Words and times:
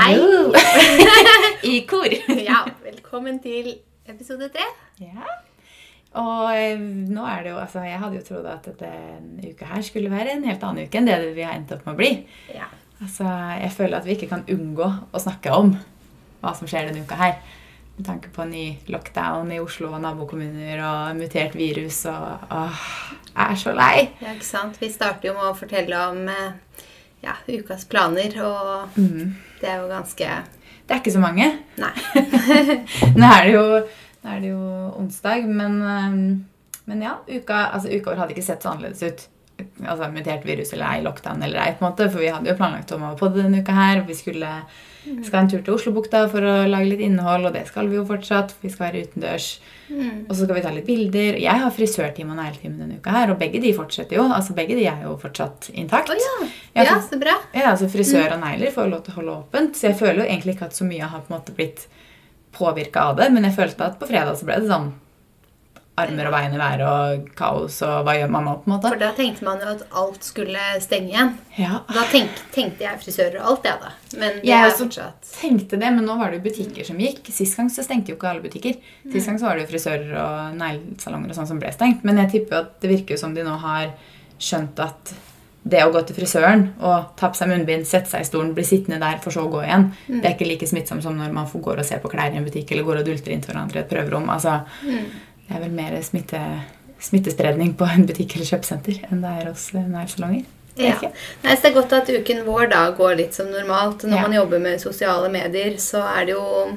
Hallo! 0.00 0.52
I 1.62 1.80
kor. 1.86 2.08
ja, 2.40 2.62
velkommen 2.84 3.36
til 3.44 3.66
episode 4.08 4.46
tre. 4.54 4.64
Ja. 5.02 5.26
Og 6.16 6.46
eh, 6.56 6.80
nå 6.80 7.26
er 7.28 7.42
det 7.44 7.52
jo, 7.52 7.58
altså 7.60 7.82
Jeg 7.84 8.00
hadde 8.00 8.16
jo 8.16 8.24
trodd 8.24 8.46
at 8.48 8.64
denne 8.80 9.50
uka 9.52 9.68
her 9.74 9.84
skulle 9.84 10.08
være 10.10 10.32
en 10.38 10.46
helt 10.48 10.64
annen 10.64 10.88
uke 10.88 10.98
enn 11.02 11.06
det 11.10 11.18
vi 11.36 11.44
har 11.44 11.52
endt 11.58 11.74
opp 11.76 11.84
med 11.84 11.92
å 11.92 11.98
bli. 12.00 12.10
Ja. 12.56 12.70
Altså, 13.04 13.26
Jeg 13.60 13.72
føler 13.76 13.98
at 14.00 14.08
vi 14.08 14.16
ikke 14.16 14.30
kan 14.32 14.46
unngå 14.50 14.88
å 14.88 15.20
snakke 15.22 15.52
om 15.54 15.74
hva 16.40 16.54
som 16.56 16.70
skjer 16.70 16.88
denne 16.88 17.04
uka 17.04 17.20
her. 17.20 17.36
Med 17.98 18.06
tanke 18.08 18.32
på 18.32 18.46
ny 18.48 18.64
lockdown 18.88 19.52
i 19.52 19.60
Oslo 19.60 19.92
og 19.92 20.00
nabokommuner 20.00 20.80
og 20.80 21.18
mutert 21.20 21.52
virus 21.60 22.06
og 22.08 22.48
åh, 22.56 22.80
Jeg 23.34 23.44
er 23.44 23.60
så 23.66 23.76
lei. 23.76 23.94
ja, 24.24 24.32
ikke 24.32 24.48
sant. 24.48 24.80
Vi 24.80 24.88
starter 24.96 25.28
jo 25.28 25.36
med 25.36 25.50
å 25.52 25.58
fortelle 25.60 26.00
om 26.08 26.24
eh, 26.32 26.88
ja, 27.22 27.34
ukas 27.48 27.84
planer, 27.90 28.36
og 28.44 28.88
Mm. 28.96 29.34
det 29.60 29.68
er 29.68 29.80
jo 29.82 29.88
ganske 29.88 30.28
Det 30.88 30.94
er 30.96 31.00
ikke 31.00 31.12
så 31.12 31.20
mange. 31.22 31.46
Nei. 31.78 31.92
Nå 33.20 33.26
er 33.26 33.44
det 33.46 33.52
jo, 33.54 33.64
nå 34.24 34.30
er 34.30 34.40
det 34.40 34.48
jo 34.50 34.62
onsdag, 34.98 35.44
men, 35.46 35.76
men 36.86 37.02
ja, 37.02 37.12
uka, 37.28 37.60
altså, 37.74 37.88
uka 37.94 38.10
vår 38.10 38.18
hadde 38.24 38.34
ikke 38.34 38.42
sett 38.46 38.62
så 38.64 38.72
annerledes 38.72 39.02
ut. 39.06 39.28
Altså 39.84 40.10
Mutert 40.12 40.46
virus 40.46 40.74
eller 40.74 40.86
ei, 40.90 41.02
lockdown 41.04 41.42
eller 41.46 41.62
ei, 41.64 41.72
på 41.76 41.84
en 41.84 41.90
måte, 41.90 42.10
for 42.10 42.22
vi 42.22 42.30
hadde 42.32 42.50
jo 42.50 42.58
planlagt 42.58 42.94
om 42.96 43.08
å 43.08 43.16
på 43.18 43.32
denne 43.34 43.62
uka 43.64 43.76
her. 43.76 44.04
Vi 44.08 44.18
skulle 44.18 44.54
skal 45.00 45.40
en 45.40 45.48
tur 45.48 45.60
til 45.64 45.74
Oslobukta 45.74 46.26
for 46.30 46.44
å 46.44 46.54
lage 46.68 46.90
litt 46.90 47.02
innhold, 47.04 47.46
og 47.48 47.54
det 47.56 47.62
skal 47.70 47.88
vi 47.88 47.96
jo 47.96 48.04
fortsatt. 48.08 48.52
for 48.52 48.66
Vi 48.66 48.72
skal 48.72 48.86
være 48.86 49.04
utendørs. 49.06 49.48
Mm. 49.88 50.26
Og 50.28 50.34
så 50.34 50.44
skal 50.44 50.58
vi 50.58 50.64
ta 50.64 50.72
litt 50.74 50.86
bilder. 50.86 51.38
Jeg 51.40 51.62
har 51.62 51.74
frisørtime 51.74 52.34
og 52.34 52.40
negletime 52.40 52.76
denne 52.78 52.98
uka 53.00 53.14
her, 53.14 53.32
og 53.32 53.40
begge 53.40 53.62
de 53.64 53.72
fortsetter 53.76 54.20
jo. 54.20 54.26
Altså 54.28 54.56
begge 54.56 54.76
de 54.78 54.86
er 54.90 55.06
jo 55.06 55.16
fortsatt 55.20 55.70
intakt. 55.72 56.12
Oh, 56.12 56.20
ja. 56.20 56.50
Ja, 56.76 56.86
ja, 56.92 56.98
så 57.02 57.18
bra. 57.20 57.38
Ja, 57.56 57.70
altså 57.72 57.88
Frisør 57.90 58.36
og 58.36 58.44
negler 58.44 58.74
får 58.74 58.92
lov 58.92 59.04
til 59.06 59.14
å 59.14 59.20
holde 59.20 59.38
åpent, 59.40 59.78
så 59.78 59.90
jeg 59.90 60.00
føler 60.02 60.22
jo 60.22 60.28
egentlig 60.28 60.56
ikke 60.56 60.68
at 60.68 60.76
så 60.76 60.88
mye 60.88 61.08
har 61.12 61.24
på 61.24 61.32
en 61.32 61.38
måte 61.38 61.56
blitt 61.56 61.86
påvirka 62.56 63.10
av 63.10 63.22
det. 63.22 63.30
Men 63.32 63.48
jeg 63.48 63.56
følte 63.56 63.88
at 63.88 63.98
på 64.00 64.10
fredag 64.10 64.36
så 64.38 64.48
ble 64.48 64.60
det 64.60 64.70
sånn 64.70 64.92
armer 66.02 66.28
og 66.30 66.34
bein 66.34 66.56
i 66.56 66.60
været 66.60 66.84
og 66.86 67.30
kaos, 67.38 67.80
og 67.86 68.04
hva 68.06 68.16
gjør 68.18 68.32
man 68.34 68.48
nå, 68.48 68.56
på 68.62 68.70
en 68.70 68.74
måte? 68.74 68.92
For 68.92 69.02
da 69.02 69.12
tenkte 69.16 69.46
man 69.46 69.62
jo 69.62 69.70
at 69.76 69.86
alt 70.02 70.26
skulle 70.26 70.66
stenge 70.84 71.12
igjen. 71.14 71.32
Ja, 71.60 71.82
Da 71.90 72.04
tenk, 72.12 72.42
tenkte 72.54 72.86
jeg 72.86 73.00
frisører 73.04 73.40
og 73.40 73.52
alt, 73.52 73.70
jeg, 73.70 73.80
da. 73.84 73.94
Men 74.16 74.40
det 74.40 74.50
Jeg 74.50 74.66
er 74.70 74.76
fortsatt 74.78 75.32
tenkte 75.40 75.78
det, 75.80 75.90
men 75.94 76.04
nå 76.06 76.16
var 76.18 76.30
det 76.30 76.40
jo 76.40 76.46
butikker 76.48 76.86
som 76.86 77.00
gikk. 77.00 77.30
Sist 77.32 77.56
gang 77.58 77.70
så 77.72 77.84
stengte 77.86 78.12
jo 78.12 78.18
ikke 78.18 78.30
alle 78.30 78.44
butikker. 78.44 78.76
Sist 79.12 79.30
gang 79.30 79.40
så 79.40 79.48
var 79.48 79.56
det 79.58 79.66
jo 79.66 79.72
frisører 79.72 80.12
og 80.20 80.60
neglesalonger 80.60 81.32
og 81.32 81.40
sånn 81.40 81.50
som 81.50 81.62
ble 81.62 81.72
stengt. 81.74 82.04
Men 82.06 82.20
jeg 82.24 82.34
tipper 82.36 82.56
jo 82.56 82.62
at 82.66 82.78
det 82.82 82.92
virker 82.92 83.20
som 83.20 83.34
de 83.36 83.46
nå 83.46 83.56
har 83.64 83.92
skjønt 84.40 84.80
at 84.82 85.12
det 85.70 85.82
å 85.84 85.90
gå 85.92 86.00
til 86.08 86.16
frisøren 86.16 86.62
og 86.80 87.10
ta 87.20 87.28
på 87.28 87.36
seg 87.36 87.50
munnbind, 87.50 87.84
sette 87.88 88.08
seg 88.08 88.24
i 88.24 88.28
stolen, 88.28 88.54
bli 88.56 88.64
sittende 88.64 88.96
der 89.02 89.18
for 89.20 89.34
så 89.34 89.44
å 89.44 89.50
gå 89.52 89.60
igjen, 89.66 89.90
det 90.08 90.22
er 90.22 90.32
ikke 90.32 90.48
like 90.48 90.68
smittsomt 90.68 91.04
som 91.04 91.18
når 91.18 91.34
man 91.36 91.50
går 91.52 91.82
og 91.82 91.84
ser 91.84 92.00
på 92.00 92.08
klær 92.12 92.32
i 92.32 92.40
en 92.40 92.46
butikk 92.46 92.72
eller 92.72 92.86
går 92.86 93.02
og 93.02 93.10
dulter 93.10 93.34
inntil 93.34 93.52
hverandre 93.52 93.82
i 93.82 93.82
et 93.82 93.90
prøverom. 93.90 94.30
Altså, 94.32 94.54
det 95.50 95.56
er 95.58 95.64
vel 95.64 95.72
mer 95.74 95.96
smitte, 96.06 96.40
smittespredning 97.02 97.74
på 97.74 97.88
en 97.90 98.06
butikk 98.06 98.36
eller 98.36 98.46
kjøpesenter 98.46 99.00
enn 99.10 99.24
det 99.24 99.30
er 99.40 99.48
hos 99.50 99.66
nærsalonger. 99.74 100.46
neglesalonger. 100.46 100.46
Ja. 100.78 100.94
Nei, 101.42 101.56
så 101.56 101.62
Det 101.62 101.70
er 101.70 101.74
godt 101.74 101.92
at 101.92 102.08
uken 102.08 102.44
vår 102.46 102.70
da 102.70 102.84
går 102.94 103.16
litt 103.18 103.34
som 103.34 103.50
normalt. 103.50 104.04
Når 104.04 104.16
Ja. 104.16 104.22
man 104.22 104.32
jobber 104.32 104.60
med 104.60 104.80
sosiale 104.80 105.28
medier, 105.28 105.74
så 105.76 106.06
er 106.06 106.26
det 106.26 106.34
jo 106.34 106.70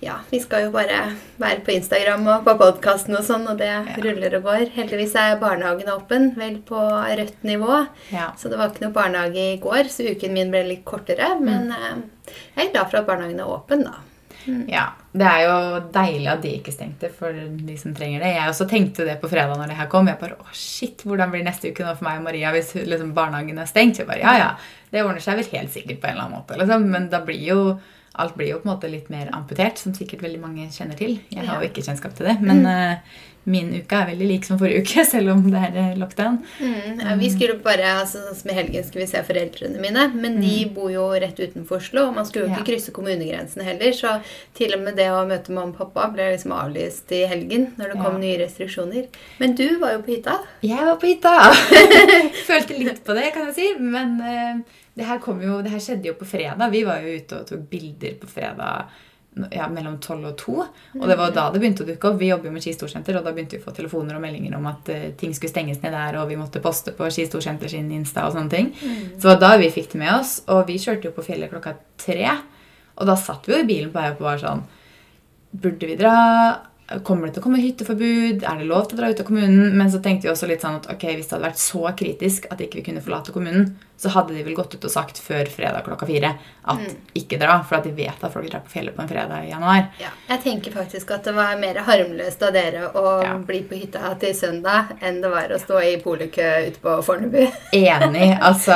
Ja, 0.00 0.20
vi 0.30 0.38
skal 0.38 0.62
jo 0.62 0.70
bare 0.70 1.16
være 1.38 1.64
på 1.64 1.72
Instagram 1.74 2.24
og 2.28 2.44
på 2.44 2.56
podkasten 2.56 3.16
og 3.16 3.24
sånn, 3.24 3.48
og 3.50 3.58
det 3.58 3.98
ruller 3.98 4.36
og 4.36 4.44
går. 4.44 4.70
Heldigvis 4.76 5.16
er 5.16 5.40
barnehagen 5.40 5.88
åpen, 5.88 6.36
vel 6.36 6.58
på 6.58 6.78
rødt 7.18 7.42
nivå. 7.42 7.88
Ja. 8.12 8.30
Så 8.36 8.48
det 8.48 8.58
var 8.58 8.68
ikke 8.68 8.84
noe 8.84 8.92
barnehage 8.92 9.54
i 9.54 9.58
går, 9.58 9.88
så 9.90 10.06
uken 10.06 10.32
min 10.32 10.52
ble 10.52 10.62
litt 10.68 10.84
kortere. 10.84 11.40
Men 11.40 11.72
mm. 11.72 12.04
jeg 12.56 12.68
er 12.68 12.72
glad 12.72 12.90
for 12.90 12.98
at 12.98 13.06
barnehagen 13.06 13.40
er 13.40 13.50
åpen, 13.50 13.82
da. 13.82 13.90
Ja, 14.70 14.86
Det 15.12 15.26
er 15.26 15.42
jo 15.44 15.56
deilig 15.92 16.28
at 16.30 16.42
de 16.44 16.52
ikke 16.58 16.72
stengte 16.72 17.10
for 17.12 17.32
de 17.32 17.76
som 17.80 17.94
trenger 17.96 18.22
det. 18.22 18.32
Jeg 18.36 18.50
også 18.52 18.68
tenkte 18.70 19.06
det 19.08 19.18
på 19.20 19.30
fredag 19.30 19.58
når 19.58 19.72
det 19.72 19.78
her 19.80 19.90
kom. 19.92 20.08
Jeg 20.08 20.20
bare, 20.20 20.38
å 20.38 20.56
shit, 20.56 21.02
Hvordan 21.04 21.32
blir 21.32 21.44
neste 21.46 21.72
uke 21.72 21.84
nå 21.84 21.94
for 21.98 22.08
meg 22.08 22.20
og 22.20 22.26
Maria 22.28 22.52
hvis 22.54 22.74
liksom, 22.78 23.14
barnehagen 23.16 23.58
er 23.58 23.70
stengt? 23.70 24.00
Jeg 24.00 24.08
bare, 24.08 24.22
ja, 24.24 24.34
ja, 24.38 24.50
Det 24.92 25.04
ordner 25.04 25.24
seg 25.24 25.40
vel 25.40 25.52
helt 25.52 25.74
sikkert 25.74 26.00
på 26.00 26.08
en 26.08 26.16
eller 26.16 26.26
annen 26.26 26.38
måte. 26.40 26.58
Liksom. 26.60 26.88
Men 26.94 27.08
da 27.12 27.20
blir 27.24 27.42
jo 27.44 27.60
alt 28.18 28.34
blir 28.36 28.50
jo 28.54 28.58
på 28.60 28.68
en 28.68 28.74
måte 28.74 28.90
litt 28.92 29.08
mer 29.14 29.30
amputert, 29.32 29.78
som 29.78 29.94
sikkert 29.96 30.22
veldig 30.26 30.40
mange 30.42 30.68
kjenner 30.74 30.98
til. 30.98 31.18
Jeg 31.32 31.46
har 31.48 31.62
jo 31.62 31.70
ikke 31.70 31.84
kjennskap 31.86 32.14
til 32.18 32.26
det, 32.30 32.36
men 32.42 32.64
eh, 32.66 32.98
min 33.48 33.70
uke 33.72 33.96
er 33.96 34.10
veldig 34.10 34.26
lik 34.28 34.44
som 34.44 34.58
forrige 34.60 34.82
uke, 34.84 35.04
selv 35.12 35.30
om 35.32 35.44
det 35.48 35.60
er 35.70 35.76
eh, 35.80 35.94
lockdown. 35.96 36.34
Mm, 36.60 36.98
ja, 37.00 37.14
vi 37.16 37.30
skulle 37.32 37.54
bare, 37.64 37.86
altså, 38.02 38.20
sånn 38.26 38.36
som 38.42 38.50
I 38.52 38.56
helgen 38.58 38.84
skulle 38.84 39.06
vi 39.06 39.10
se 39.14 39.22
foreldrene 39.24 39.80
mine, 39.80 40.02
men 40.20 40.36
de 40.42 40.66
bor 40.74 40.90
jo 40.92 41.06
rett 41.14 41.38
utenfor 41.40 41.78
Oslo. 41.78 42.08
og 42.10 42.18
Man 42.18 42.26
skulle 42.28 42.44
jo 42.44 42.50
ikke 42.50 42.58
Mm. 42.58 42.66
Ja. 42.66 42.68
krysse 42.72 42.92
kommunegrensene 42.98 43.64
heller, 43.64 43.94
så 43.96 44.16
til 44.58 44.74
og 44.76 44.82
med 44.84 44.98
det 45.00 45.06
å 45.14 45.22
møte 45.30 45.54
mamma 45.54 45.72
og 45.72 45.78
pappa 45.80 46.10
ble 46.12 46.26
liksom 46.34 46.52
avlyst 46.58 47.12
i 47.16 47.22
helgen 47.30 47.70
når 47.78 47.94
det 47.94 48.02
kom 48.02 48.18
Ja. 48.18 48.24
nye 48.26 48.38
restriksjoner. 48.42 49.06
Men 49.40 49.54
du 49.56 49.64
var 49.80 49.94
jo 49.96 50.02
på 50.04 50.12
hytta. 50.18 50.36
Jeg 50.66 50.84
var 50.84 50.98
på 51.00 51.08
hytta! 51.14 51.34
Følte 52.50 52.76
litt 52.78 53.00
på 53.06 53.14
det, 53.16 53.30
kan 53.34 53.48
jeg 53.48 53.56
si. 53.56 53.70
Men 53.80 54.18
eh, 54.20 54.60
det, 54.98 55.06
her 55.06 55.20
kom 55.22 55.42
jo, 55.42 55.60
det 55.62 55.70
her 55.70 55.82
skjedde 55.82 56.10
jo 56.10 56.16
på 56.18 56.26
fredag. 56.26 56.72
Vi 56.74 56.82
var 56.86 57.04
jo 57.04 57.14
ute 57.14 57.38
og 57.38 57.46
tok 57.46 57.68
bilder 57.70 58.16
på 58.18 58.30
fredag 58.30 58.88
ja, 59.54 59.68
mellom 59.70 59.98
12 60.00 60.26
og 60.26 60.36
2. 60.40 60.54
Og 60.98 61.04
det 61.08 61.16
var 61.20 61.34
da 61.34 61.44
det 61.52 61.60
begynte 61.62 61.84
å 61.84 61.88
dukke 61.88 62.10
opp. 62.10 62.18
Vi 62.20 62.30
jobber 62.30 62.50
jo 62.50 62.54
med 62.56 62.64
Ski 62.64 62.74
Storsenter, 62.74 63.18
og 63.18 63.26
da 63.26 63.32
begynte 63.34 63.56
vi 63.56 63.62
å 63.62 63.66
få 63.66 63.74
telefoner 63.76 64.18
og 64.18 64.24
meldinger 64.24 64.56
om 64.58 64.66
at 64.70 64.90
uh, 64.90 65.04
ting 65.20 65.34
skulle 65.36 65.52
stenges 65.52 65.78
ned 65.84 65.94
der, 65.94 66.18
og 66.20 66.30
vi 66.30 66.38
måtte 66.40 66.62
poste 66.64 66.94
på 66.96 67.10
Ski 67.14 67.28
Storsenter 67.28 67.70
sin 67.70 67.90
Insta 67.94 68.26
og 68.26 68.34
sånne 68.34 68.52
ting. 68.52 68.72
Så 69.14 69.22
det 69.22 69.30
var 69.30 69.42
da 69.44 69.52
vi 69.62 69.70
fikk 69.74 69.92
det 69.94 70.02
med 70.02 70.14
oss. 70.16 70.38
Og 70.50 70.64
vi 70.70 70.80
kjørte 70.82 71.10
jo 71.10 71.14
på 71.16 71.26
fjellet 71.28 71.52
klokka 71.52 71.76
tre. 72.00 72.34
Og 72.98 73.06
da 73.06 73.14
satt 73.20 73.46
vi 73.46 73.54
jo 73.54 73.62
i 73.62 73.68
bilen 73.68 73.92
på 73.94 74.00
vei 74.00 74.10
opp 74.14 74.24
og 74.24 74.32
var 74.32 74.42
sånn 74.42 74.66
Burde 75.48 75.86
vi 75.88 75.94
dra? 75.96 76.16
Kommer 77.04 77.26
det 77.28 77.34
til 77.36 77.42
å 77.42 77.44
komme 77.44 77.58
hytteforbud? 77.60 78.44
Er 78.48 78.60
det 78.62 78.64
lov 78.64 78.86
til 78.88 78.96
å 78.96 79.00
dra 79.02 79.08
ut 79.12 79.18
av 79.20 79.26
kommunen? 79.28 79.74
Men 79.76 79.90
så 79.92 79.98
tenkte 80.00 80.24
vi 80.24 80.30
også 80.32 80.46
litt 80.48 80.62
sånn 80.64 80.78
at 80.78 80.86
ok, 80.88 81.02
hvis 81.18 81.26
det 81.28 81.34
hadde 81.36 81.44
vært 81.50 81.60
så 81.60 81.82
kritisk 81.98 82.46
at 82.48 82.62
ikke 82.64 82.78
vi 82.80 82.84
kunne 82.86 83.02
forlate 83.04 83.34
kommunen, 83.34 83.74
så 84.00 84.08
hadde 84.14 84.32
de 84.32 84.44
vel 84.46 84.56
gått 84.56 84.72
ut 84.78 84.86
og 84.88 84.92
sagt 84.94 85.20
før 85.20 85.50
fredag 85.52 85.84
klokka 85.84 86.08
fire 86.08 86.30
at 86.72 86.96
ikke 87.18 87.36
dra. 87.42 87.58
For 87.68 87.76
at 87.76 87.84
de 87.84 87.92
vet 87.92 88.24
at 88.24 88.32
folk 88.32 88.48
drar 88.48 88.64
på 88.64 88.72
fjellet 88.72 88.96
på 88.96 89.04
en 89.04 89.10
fredag 89.12 89.44
i 89.44 89.52
januar. 89.52 89.84
Ja. 90.00 90.14
Jeg 90.30 90.42
tenker 90.46 90.76
faktisk 90.80 91.12
at 91.18 91.28
det 91.28 91.36
var 91.36 91.60
mer 91.60 91.82
harmløst 91.90 92.48
av 92.48 92.56
dere 92.56 92.88
å 92.96 93.06
Ja. 93.26 93.36
bli 93.36 93.60
på 93.68 93.76
hytta 93.82 94.14
til 94.24 94.32
søndag 94.34 94.96
enn 95.02 95.20
det 95.20 95.28
var 95.36 95.52
å 95.52 95.60
stå 95.60 95.82
i 95.84 95.96
polekø 96.00 96.50
ute 96.70 96.80
på 96.80 96.96
Fornebu. 97.04 97.42
Enig. 97.84 98.30
Altså, 98.40 98.72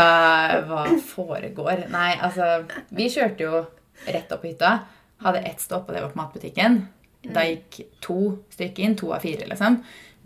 hva 0.68 0.84
foregår? 1.16 1.86
Nei, 1.88 2.10
altså 2.20 2.66
Vi 2.92 3.08
kjørte 3.08 3.40
jo 3.48 3.64
rett 4.04 4.32
opp 4.36 4.42
på 4.44 4.52
hytta. 4.52 4.80
Hadde 5.22 5.46
ett 5.48 5.60
stopp, 5.64 5.88
og 5.88 5.94
det 5.96 6.02
var 6.02 6.10
på 6.12 6.20
matbutikken. 6.26 6.82
Da 7.22 7.44
gikk 7.46 7.84
to 8.02 8.38
stykker 8.50 8.82
inn, 8.82 8.96
to 8.98 9.12
av 9.14 9.22
fire, 9.22 9.46
liksom, 9.46 9.76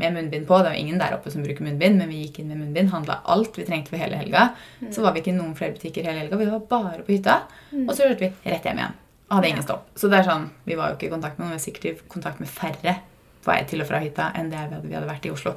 med 0.01 0.15
munnbind 0.15 0.47
på. 0.49 0.59
Det 0.63 0.71
var 0.71 0.79
ingen 0.81 0.99
der 1.01 1.17
oppe 1.17 1.31
som 1.33 1.43
bruker 1.45 1.65
munnbind, 1.65 1.99
men 2.01 2.09
vi 2.09 2.23
gikk 2.27 2.39
inn 2.41 2.49
med 2.49 2.61
munnbind, 2.63 2.91
handla 2.93 3.19
alt 3.25 3.59
vi 3.59 3.65
trengte 3.69 3.93
for 3.93 4.01
hele 4.01 4.17
helga. 4.17 4.49
Så 4.93 5.03
var 5.05 5.13
vi 5.13 5.21
ikke 5.21 5.33
i 5.35 5.37
noen 5.37 5.55
flere 5.57 5.77
butikker 5.77 6.05
hele 6.05 6.23
helga. 6.25 6.37
Vi 6.41 6.49
var 6.53 6.63
bare 6.71 7.03
på 7.05 7.13
hytta. 7.17 7.43
Og 7.85 7.93
så 7.95 8.07
kjørte 8.07 8.25
vi 8.27 8.53
rett 8.53 8.65
hjem 8.65 8.81
igjen. 8.81 8.97
Hadde 9.33 9.49
ingen 9.49 9.65
stopp. 9.67 9.89
Så 9.99 10.09
det 10.09 10.21
er 10.21 10.29
sånn, 10.29 10.51
vi 10.65 10.77
var 10.79 10.93
jo 10.93 10.97
ikke 10.97 11.09
i 11.09 11.13
kontakt 11.17 11.39
med 11.39 11.47
noen, 11.47 11.57
vi 11.57 11.59
var 11.59 11.65
sikkert 11.65 11.89
i 11.91 11.95
kontakt 12.09 12.41
med 12.41 12.49
færre 12.49 12.97
på 13.43 13.51
vei 13.51 13.61
til 13.67 13.83
og 13.83 13.89
fra 13.89 13.99
hytta 14.03 14.31
enn 14.39 14.51
det 14.53 14.59
vi 14.59 14.75
hadde, 14.77 14.89
vi 14.89 14.95
hadde 14.95 15.09
vært 15.11 15.27
i 15.27 15.33
Oslo. 15.35 15.57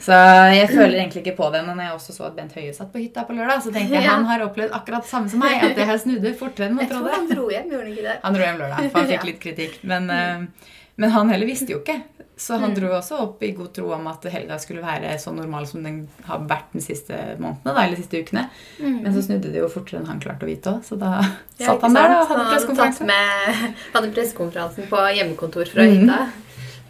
Så 0.00 0.18
jeg 0.54 0.68
føler 0.70 0.96
egentlig 1.00 1.22
ikke 1.24 1.36
på 1.38 1.50
det. 1.52 1.64
Men 1.66 1.76
når 1.78 1.88
jeg 1.88 1.94
også 1.98 2.12
så 2.16 2.26
at 2.28 2.36
Bent 2.38 2.52
Høie 2.54 2.72
satt 2.76 2.92
på 2.94 3.02
hytta 3.02 3.24
på 3.28 3.34
lørdag, 3.36 3.62
så 3.64 3.72
tenkte 3.74 3.94
jeg 3.98 4.04
Ja. 4.04 4.14
han 4.16 4.24
har 4.30 4.44
opplevd 4.46 4.72
akkurat 4.76 5.04
samme 5.08 5.28
som 5.30 5.40
meg. 5.42 5.62
At 5.64 5.74
det 5.76 5.86
her 5.88 5.98
snudde 5.98 6.34
fortere 6.38 6.68
enn 6.70 6.74
man 6.78 6.84
Jeg 6.86 6.92
tror 6.94 7.08
han 7.10 7.26
trodde. 7.26 7.34
dro 7.36 7.50
hjem, 7.50 7.70
gjorde 7.72 7.84
han 7.84 7.92
ikke 7.92 8.08
det? 8.08 8.16
Han 8.22 8.34
dro 8.38 8.42
hjem 8.48 8.58
lørdag, 8.62 8.90
for 8.90 8.98
han 9.00 9.08
fikk 9.14 9.24
litt 9.30 9.40
kritikk. 9.42 9.78
Men, 9.82 10.10
eh, 10.10 10.70
men 10.96 11.10
han 11.10 11.28
heller 11.34 11.46
visste 11.46 11.70
jo 11.74 11.80
ikke. 11.82 12.02
Så 12.36 12.56
han 12.58 12.72
dro 12.74 12.88
også 12.90 13.14
opp 13.22 13.42
i 13.46 13.52
god 13.54 13.68
tro 13.76 13.92
om 13.94 14.06
at 14.10 14.24
helga 14.26 14.56
skulle 14.58 14.82
være 14.82 15.12
så 15.22 15.30
normal 15.32 15.68
som 15.70 15.84
den 15.86 16.08
har 16.26 16.40
vært 16.50 16.72
de 16.74 16.80
siste 16.82 17.14
månedene. 17.38 17.74
Eller 17.84 17.94
de 17.94 18.02
siste 18.02 18.22
ukene. 18.24 18.48
Men 18.80 19.14
så 19.14 19.22
snudde 19.22 19.52
det 19.54 19.60
jo 19.62 19.68
fortere 19.70 20.00
enn 20.00 20.08
han 20.10 20.18
klarte 20.18 20.42
å 20.42 20.50
vite 20.50 20.72
òg. 20.72 20.80
Så 20.82 20.98
da 20.98 21.12
Ja, 21.60 21.66
satt 21.68 21.82
han 21.86 21.94
der 21.94 22.08
da, 22.10 22.16
og 22.22 22.32
hadde 22.32 22.46
pressekonferanse. 22.50 23.06
Han 23.06 23.74
hadde 23.94 24.10
pressekonferansen 24.16 24.88
på 24.90 25.04
hjemmekontor 25.14 25.70
fra 25.70 25.86
hytta. 25.86 26.18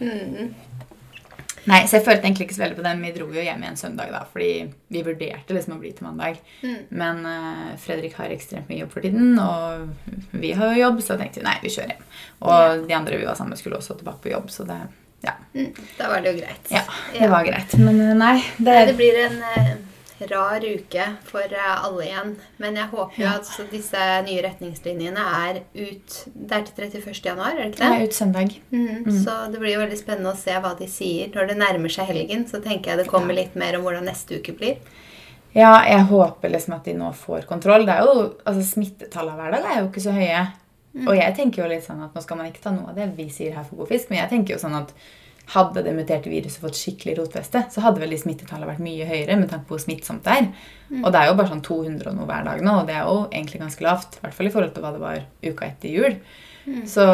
Mm. 0.00 0.54
Nei, 1.70 1.80
så 1.88 1.96
jeg 1.98 2.04
følte 2.06 2.26
egentlig 2.26 2.48
ikke 2.48 2.56
så 2.56 2.64
veldig 2.64 2.76
på 2.78 2.84
dem. 2.86 3.04
Vi 3.06 3.12
dro 3.14 3.28
jo 3.32 3.44
hjem 3.44 3.62
igjen 3.64 3.78
søndag, 3.80 4.10
da, 4.12 4.24
fordi 4.32 4.50
vi 4.92 5.04
vurderte 5.06 5.56
liksom 5.56 5.76
å 5.76 5.80
bli 5.80 5.92
til 5.96 6.06
mandag. 6.08 6.40
Mm. 6.62 6.80
Men 7.00 7.22
uh, 7.24 7.70
Fredrik 7.80 8.18
har 8.18 8.34
ekstremt 8.34 8.68
mye 8.68 8.82
jobb 8.82 8.92
for 8.92 9.06
tiden, 9.06 9.38
og 9.40 10.34
vi 10.36 10.52
har 10.58 10.74
jo 10.74 10.82
jobb, 10.82 11.00
så 11.06 11.16
tenkte 11.20 11.40
vi 11.40 11.46
nei, 11.48 11.56
vi 11.62 11.72
kjører 11.72 11.94
hjem. 11.94 12.04
Og 12.44 12.84
de 12.88 12.98
andre 12.98 13.22
vi 13.22 13.26
var 13.28 13.38
sammen 13.38 13.54
med, 13.56 13.62
skulle 13.62 13.80
også 13.80 13.96
tilbake 14.00 14.26
på 14.26 14.34
jobb, 14.34 14.52
så 14.52 14.68
det, 14.68 14.82
ja, 15.24 15.38
Mm. 15.54 15.70
Da 15.96 16.08
var 16.10 16.20
det 16.20 16.32
jo 16.32 16.38
greit. 16.40 16.66
ja, 16.68 16.80
det 17.14 17.28
var 17.30 17.44
greit. 17.46 17.74
Men 17.78 18.00
eh, 18.02 18.14
nei, 18.18 18.42
det, 18.58 18.72
Det 18.90 18.94
blir 18.98 19.20
en 19.22 19.36
eh, 19.54 19.68
rar 20.30 20.60
uke 20.64 21.04
for 21.28 21.40
eh, 21.40 21.84
alle 21.84 22.04
igjen. 22.06 22.34
Men 22.58 22.76
jeg 22.76 22.88
håper 22.92 23.18
jo 23.18 23.24
Ja. 23.26 23.34
at 23.38 23.70
disse 23.70 24.04
nye 24.26 24.42
retningslinjene 24.42 25.24
er 25.48 25.60
ut 25.74 26.24
Det 26.34 26.52
er 26.52 26.62
til 26.62 26.84
31. 26.84 27.22
januar, 27.24 27.52
er 27.58 27.64
det 27.64 27.72
ikke 27.74 27.80
det 27.82 27.90
det? 27.90 28.00
er 28.00 28.06
ut 28.06 28.18
søndag. 28.18 28.54
Mhm, 28.70 29.24
Så 29.24 29.52
det 29.52 29.60
blir 29.60 29.74
jo 29.74 29.80
veldig 29.86 29.98
spennende 30.02 30.32
å 30.32 30.36
se 30.36 30.50
hva 30.52 30.74
de 30.78 30.86
sier. 30.86 31.28
Når 31.34 31.48
det 31.48 31.56
nærmer 31.58 31.88
seg 31.90 32.06
helgen, 32.06 32.44
så 32.46 32.62
tenker 32.62 32.90
jeg 32.94 32.98
det 33.04 33.06
kommer 33.08 33.34
litt 33.34 33.54
mer 33.56 33.76
om 33.76 33.82
hvordan 33.82 34.04
neste 34.04 34.40
uke 34.40 34.52
blir. 34.56 34.76
Ja, 35.54 35.84
jeg 35.86 36.06
håper 36.10 36.50
liksom 36.50 36.74
at 36.74 36.84
de 36.84 36.94
nå 36.94 37.12
får 37.14 37.46
kontroll. 37.46 37.84
Det 37.86 37.94
er 37.94 38.00
jo, 38.02 38.34
altså 38.44 38.62
Smittetallene 38.72 39.36
hver 39.38 39.52
dag 39.52 39.64
er 39.70 39.80
jo 39.82 39.88
ikke 39.88 40.02
så 40.02 40.10
høye. 40.12 40.48
Mm. 40.94 41.08
Og 41.08 41.14
jeg 41.16 41.34
tenker 41.36 41.62
jo 41.62 41.68
litt 41.68 41.84
sånn 41.86 42.02
at 42.04 42.14
nå 42.14 42.22
skal 42.22 42.36
man 42.36 42.46
ikke 42.50 42.62
ta 42.62 42.70
noe 42.70 42.88
av 42.90 42.94
det 42.96 43.16
vi 43.16 43.28
sier 43.28 43.54
her 43.54 43.64
for 43.64 43.76
god 43.76 43.88
fisk, 43.88 44.10
men 44.10 44.18
jeg 44.20 44.30
tenker 44.30 44.54
jo 44.54 44.58
sånn 44.62 44.74
at 44.78 44.92
hadde 45.52 45.82
det 45.84 45.92
muterte 45.94 46.30
viruset 46.32 46.60
fått 46.62 46.78
skikkelig 46.78 47.18
rotfeste, 47.18 47.64
så 47.70 47.80
hadde 47.84 48.00
vel 48.00 48.10
de 48.10 48.16
smittetallene 48.18 48.66
vært 48.70 48.80
mye 48.80 49.04
høyere 49.04 49.36
med 49.36 49.50
tanke 49.50 49.66
på 49.68 49.74
hvor 49.76 49.82
smittsomt 49.84 50.24
det 50.24 50.32
er. 50.32 50.48
Mm. 50.90 51.04
Og 51.04 51.12
det 51.12 51.20
er 51.20 51.26
jo 51.28 51.34
bare 51.36 51.48
sånn 51.52 51.62
200 51.62 52.08
og 52.10 52.16
noe 52.16 52.26
hver 52.26 52.44
dag 52.44 52.62
nå, 52.64 52.78
og 52.80 52.86
det 52.88 52.94
er 52.96 53.04
jo 53.04 53.28
egentlig 53.30 53.60
ganske 53.60 53.84
lavt. 53.84 54.16
I 54.16 54.20
hvert 54.24 54.34
fall 54.34 54.46
i 54.46 54.50
forhold 54.54 54.74
til 54.74 54.82
hva 54.86 54.92
det 54.96 55.00
var 55.04 55.22
uka 55.44 55.66
etter 55.68 55.88
jul. 55.92 56.16
Mm. 56.66 56.82
Så 56.88 57.04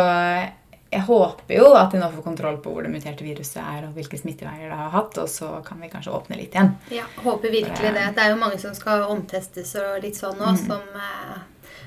jeg 0.90 1.04
håper 1.06 1.54
jo 1.54 1.68
at 1.78 1.92
de 1.94 1.98
nå 2.02 2.08
får 2.10 2.22
kontroll 2.24 2.56
på 2.62 2.70
hvor 2.74 2.82
det 2.86 2.90
muterte 2.90 3.22
viruset 3.26 3.60
er, 3.62 3.84
og 3.88 3.94
hvilke 3.98 4.18
smitteveier 4.18 4.70
det 4.72 4.78
har 4.78 4.90
hatt, 4.94 5.18
og 5.22 5.28
så 5.30 5.50
kan 5.66 5.78
vi 5.82 5.90
kanskje 5.92 6.14
åpne 6.14 6.38
litt 6.38 6.54
igjen. 6.54 6.72
Ja, 6.90 7.04
håper 7.22 7.50
virkelig 7.50 7.92
det. 7.94 8.08
Det 8.16 8.24
er 8.24 8.30
jo 8.34 8.40
mange 8.40 8.58
som 8.62 8.74
skal 8.74 9.04
omtestes 9.10 9.74
og 9.78 10.02
litt 10.02 10.18
sånn 10.18 10.38
Mm. 10.38 10.56
som 10.66 10.80
eh, 10.98 11.38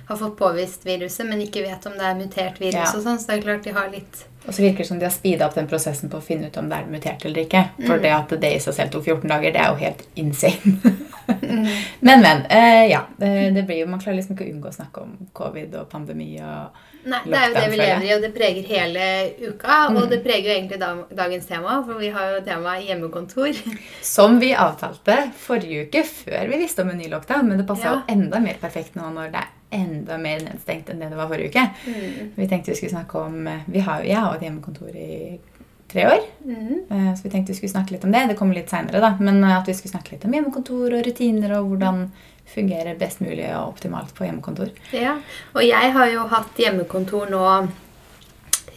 har 0.07 0.17
fått 0.17 0.37
påvist 0.37 0.83
viruset, 0.85 1.25
men 1.27 1.39
ikke 1.41 1.63
vet 1.63 1.85
om 1.85 1.93
det 1.99 2.01
er 2.07 2.15
mutert 2.15 2.59
virus 2.59 2.73
Ja. 2.75 2.91
og 2.95 3.03
sånn. 3.03 3.19
Så 3.19 3.27
det 3.27 3.37
er 3.39 3.41
klart 3.47 3.63
de 3.63 3.71
har 3.71 3.89
litt 3.89 4.25
Og 4.45 4.53
så 4.53 4.61
virker 4.61 4.77
det 4.83 4.87
som 4.89 4.99
de 4.99 5.05
har 5.07 5.11
speeda 5.15 5.45
opp 5.47 5.55
den 5.55 5.67
prosessen 5.71 6.09
på 6.11 6.17
å 6.19 6.23
finne 6.25 6.49
ut 6.51 6.57
om 6.59 6.67
det 6.69 6.75
er 6.81 6.89
mutert 6.91 7.23
eller 7.25 7.45
ikke. 7.45 7.61
For 7.87 8.01
det 8.03 8.11
at 8.11 8.33
det 8.41 8.49
i 8.57 8.59
seg 8.59 8.73
selv 8.75 8.91
tok 8.91 9.05
14 9.07 9.29
dager, 9.31 9.53
det 9.55 9.61
er 9.63 9.69
jo 9.71 9.79
helt 9.79 10.01
insane. 10.19 10.93
men, 12.07 12.21
men. 12.21 12.45
eh, 12.49 12.85
ja. 12.91 13.05
Det, 13.17 13.29
det 13.55 13.63
blir 13.67 13.79
jo, 13.83 13.87
man 13.87 14.01
klarer 14.03 14.17
liksom 14.19 14.35
ikke 14.35 14.47
å 14.49 14.51
unngå 14.55 14.67
å 14.71 14.75
snakke 14.75 15.03
om 15.05 15.13
covid 15.37 15.77
og 15.79 15.87
pandemi 15.91 16.33
og 16.43 16.81
Nei, 17.03 17.19
det 17.27 17.35
er 17.35 17.49
jo 17.49 17.55
det 17.57 17.63
vi 17.67 17.77
lever 17.81 18.03
i, 18.07 18.11
og 18.15 18.21
det 18.23 18.29
preger 18.35 18.67
hele 18.69 19.05
uka. 19.49 19.79
Og 19.89 19.97
Mm. 20.03 20.09
det 20.13 20.19
preger 20.23 20.45
jo 20.47 20.53
egentlig 20.55 20.77
dag, 20.79 21.01
dagens 21.11 21.45
tema, 21.49 21.73
for 21.83 21.99
vi 21.99 22.11
har 22.15 22.29
jo 22.31 22.37
temaet 22.45 22.85
hjemmekontor. 22.87 23.57
Som 24.15 24.39
vi 24.39 24.53
avtalte 24.55 25.17
forrige 25.35 25.87
uke, 25.89 26.03
før 26.07 26.47
vi 26.53 26.61
visste 26.63 26.85
om 26.85 26.93
en 26.93 27.01
ny 27.03 27.09
lockdown. 27.11 27.47
Men 27.49 27.59
det 27.59 27.67
passa 27.67 27.89
Ja. 27.89 27.93
jo 27.97 28.15
enda 28.15 28.39
mer 28.39 28.55
perfekt 28.61 28.95
nå 28.95 29.09
når 29.11 29.31
det 29.35 29.41
er 29.43 29.51
enda 29.73 30.17
mer 30.21 30.43
nedstengt 30.45 30.89
enn 30.89 31.01
det 31.03 31.09
det 31.11 31.17
var 31.19 31.31
forrige 31.31 31.49
uke. 31.53 31.65
Mm. 31.87 32.29
Vi 32.35 32.47
tenkte 32.47 32.71
vi 32.71 32.77
skulle 32.79 32.93
snakke 32.95 33.25
om 33.27 33.47
eh, 33.47 33.65
vi 33.65 33.83
har, 33.85 34.03
Jeg 34.07 34.17
har 34.19 34.31
jo 34.31 34.39
et 34.39 34.45
hjemmekontor 34.47 34.95
i 34.95 35.39
tre 35.93 36.07
år. 36.09 36.21
Mm. 36.45 36.83
eh, 36.89 37.13
Så 37.15 37.23
vi 37.23 37.29
tenkte 37.29 37.53
vi 37.53 37.57
skulle 37.57 37.73
snakke 37.75 37.95
litt 37.95 38.03
om 38.07 38.11
det. 38.11 38.27
Det 38.29 38.37
kommer 38.39 38.55
litt 38.57 38.69
seinere, 38.69 39.01
da. 39.03 39.15
Men 39.19 39.43
eh, 39.43 39.57
at 39.57 39.67
vi 39.67 39.73
skulle 39.77 39.93
snakke 39.93 40.15
litt 40.15 40.25
om 40.25 40.33
hjemmekontor 40.33 40.97
og 40.97 41.07
rutiner 41.07 41.57
og 41.59 41.71
hvordan 41.73 42.05
fungerer 42.53 42.97
best 42.99 43.21
mulig 43.23 43.45
og 43.55 43.73
optimalt 43.73 44.11
på 44.17 44.25
hjemmekontor. 44.27 44.73
Ja, 44.91 45.15
og 45.53 45.63
jeg 45.63 45.93
har 45.95 46.09
jo 46.11 46.25
hatt 46.27 46.59
hjemmekontor 46.59 47.31
nå 47.31 47.43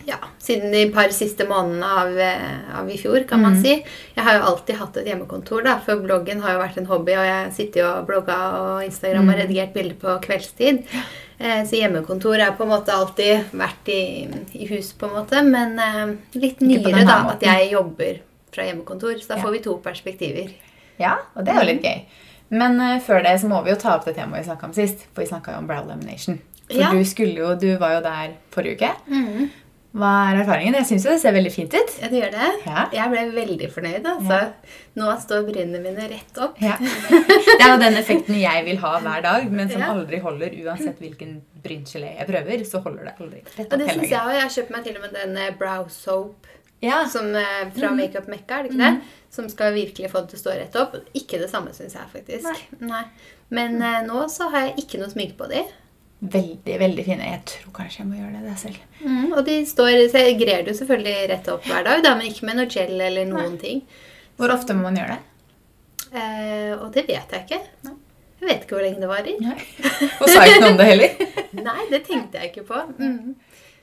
ja, 0.06 0.16
siden 0.38 0.70
de 0.72 0.84
par 0.94 1.08
siste 1.14 1.44
månedene 1.48 1.82
av, 1.84 2.18
eh, 2.18 2.78
av 2.78 2.88
i 2.90 2.96
fjor, 2.96 3.24
kan 3.28 3.40
man 3.42 3.54
Mm. 3.56 3.62
si. 3.62 3.84
Jeg 4.16 4.24
har 4.24 4.34
jo 4.38 4.44
alltid 4.44 4.76
hatt 4.76 4.96
et 4.96 5.06
hjemmekontor, 5.06 5.64
da, 5.64 5.78
for 5.78 5.96
bloggen 5.96 6.40
har 6.40 6.52
jo 6.54 6.60
vært 6.60 6.76
en 6.78 6.86
hobby, 6.86 7.12
og 7.12 7.24
jeg 7.26 7.52
sitter 7.52 7.80
jo 7.80 7.86
og 7.88 8.06
blogga 8.06 8.36
og 8.60 8.84
Instagram 8.84 9.28
og 9.28 9.34
Mm. 9.34 9.40
redigert 9.42 9.72
bilder 9.74 9.94
på 9.96 10.20
kveldstid. 10.22 10.84
Eh, 11.40 11.64
Så 11.64 11.76
hjemmekontor 11.76 12.38
er 12.38 12.52
på 12.52 12.62
en 12.62 12.68
måte 12.70 12.88
alltid 12.94 13.44
vært 13.52 13.88
i, 13.88 14.28
i 14.54 14.66
hus, 14.68 14.92
på 14.92 15.06
en 15.08 15.14
måte. 15.24 15.42
Men 15.44 15.78
eh, 15.78 16.16
litt 16.40 16.60
nyere, 16.60 17.04
da, 17.04 17.22
måten. 17.24 17.30
at 17.32 17.40
jeg 17.42 17.70
jobber 17.72 18.20
fra 18.52 18.62
hjemmekontor. 18.64 19.18
Så 19.20 19.28
da 19.28 19.36
Ja. 19.36 19.42
får 19.42 19.52
vi 19.52 19.58
to 19.58 19.74
perspektiver. 19.84 20.50
Ja, 20.98 21.16
og 21.36 21.44
det 21.44 21.54
er 21.54 21.60
jo 21.60 21.66
litt 21.74 21.82
gøy. 21.82 22.02
Men 22.48 22.80
uh, 22.80 22.98
før 23.00 23.22
det 23.24 23.40
så 23.40 23.48
må 23.48 23.62
vi 23.64 23.70
jo 23.70 23.76
ta 23.76 23.96
opp 23.96 24.04
det 24.04 24.14
temaet 24.16 24.44
vi 24.46 24.50
snakka 24.50 24.64
om 24.64 24.72
sist. 24.72 24.98
For 25.12 25.22
vi 25.22 25.26
snakka 25.28 25.50
jo 25.52 25.58
om 25.58 25.66
brow 25.66 25.84
lamination. 25.84 26.38
For 26.70 26.78
Ja. 26.80 26.90
du 26.90 27.04
skulle 27.04 27.34
jo, 27.36 27.54
du 27.56 27.76
var 27.76 27.94
jo 27.96 28.00
der 28.02 28.30
forrige 28.52 28.76
uke. 28.80 29.50
Hva 29.96 30.08
er 30.28 30.42
erfaringen? 30.42 30.74
Jeg 30.76 30.86
syns 30.90 31.04
det 31.08 31.14
ser 31.22 31.32
veldig 31.32 31.50
fint 31.54 31.72
ut. 31.72 31.92
Ja, 32.02 32.08
det 32.12 32.18
gjør 32.20 32.32
det. 32.34 32.48
Ja. 32.66 32.82
Jeg 32.92 33.12
ble 33.14 33.22
veldig 33.32 33.68
fornøyd. 33.72 34.08
Altså. 34.10 34.40
Nå 35.00 35.12
står 35.22 35.46
brynene 35.48 35.80
mine 35.80 36.08
rett 36.12 36.40
opp. 36.44 36.58
Ja. 36.60 36.76
Det 36.80 37.54
er 37.62 37.70
jo 37.70 37.78
den 37.80 37.96
effekten 37.96 38.36
jeg 38.40 38.64
vil 38.66 38.76
ha 38.82 38.90
hver 39.00 39.22
dag, 39.24 39.46
men 39.50 39.70
som 39.72 39.80
Ja. 39.80 39.92
aldri 39.94 40.20
holder. 40.20 40.52
Uansett 40.66 41.00
hvilken 41.00 41.38
bryngelé 41.64 42.10
jeg 42.18 42.26
prøver, 42.28 42.64
så 42.68 42.82
holder 42.84 43.04
det 43.08 43.14
aldri. 43.20 43.40
Rett 43.56 43.72
Og 43.72 43.72
opp 43.72 43.78
det 43.78 43.88
synes 43.94 44.10
jeg 44.10 44.18
dagen. 44.18 44.34
Jeg 44.36 44.42
har 44.42 44.52
kjøpt 44.58 44.70
meg 44.76 44.84
til 44.84 44.96
og 44.96 45.06
med 45.06 45.16
den 45.22 45.36
eh, 45.46 45.50
brow 45.58 45.88
soap 45.88 46.46
Ja. 46.82 47.06
som, 47.08 47.34
eh, 47.34 47.70
fra 47.72 47.88
Mhm. 47.88 47.96
Makeup 47.96 48.28
Mekka, 48.28 48.58
er 48.58 48.62
det 48.64 48.72
ikke 48.72 48.84
det? 48.92 49.02
Som 49.30 49.48
skal 49.48 49.72
virkelig 49.72 50.10
få 50.12 50.20
det 50.26 50.28
til 50.30 50.38
å 50.38 50.42
stå 50.44 50.58
rett 50.60 50.76
opp. 50.76 50.94
Ikke 51.14 51.38
det 51.40 51.48
samme, 51.50 51.72
syns 51.72 51.94
jeg 51.96 52.12
faktisk. 52.12 52.66
Nei. 52.80 53.02
Men 53.50 53.78
mm. 53.78 54.06
nå 54.08 54.24
så 54.28 54.50
har 54.50 54.66
jeg 54.66 54.76
ikke 54.84 54.98
noe 55.00 55.08
sminke 55.08 55.36
på 55.36 55.48
de. 55.48 55.64
Veldig, 56.20 56.78
veldig 56.80 57.04
fine. 57.04 57.26
Jeg 57.28 57.42
tror 57.50 57.72
kanskje 57.76 58.00
jeg 58.00 58.08
må 58.08 58.16
gjøre 58.16 58.38
det 58.38 58.48
der 58.48 58.58
selv. 58.60 58.78
Og 59.36 59.40
de 59.46 59.56
står, 59.68 59.98
grer 60.40 60.64
du 60.64 60.72
selvfølgelig 60.74 61.28
rett 61.32 61.50
opp 61.52 61.66
hver 61.68 61.84
dag, 61.84 62.02
da, 62.06 62.14
men 62.16 62.30
ikke 62.30 62.48
med 62.48 62.60
noe 62.60 62.70
gel 62.72 62.94
eller 62.96 63.28
noen 63.28 63.58
ting. 63.60 63.82
Hvor 64.40 64.52
ofte 64.54 64.76
må 64.76 64.88
man 64.88 64.96
gjøre 64.96 65.16
det? 65.16 65.22
Eh, 66.16 66.72
og 66.78 66.88
det 66.94 67.06
vet 67.08 67.36
jeg 67.36 67.44
ikke. 67.44 67.60
Nei. 67.86 67.94
Jeg 68.36 68.48
vet 68.50 68.64
ikke 68.66 68.76
hvor 68.76 68.84
lenge 68.84 69.00
det 69.00 69.08
varer. 69.08 69.38
Nei. 69.40 69.56
Og 70.20 70.28
sa 70.28 70.42
ikke 70.44 70.60
noe 70.60 70.72
om 70.74 70.80
det 70.80 70.88
heller. 70.90 71.22
Nei, 71.56 71.78
det 71.92 72.02
tenkte 72.04 72.42
jeg 72.42 72.52
ikke 72.52 72.66
på. 72.68 72.82
Mm. 73.00 73.32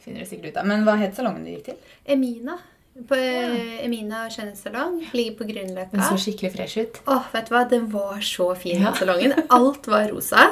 Finner 0.03 0.21
du 0.21 0.29
sikkert 0.29 0.53
ut 0.53 0.59
av. 0.61 0.67
Men 0.69 0.85
hva 0.85 0.93
het 1.01 1.17
salongen 1.17 1.45
du 1.45 1.49
gikk 1.55 1.71
til? 1.71 1.79
Emina. 2.05 2.59
På 2.93 3.17
ja. 3.17 3.47
Emina 3.81 4.27
skjønnhetssalong. 4.29 4.99
Ligger 5.17 5.33
på 5.39 5.47
Grünerløkka. 5.49 5.95
Den 5.95 6.03
så 6.05 6.17
skikkelig 6.21 6.51
fresh 6.53 6.77
ut. 6.83 6.99
Åh, 7.09 7.25
vet 7.33 7.49
du 7.49 7.55
hva? 7.55 7.63
Den 7.69 7.87
var 7.89 8.19
så 8.21 8.51
fin, 8.55 8.83
Ja. 8.83 8.93
salongen. 8.93 9.33
Alt 9.49 9.87
var 9.89 10.05
rosa. 10.13 10.51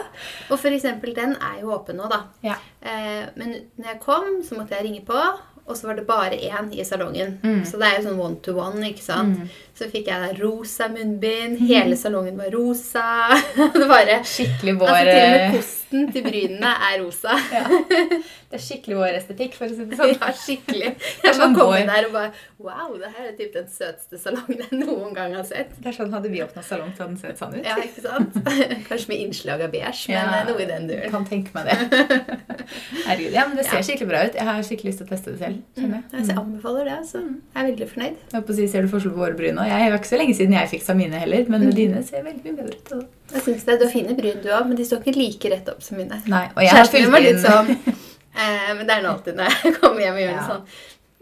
Og 0.49 0.57
for 0.59 0.73
eksempel, 0.73 1.13
den 1.15 1.35
er 1.38 1.61
jo 1.61 1.75
åpen 1.77 2.01
nå, 2.01 2.09
da. 2.09 2.23
Ja. 2.41 2.57
Eh, 2.81 3.29
men 3.35 3.53
når 3.77 3.93
jeg 3.93 3.99
kom, 4.01 4.41
så 4.43 4.57
måtte 4.57 4.73
jeg 4.73 4.88
ringe 4.89 5.05
på, 5.05 5.21
og 5.67 5.77
så 5.77 5.88
var 5.88 5.95
det 5.95 6.07
bare 6.07 6.31
én 6.41 6.71
i 6.73 6.83
salongen. 6.83 7.38
Mm. 7.43 7.61
Så 7.63 7.77
det 7.77 7.88
er 7.88 7.99
jo 8.01 8.09
sånn 8.09 8.19
one 8.19 8.35
to 8.41 8.57
one, 8.57 8.81
ikke 8.89 9.05
sant. 9.05 9.38
Så 9.77 9.88
fikk 9.93 10.07
jeg 10.09 10.41
rosa 10.41 10.88
munnbind. 10.89 11.61
Hele 11.69 11.95
salongen 11.95 12.38
var 12.41 12.49
rosa. 12.51 13.05
det 13.77 13.88
bare 13.88 14.23
Skikkelig 14.25 14.79
vår 14.81 14.89
Altså, 14.89 15.05
til 15.05 15.21
og 15.21 15.31
med 15.31 15.41
eh, 15.45 15.55
kosten 15.55 16.11
til 16.11 16.23
brynene 16.25 16.73
er 16.89 17.01
rosa. 17.05 17.38
ja. 17.55 17.65
Det 18.51 18.57
er 18.59 18.63
skikkelig 18.65 18.98
vår 19.00 19.15
estetikk, 19.15 19.53
for 19.56 19.65
å 19.65 19.75
si 19.77 19.86
det 19.88 19.98
sånn. 20.01 20.12
Ja, 20.19 20.31
skikkelig. 20.36 20.89
Jeg 21.24 21.36
sånn 21.38 21.53
må 21.53 21.59
komme 21.62 21.77
inn 21.81 21.88
der 21.92 22.07
og 22.09 22.15
bare 22.18 22.31
Wow, 22.62 22.92
det 23.01 23.07
her 23.15 23.30
er 23.31 23.31
typ 23.39 23.53
den 23.56 23.65
søteste 23.74 24.19
salongen 24.21 24.59
jeg 24.62 24.77
noen 24.83 25.15
gang 25.18 25.31
har 25.33 25.45
sett. 25.48 25.71
Det 25.81 25.88
er 25.89 25.95
sånn, 25.98 26.12
Hadde 26.13 26.30
vi 26.30 26.44
åpna 26.44 26.62
salong, 26.62 26.92
så 26.94 27.07
hadde 27.07 27.15
den 27.15 27.21
sett 27.24 27.39
sånn 27.39 27.56
ut. 27.57 27.65
Ja, 27.65 27.77
ikke 27.81 28.03
sant? 28.03 28.36
Kanskje 28.89 29.09
med 29.09 29.24
innslag 29.24 29.63
av 29.65 29.71
beige, 29.74 30.03
men 30.12 30.18
Ja. 30.19 30.42
eh, 30.42 30.45
noe 30.51 30.62
i 30.62 30.68
den 30.69 30.86
duren. 30.92 31.09
Kan 31.15 31.25
tenke 31.25 31.56
meg 31.56 31.71
det. 31.71 32.36
Herregud, 33.07 33.33
ja, 33.33 33.48
men 33.48 33.57
Det 33.57 33.65
ser 33.65 33.80
Ja. 33.80 33.86
skikkelig 33.88 34.07
bra 34.12 34.21
ut. 34.27 34.36
Jeg 34.38 34.45
har 34.45 34.62
skikkelig 34.68 34.92
lyst 34.92 35.01
til 35.01 35.07
å 35.07 35.12
teste 35.15 35.31
det 35.33 35.39
selv. 35.39 35.57
skjønner 35.80 36.03
Jeg 36.12 36.27
jeg. 36.27 36.38
anbefaler 36.44 36.86
det. 36.86 36.94
altså. 37.00 37.24
Jeg 37.56 37.63
er 37.63 37.68
veldig 37.71 37.88
fornøyd. 37.95 38.15
Jeg 38.36 38.45
på 38.45 38.53
å 38.53 38.56
si, 38.59 38.68
Ser 38.68 38.81
du 38.86 38.88
forskjell 38.94 39.15
på 39.15 39.24
våre 39.24 39.38
bryn 39.42 39.56
nå? 39.57 39.65
Jeg 39.71 39.89
jo 39.89 39.98
ikke 39.98 40.12
så 40.12 40.18
lenge 40.21 40.36
siden 40.38 40.53
jeg 40.59 40.69
fiksa 40.75 40.93
mine 40.96 41.17
heller, 41.24 41.50
men 41.50 41.70
dine 41.72 42.03
ser 42.05 42.24
veldig 42.24 42.43
mye 42.46 42.55
bedre 42.62 42.77
ut. 42.77 43.10
Jeg 43.34 43.41
synes 43.48 43.65
det, 43.65 43.79
Du 43.79 43.86
har 43.86 43.91
fine 43.91 44.15
bryn, 44.15 44.38
du 44.43 44.50
òg, 44.53 44.67
men 44.67 44.75
de 44.77 44.86
står 44.86 45.01
ikke 45.01 45.17
like 45.17 45.50
rett 45.55 45.70
opp 45.74 45.81
som 45.81 45.98
mine. 45.98 46.22
Nei, 46.27 46.46
og 46.55 46.62
jeg 46.62 46.77
har 46.77 46.86
fylt 46.86 47.17
inn 47.31 47.39
sånn 47.41 47.75
eh, 48.35 48.71
Men 48.77 48.85
det 48.88 48.97
er 48.97 49.05
nå 49.05 49.15
alltid 49.15 49.39
når 49.39 49.55
jeg 49.55 49.75
kommer 49.81 50.05
hjem 50.05 50.19
og 50.19 50.23
gjør 50.25 50.38
det 50.38 50.45
sånn 50.50 50.65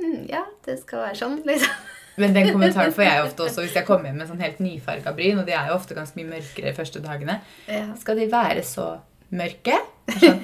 mm, 0.01 0.19
Ja, 0.31 0.43
det 0.67 0.77
skal 0.83 1.05
være 1.07 1.19
sånn, 1.19 1.39
liksom. 1.47 1.85
Men 2.19 2.33
den 2.35 2.49
kommentaren 2.51 2.95
får 2.95 3.05
jeg 3.05 3.27
ofte 3.27 3.43
også 3.47 3.65
hvis 3.65 3.77
jeg 3.79 3.87
kommer 3.87 4.09
hjem 4.09 4.19
med 4.21 4.31
sånn 4.31 4.41
helt 4.43 4.63
nyfarga 4.63 5.13
bryn, 5.15 5.39
og 5.41 5.47
de 5.47 5.55
er 5.55 5.69
jo 5.71 5.77
ofte 5.77 5.97
ganske 5.97 6.19
mye 6.19 6.33
mørkere 6.33 6.71
de 6.71 6.75
første 6.77 7.03
dagene. 7.03 7.39
Ja. 7.69 7.85
Skal 7.99 8.19
de 8.19 8.27
være 8.31 8.65
så 8.67 8.89
mørke? 9.35 9.77
Sånn, 10.09 10.39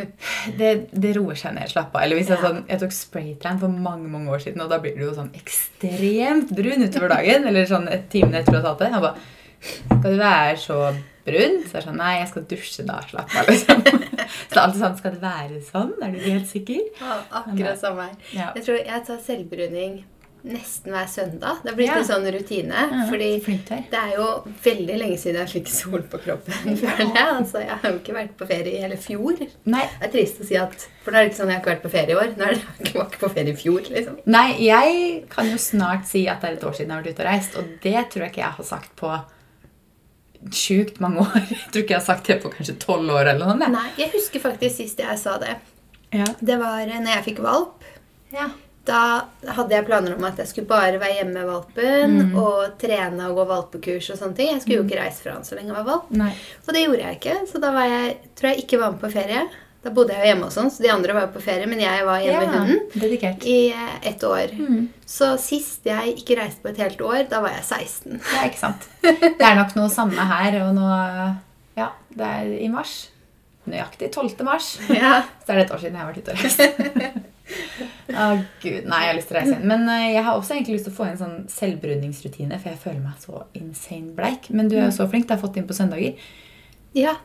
det, 0.60 0.70
det 0.92 1.12
roer 1.16 1.38
seg 1.38 1.56
ned. 1.56 1.70
Slapp 1.72 1.92
av. 1.92 2.04
Eller 2.04 2.20
hvis 2.20 2.30
jeg, 2.32 2.40
sånn, 2.42 2.62
jeg 2.70 2.82
tok 2.82 2.94
spraytan 2.94 3.60
for 3.60 3.80
mange 3.88 4.08
mange 4.10 4.32
år 4.32 4.44
siden, 4.44 4.62
og 4.64 4.72
da 4.72 4.80
blir 4.82 4.96
du 4.96 5.04
jo 5.08 5.14
sånn 5.16 5.32
ekstremt 5.38 6.54
brun 6.54 6.86
utover 6.86 7.12
dagen. 7.12 7.48
Eller 7.50 7.68
sånn 7.68 7.90
et 7.92 8.08
time 8.12 8.40
etter 8.40 8.56
å 8.56 8.62
har 8.62 8.68
tatt 8.70 8.84
det. 8.84 8.92
Jeg 8.94 9.04
bare, 9.04 9.28
skal 9.98 10.08
du 10.08 10.22
være 10.22 10.58
så 10.62 10.80
brun? 11.28 11.56
Så 11.68 11.72
er 11.76 11.80
det 11.80 11.86
sånn, 11.88 12.00
nei, 12.02 12.12
jeg 12.18 12.28
skal 12.34 12.48
dusje 12.54 12.86
da. 12.88 12.98
Slapp 13.12 13.38
av, 13.42 13.48
liksom. 13.52 13.82
Så 14.28 14.52
det 14.52 14.58
er 14.58 14.64
alltid 14.66 14.82
sånn, 14.84 14.98
skal 15.00 15.16
det 15.16 15.24
være 15.24 15.62
sånn? 15.70 15.94
Er 16.04 16.12
du 16.12 16.20
helt 16.28 16.50
sikker? 16.50 16.84
Ja, 17.00 17.18
akkurat 17.42 17.80
samme 17.80 18.10
her. 18.10 18.22
Ja. 18.36 18.52
Jeg 18.58 18.64
tror 18.68 18.78
jeg 18.82 19.04
tar 19.08 19.20
selvbruning 19.24 19.98
nesten 20.48 20.92
hver 20.94 21.08
søndag. 21.10 21.56
Det 21.64 21.72
har 21.72 21.76
blitt 21.76 21.88
Ja. 21.90 21.96
en 21.98 22.04
sånn 22.06 22.26
rutine. 22.32 22.82
Ja, 22.92 23.06
fordi 23.10 23.30
det 23.90 23.98
er 23.98 24.12
jo 24.14 24.26
veldig 24.64 24.98
lenge 25.00 25.16
siden 25.18 25.40
jeg 25.42 25.50
fikk 25.50 25.68
sol 25.72 26.04
på 26.12 26.20
kroppen. 26.22 26.76
føler 26.78 27.10
jeg. 27.10 27.24
Altså, 27.24 27.58
jeg 27.64 27.74
har 27.82 27.90
jo 27.90 27.98
ikke 27.98 28.14
vært 28.14 28.36
på 28.38 28.46
ferie 28.46 28.76
i 28.76 28.82
hele 28.84 28.96
fjor. 29.02 29.42
Nei, 29.66 29.82
Det 29.98 30.06
er 30.08 30.12
trist 30.12 30.38
å 30.40 30.46
si 30.46 30.54
at 30.56 30.86
For 31.02 31.10
nå 31.10 31.18
er 31.18 31.24
det 31.26 31.32
ikke 31.32 31.40
sånn 31.40 31.50
jeg 31.50 31.56
har 31.58 31.64
ikke 31.64 31.72
vært 31.74 31.82
på 31.88 31.90
ferie 31.96 32.14
i 32.14 32.20
år. 32.22 32.30
Nå 32.38 32.46
er 32.46 32.54
det, 32.54 32.92
ikke 32.92 33.18
på 33.24 33.32
ferie 33.34 33.52
i 33.56 33.58
fjor, 33.64 33.90
liksom. 33.96 34.20
Nei, 34.26 34.46
jeg 34.68 35.24
kan 35.34 35.50
jo 35.50 35.56
snart 35.58 36.06
si 36.06 36.22
at 36.28 36.40
det 36.40 36.50
er 36.52 36.60
et 36.60 36.68
år 36.70 36.78
siden 36.78 36.88
jeg 36.88 36.96
har 36.96 37.02
vært 37.02 37.18
ute 37.18 37.26
og 37.26 37.30
reist, 37.32 37.58
og 37.58 37.74
det 37.82 37.96
tror 38.14 38.22
jeg 38.28 38.30
ikke 38.36 38.44
jeg 38.44 38.56
har 38.60 38.64
sagt 38.70 38.94
på 38.96 39.10
sjukt 40.54 41.00
mange 41.02 41.24
år. 41.24 41.40
Jeg 41.50 41.64
tror 41.72 41.82
ikke 41.82 41.94
jeg 41.96 42.00
har 42.00 42.06
sagt 42.06 42.26
det 42.30 42.38
på 42.44 42.52
kanskje 42.54 42.76
tolv 42.82 43.10
år 43.16 43.32
eller 43.34 43.50
noe. 43.56 43.68
Nei, 43.72 43.88
jeg 43.98 44.12
husker 44.14 44.40
faktisk 44.44 44.76
sist 44.84 44.98
jeg 45.02 45.18
sa 45.18 45.36
det. 45.42 45.56
Ja. 46.14 46.24
Det 46.40 46.56
var 46.60 46.80
eh, 46.86 47.00
når 47.02 47.14
jeg 47.18 47.24
fikk 47.32 47.42
valp. 47.44 47.84
Ja. 48.32 48.46
Da 48.88 48.98
hadde 49.52 49.74
jeg 49.76 49.84
planer 49.84 50.14
om 50.16 50.22
at 50.24 50.38
jeg 50.40 50.48
skulle 50.48 50.70
bare 50.70 50.96
være 51.02 51.18
hjemme 51.18 51.34
med 51.34 51.48
valpen 51.50 52.14
Mm. 52.30 52.36
og 52.40 52.78
trene 52.80 53.26
og 53.28 53.34
gå 53.36 53.44
valpekurs 53.50 54.06
og 54.14 54.16
sånne 54.22 54.36
ting. 54.38 54.48
Jeg 54.54 54.62
skulle 54.62 54.78
jo 54.78 54.86
ikke 54.86 55.00
reise 55.02 55.20
fra 55.26 55.34
han 55.36 55.44
så 55.44 55.58
lenge 55.58 55.74
jeg 55.74 55.76
var 55.82 55.88
valp. 55.90 56.06
Nei. 56.16 56.30
Og 56.64 56.70
det 56.72 56.84
gjorde 56.86 57.02
jeg 57.04 57.18
ikke, 57.18 57.34
så 57.50 57.60
da 57.60 57.72
var 57.76 57.84
jeg, 57.90 58.14
tror 58.38 58.48
jeg 58.54 58.62
ikke 58.64 58.80
var 58.80 58.94
med 58.94 59.02
på 59.02 59.10
ferie. 59.12 59.42
Da 59.88 59.92
bodde 59.96 60.12
jeg 60.12 60.20
jo 60.20 60.28
hjemme 60.28 60.48
hos 60.50 60.56
oss, 60.60 60.74
så 60.76 60.84
de 60.84 60.90
andre 60.92 61.14
var 61.16 61.22
jo 61.24 61.30
på 61.38 61.40
ferie, 61.40 61.64
men 61.70 61.80
jeg 61.80 62.04
var 62.04 62.20
hjemme 62.20 62.40
med 62.44 62.58
hunden 62.58 62.80
Dedikert. 63.00 63.44
i 63.48 63.70
eh, 63.72 63.94
ett 64.10 64.24
år. 64.28 64.50
Så 65.08 65.30
sist 65.40 65.86
jeg 65.88 66.12
ikke 66.20 66.36
reiste 66.36 66.60
på 66.60 66.68
et 66.74 66.80
helt 66.82 67.00
år, 67.00 67.22
da 67.30 67.38
var 67.40 67.54
jeg 67.56 67.64
16. 67.64 68.18
Ja, 68.34 68.42
ikke 68.50 68.60
sant. 68.60 68.84
Det 69.00 69.46
er 69.48 69.56
nok 69.56 69.72
noe 69.78 69.88
samme 69.92 70.26
her, 70.28 70.58
og 70.66 70.74
nå 70.76 70.90
Ja, 71.78 71.86
det 72.12 72.28
er 72.42 72.50
i 72.58 72.68
mars. 72.68 72.98
Nøyaktig 73.68 74.10
12. 74.12 74.44
mars. 74.44 74.74
Ja. 74.92 75.22
Så 75.46 75.54
er 75.54 75.62
det 75.62 75.64
et 75.66 75.72
år 75.78 75.80
siden 75.86 75.96
jeg 75.96 76.04
har 76.04 76.12
vært 76.12 76.28
ute. 76.28 77.08
Å, 78.18 78.26
gud. 78.60 78.84
Nei, 78.88 79.00
jeg 79.04 79.10
har 79.12 79.16
lyst 79.16 79.28
til 79.30 79.36
å 79.36 79.40
reise 79.40 79.54
igjen. 79.54 79.66
Men 79.72 79.88
eh, 79.94 80.04
jeg 80.18 80.24
har 80.26 80.36
også 80.36 80.56
egentlig 80.56 80.76
lyst 80.76 80.88
til 80.90 80.92
å 80.92 80.98
få 80.98 81.06
en 81.08 81.18
sånn 81.20 81.38
selvbruningsrutine, 81.52 82.60
for 82.60 82.72
jeg 82.74 82.80
føler 82.84 83.00
meg 83.04 83.24
så 83.24 83.42
insane 83.56 84.12
bleik. 84.16 84.50
Men 84.52 84.68
du 84.68 84.76
er 84.76 84.86
jo 84.90 84.94
så 84.98 85.08
flink. 85.08 85.28
Du 85.28 85.32
har 85.36 85.40
fått 85.40 85.56
inn 85.60 85.68
på 85.68 85.76
søndager. 85.80 86.20
ja. 86.96 87.16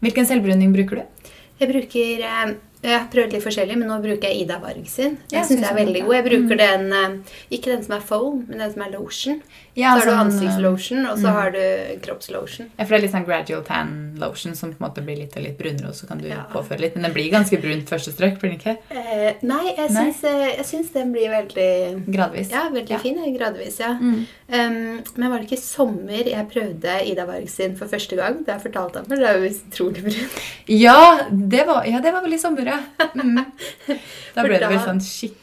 Hvilken 0.00 0.24
selvbruning 0.24 0.70
bruker 0.72 0.96
du? 0.96 1.19
Jeg 1.60 1.68
bruker 1.68 2.22
eh, 2.24 2.52
Jeg 2.80 2.94
har 2.96 3.08
prøvd 3.12 3.34
litt 3.36 3.44
forskjellig, 3.44 3.76
men 3.76 3.90
nå 3.92 3.98
bruker 4.00 4.30
jeg 4.30 4.46
Ida 4.46 4.56
Varg 4.62 4.86
sin. 4.88 5.18
Ja, 5.32 5.42
syns 5.44 5.60
det 5.60 5.68
er 5.68 5.76
veldig 5.76 6.04
god. 6.06 6.14
Jeg 6.16 6.26
bruker 6.30 6.60
den 6.62 6.86
eh, 6.96 7.34
Ikke 7.52 7.74
den 7.74 7.84
som 7.84 7.96
er 7.98 8.06
foam, 8.12 8.44
men 8.48 8.62
den 8.64 8.72
som 8.72 8.86
er 8.86 8.94
lotion. 8.94 9.42
Ja, 9.80 9.94
så 9.96 9.98
har 9.98 10.04
du 10.04 10.10
sånn, 10.10 10.20
ansiktslotion, 10.26 11.06
og 11.10 11.18
så 11.18 11.32
har 11.36 11.50
du 11.56 11.60
kroppslotion. 12.04 12.68
Ja, 12.78 12.84
for 12.84 12.92
det 12.94 12.98
er 12.98 13.04
litt 13.06 13.14
sånn 13.16 13.26
gradual 13.26 13.62
tan 13.66 13.92
lotion 14.20 14.54
som 14.58 14.72
på 14.74 14.78
en 14.80 14.86
måte 14.88 15.04
blir 15.06 15.16
litt 15.22 15.36
og 15.36 15.42
litt 15.46 15.56
brunere, 15.58 15.88
og 15.88 15.94
så 15.96 16.06
kan 16.08 16.18
du 16.20 16.28
Ja. 16.28 16.44
påføre 16.52 16.80
litt. 16.80 16.94
Men 16.96 17.04
den 17.08 17.12
blir 17.16 17.30
ganske 17.32 17.60
brunt 17.60 17.88
første 17.88 18.12
strøk, 18.12 18.38
blir 18.40 18.50
den 18.52 18.58
ikke? 18.60 18.76
Eh, 18.90 19.32
nei, 19.42 19.74
jeg 19.76 19.90
syns, 19.90 20.22
eh, 20.24 20.56
jeg 20.56 20.66
syns 20.66 20.92
den 20.92 21.12
blir 21.12 21.30
veldig 21.30 22.06
Gradvis. 22.12 22.50
Ja, 22.50 22.68
veldig 22.70 22.90
Ja. 22.90 22.98
fin. 22.98 23.16
Gradvis, 23.38 23.78
ja. 23.80 23.94
Mm. 24.00 24.26
Um, 24.52 25.02
men 25.16 25.30
var 25.30 25.38
det 25.38 25.48
ikke 25.50 25.62
sommer 25.62 26.24
jeg 26.26 26.48
prøvde 26.50 27.06
Ida 27.06 27.24
Varg 27.26 27.48
sin 27.48 27.76
for 27.76 27.86
første 27.86 28.16
gang? 28.16 28.44
Det 28.44 28.48
har 28.52 28.60
jeg 28.60 28.72
fortalt 28.72 28.96
ham, 28.96 29.04
for 29.06 29.16
det 29.16 29.28
er 29.28 29.38
jo 29.38 29.48
utrolig 29.48 30.02
brun. 30.02 30.28
Ja, 30.68 31.24
det 31.30 31.66
var, 31.66 31.84
ja, 31.86 32.00
det 32.00 32.12
var 32.12 32.22
vel 32.22 32.34
i 32.34 32.38
sommer, 32.38 32.64
ja. 32.66 32.80
Mm. 33.14 33.44
Da 34.34 34.42
ble 34.42 34.58
det 34.58 34.68
vel 34.68 34.78
sånn 34.78 35.00
skikkelig 35.00 35.36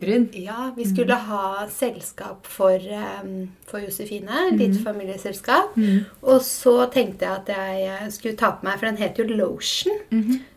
brun. 0.00 0.28
Ja, 0.32 0.72
vi 0.76 0.84
skulle 0.86 1.14
ha 1.14 1.66
selskap 1.68 2.46
for, 2.46 2.78
um, 3.22 3.48
for 3.66 3.80
Josefine. 3.82 4.50
Litt 4.56 4.78
familieselskap. 4.84 5.74
Og 6.22 6.40
så 6.46 6.76
tenkte 6.94 7.26
jeg 7.26 7.32
at 7.42 7.48
jeg 7.48 7.88
eh, 7.88 8.08
skulle 8.14 8.36
ta 8.38 8.52
på 8.52 8.64
meg, 8.68 8.78
for 8.78 8.86
den 8.86 8.96
heter 9.02 9.24
jo 9.24 9.36
lotion. 9.36 9.98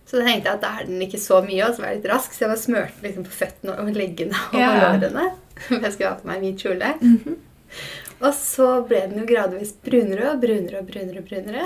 Så 0.05 0.20
da 0.20 0.25
tenkte 0.27 0.50
jeg 0.50 0.58
at 0.60 0.62
da 0.62 0.72
er 0.81 0.86
den 0.89 1.01
ikke 1.01 1.20
så 1.20 1.41
mye, 1.46 1.63
og 1.65 1.75
så 1.75 1.81
var 1.81 1.89
jeg 1.93 2.01
litt 2.01 2.12
rask. 2.12 2.34
Så 2.36 2.43
jeg 2.46 2.51
bare 2.51 2.62
smurte 2.65 3.05
liksom 3.05 3.24
på 3.25 3.38
føttene 3.41 3.77
og 3.79 3.93
leggene 3.96 4.36
og 4.51 4.60
Ja. 4.60 4.72
lårene. 4.98 5.29
For 5.67 5.75
jeg 5.86 5.93
skulle 5.93 6.10
ha 6.10 6.20
på 6.22 6.27
meg 6.27 6.41
hvit 6.41 6.62
kjole. 6.65 6.93
Og 8.21 8.33
så 8.37 8.67
ble 8.85 8.99
den 9.09 9.23
jo 9.23 9.25
gradvis 9.29 9.73
brunere 9.81 10.35
og 10.35 10.43
brunere 10.43 10.81
og 10.81 10.89
brunere. 10.91 11.23
Og 11.23 11.27
brunere. 11.29 11.65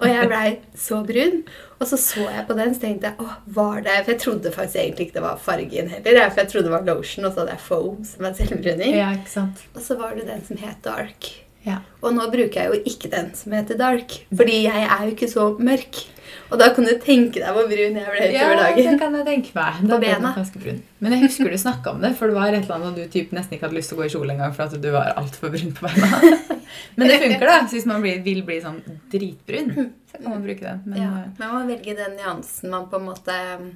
Og 0.00 0.06
jeg 0.10 0.28
blei 0.30 0.48
så 0.86 1.00
brun. 1.06 1.40
Og 1.76 1.88
så 1.90 1.98
så 2.00 2.26
jeg 2.26 2.46
på 2.48 2.56
den, 2.58 2.74
så 2.74 2.82
tenkte 2.82 3.10
jeg 3.10 3.22
åh, 3.22 3.38
var 3.58 3.82
det 3.84 3.96
For 4.02 4.14
jeg 4.14 4.22
trodde 4.24 4.52
faktisk 4.54 4.80
egentlig 4.82 5.08
ikke 5.08 5.18
det 5.18 5.24
var 5.26 5.40
fargen 5.42 5.90
heller. 5.92 6.20
For 6.30 6.42
jeg 6.42 6.52
trodde 6.52 6.68
det 6.68 6.74
var 6.74 6.86
lotion, 6.88 7.28
og 7.28 7.32
så 7.32 7.42
hadde 7.42 7.56
jeg 7.56 7.66
foam, 7.68 8.04
som 8.10 8.28
er 8.28 8.38
selvbruning. 8.40 8.94
Ja, 8.96 9.10
ikke 9.18 9.34
sant? 9.38 9.66
Og 9.74 9.84
så 9.84 9.98
var 10.00 10.16
det 10.18 10.26
den 10.30 10.42
som 10.48 10.62
het 10.62 10.82
dark. 10.86 11.30
Ja. 11.66 11.80
Og 12.02 12.14
nå 12.14 12.28
bruker 12.30 12.62
jeg 12.62 12.70
jo 12.70 12.82
ikke 12.86 13.10
den 13.10 13.32
som 13.34 13.54
heter 13.56 13.78
dark, 13.78 14.20
fordi 14.30 14.60
jeg 14.68 14.84
er 14.86 15.00
jo 15.02 15.14
ikke 15.16 15.30
så 15.30 15.48
mørk. 15.58 16.04
Og 16.50 16.60
da 16.60 16.68
kan 16.74 16.86
du 16.86 16.92
tenke 17.02 17.40
deg 17.42 17.54
hvor 17.56 17.66
brun 17.66 17.96
jeg 17.98 18.12
ble 18.12 18.26
Ja, 18.30 18.46
utover 18.52 18.76
det 18.76 18.98
kan 19.00 19.14
jeg 19.18 19.26
tenke 19.26 19.54
meg. 19.56 19.80
Da 19.82 19.94
På 19.96 20.00
bena. 20.02 20.32
ganske 20.36 20.60
brun. 20.62 20.82
Men 21.02 21.14
jeg 21.16 21.24
husker 21.26 21.50
du 21.50 21.58
snakka 21.58 21.94
om 21.96 22.04
det, 22.04 22.12
for 22.18 22.30
det 22.30 22.36
var 22.36 22.52
et 22.54 22.60
eller 22.60 22.76
annet 22.76 23.00
du 23.00 23.08
typ 23.12 23.32
nesten 23.34 23.56
ikke 23.56 23.66
hadde 23.66 23.78
lyst 23.78 23.90
til 23.90 23.98
å 23.98 24.00
gå 24.02 24.06
i 24.06 24.12
kjole 24.14 24.36
engang 24.36 24.54
for 24.54 24.66
at 24.68 24.76
du 24.82 24.90
var 24.94 25.10
altfor 25.18 25.50
brun 25.54 25.72
på 25.74 25.88
beina. 25.88 26.20
Men 26.96 27.10
det 27.10 27.18
funker, 27.22 27.46
da. 27.50 27.56
Så 27.66 27.78
hvis 27.78 27.88
man 27.90 28.04
blir, 28.04 28.20
vil 28.24 28.44
bli 28.46 28.60
sånn 28.62 28.78
dritbrun, 29.12 29.72
så 30.10 30.20
kan 30.20 30.30
man 30.30 30.44
bruke 30.46 30.64
den. 30.64 30.82
Men 30.86 31.02
Ja, 31.02 31.10
ja, 31.24 31.26
man 31.40 31.54
må 31.56 31.64
velge 31.72 31.96
den 31.98 32.14
nyansen 32.20 32.70
man 32.72 32.86
på 32.92 33.00
en 33.00 33.08
måte 33.08 33.36
um, 33.58 33.70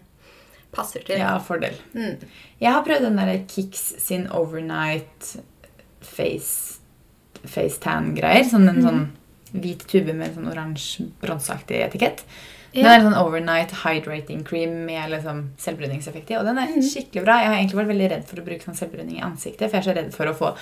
passer 0.75 1.03
til. 1.07 1.19
ja 1.19 1.35
fordel. 1.43 1.75
Mm. 1.95 2.23
Jeg 2.63 2.73
har 2.77 2.85
prøvd 2.87 3.09
den 3.09 3.19
der 3.19 3.33
Kix 3.51 3.83
sin 3.99 4.29
overnight 4.31 5.33
face, 6.07 6.79
face 7.45 7.81
tan-greier. 7.83 8.47
Sånn 8.49 8.69
en 8.71 8.83
sånn 8.85 9.03
hvit 9.51 9.83
tube 9.91 10.15
med 10.15 10.37
sånn 10.37 10.49
oransje, 10.51 11.09
bronseaktig 11.23 11.81
etikett. 11.89 12.23
Den 12.75 12.87
er 12.87 13.01
en 13.01 13.09
sånn 13.09 13.19
overnight 13.19 13.73
hydrating 13.83 14.45
cream 14.47 14.85
med 14.87 15.11
liksom 15.11 15.43
selvbruningseffekt 15.59 16.31
i. 16.31 16.37
Og 16.39 16.47
den 16.47 16.61
er 16.63 16.77
skikkelig 16.87 17.25
bra. 17.25 17.41
Jeg 17.43 17.51
har 17.51 17.57
egentlig 17.59 17.81
vært 17.81 17.91
veldig 17.91 18.11
redd 18.13 18.29
for 18.29 18.43
å 18.43 18.47
bruke 18.47 18.67
sånn 18.67 18.79
selvbruning 18.79 19.19
i 19.19 19.25
ansiktet. 19.27 19.67
For 19.67 19.79
jeg 19.79 19.83
er 19.83 19.89
så 19.89 19.97
redd 19.99 20.13
for 20.15 20.31
å 20.31 20.37
få 20.39 20.53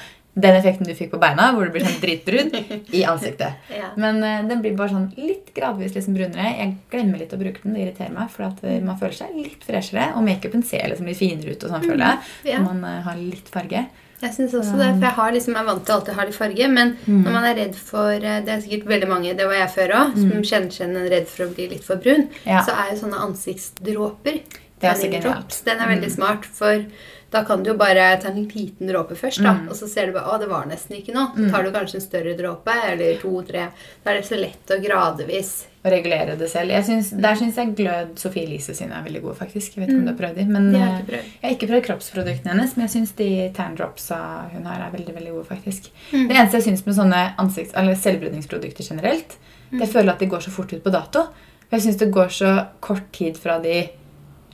den 0.42 0.57
effekten 0.59 0.87
du 0.87 0.95
fikk 0.97 1.12
på 1.14 1.21
beina, 1.23 1.50
hvor 1.54 1.66
du 1.66 1.75
blir 1.75 1.85
sånn 1.87 2.00
dritbrun, 2.02 2.52
i 2.95 3.04
ansiktet. 3.09 3.59
Ja. 3.78 3.92
Men 4.00 4.18
uh, 4.25 4.40
den 4.49 4.62
blir 4.62 4.75
bare 4.78 4.90
sånn 4.90 5.11
litt 5.21 5.52
gradvis 5.54 5.92
liksom 5.95 6.16
brunere. 6.16 6.49
Jeg 6.57 6.73
glemmer 6.90 7.21
litt 7.21 7.35
å 7.35 7.38
bruke 7.38 7.62
den. 7.62 7.76
Det 7.76 7.85
irriterer 7.85 8.14
meg, 8.14 8.30
for 8.33 8.49
at 8.49 8.62
eh, 8.66 8.80
man 8.83 8.99
føler 8.99 9.14
seg 9.21 9.37
litt 9.37 9.62
freshere. 9.66 10.09
Og 10.18 10.25
makeupen 10.26 10.64
ser 10.66 10.88
liksom 10.90 11.07
litt 11.07 11.21
finere 11.21 11.54
ut 11.54 11.62
og 11.62 11.73
sånn, 11.73 11.85
føler 11.87 12.04
jeg. 12.04 12.33
Ja. 12.54 12.62
Man 12.64 12.83
uh, 12.83 12.99
har 13.07 13.21
litt 13.21 13.50
farge. 13.52 13.85
Jeg 14.18 14.35
synes 14.35 14.54
også 14.59 14.78
det, 14.80 14.88
for 14.97 15.07
jeg 15.07 15.14
har 15.14 15.35
liksom, 15.37 15.54
jeg 15.54 15.62
er 15.62 15.68
vant 15.68 15.85
til 15.87 15.95
alltid 15.95 16.11
å 16.11 16.18
ha 16.18 16.25
litt 16.26 16.38
farge, 16.38 16.68
men 16.75 16.88
når 17.07 17.35
man 17.37 17.45
er 17.47 17.54
redd 17.61 17.76
for 17.78 18.25
Det 18.25 18.50
er 18.50 18.64
sikkert 18.64 18.88
veldig 18.90 19.11
mange, 19.12 19.35
det 19.38 19.47
var 19.47 19.61
jeg 19.61 19.71
før 19.76 19.95
òg, 20.00 20.16
som 20.18 20.33
kjenner 20.49 20.75
seg 20.75 20.88
igjen 20.88 21.12
redd 21.12 21.28
for 21.30 21.45
å 21.45 21.52
bli 21.52 21.68
litt 21.71 21.87
for 21.87 22.02
brun. 22.02 22.26
Ja. 22.42 22.64
Så 22.66 22.75
er 22.75 22.90
jo 22.90 22.97
sånne 23.04 23.21
ansiktsdråper 23.28 24.40
Det 24.42 24.88
er 24.88 24.97
også 24.97 25.12
genialt. 25.12 25.61
Den 25.68 25.85
er 25.85 25.92
veldig 25.92 26.11
smart, 26.16 26.50
for 26.59 26.83
da 27.31 27.43
kan 27.45 27.61
du 27.63 27.69
jo 27.71 27.77
bare 27.77 28.05
ta 28.23 28.29
en 28.31 28.45
liten 28.49 28.89
dråpe 28.89 29.15
først, 29.15 29.43
da, 29.45 29.51
og 29.69 29.77
så 29.77 29.85
ser 29.91 30.07
du 30.09 30.15
bare 30.15 30.31
å, 30.33 30.39
det 30.41 30.47
var 30.49 30.65
nesten 30.71 30.97
ikke 30.97 31.13
noe. 31.13 31.35
Så 31.37 31.51
tar 31.53 31.67
du 31.67 31.71
kanskje 31.75 31.99
en 31.99 32.05
større 32.07 32.33
dråpe, 32.39 32.73
eller 32.89 33.19
to-tre. 33.21 33.67
Da 34.05 34.11
er 34.15 34.21
det 34.23 34.29
så 34.31 34.39
lett 34.41 34.73
å 34.73 34.79
gradvis 34.81 35.51
Å 35.85 35.91
regulere 35.93 36.35
det 36.41 36.49
selv. 36.51 36.73
Jeg 36.75 36.85
synes, 36.89 37.11
der 37.23 37.37
syns 37.39 37.59
jeg 37.61 37.75
Glød 37.79 38.17
Sofie 38.19 38.47
Elise 38.49 38.73
sine 38.75 38.97
er 38.99 39.05
veldig 39.05 39.21
gode, 39.27 39.37
faktisk. 39.39 39.77
Jeg 39.77 39.83
vet 39.85 39.93
ikke 39.93 39.99
om 40.01 40.07
du 40.09 40.11
har 40.11 40.17
prøvd 40.23 40.41
dem. 40.41 40.49
men 40.57 40.71
jeg 40.73 40.81
har 40.83 40.97
eh, 40.99 41.05
prøvd. 41.11 41.29
jeg 41.37 41.45
har 41.47 41.55
ikke 41.59 41.69
prøvd 41.71 41.85
kroppsproduktene 41.91 42.51
hennes, 42.55 42.73
men 42.77 42.87
jeg 42.87 42.95
syns 42.97 43.13
de 43.21 43.29
tan 43.61 43.77
dropsa 43.79 44.19
hun 44.55 44.65
har, 44.67 44.81
er 44.89 44.97
veldig 44.97 45.15
veldig 45.21 45.35
gode, 45.37 45.45
faktisk. 45.53 45.91
Mm. 46.11 46.25
Det 46.33 46.35
eneste 46.41 46.59
jeg 46.59 46.67
syns 46.71 46.83
med 46.89 46.97
sånne 46.99 47.21
ansikts- 47.45 47.77
eller 47.79 47.95
selvbrudningsprodukter 48.07 48.89
generelt, 48.91 49.37
det 49.69 49.77
Mm. 49.77 49.81
jeg 49.85 49.89
føler 49.93 50.13
at 50.15 50.19
de 50.19 50.27
går 50.33 50.41
så 50.41 50.51
fort 50.51 50.73
ut 50.73 50.83
på 50.83 50.91
dato. 50.91 51.27
For 51.69 51.77
jeg 51.77 51.83
syns 51.85 51.99
det 52.01 52.11
går 52.11 52.29
så 52.33 52.53
kort 52.81 53.13
tid 53.13 53.37
fra 53.37 53.59
de 53.61 53.83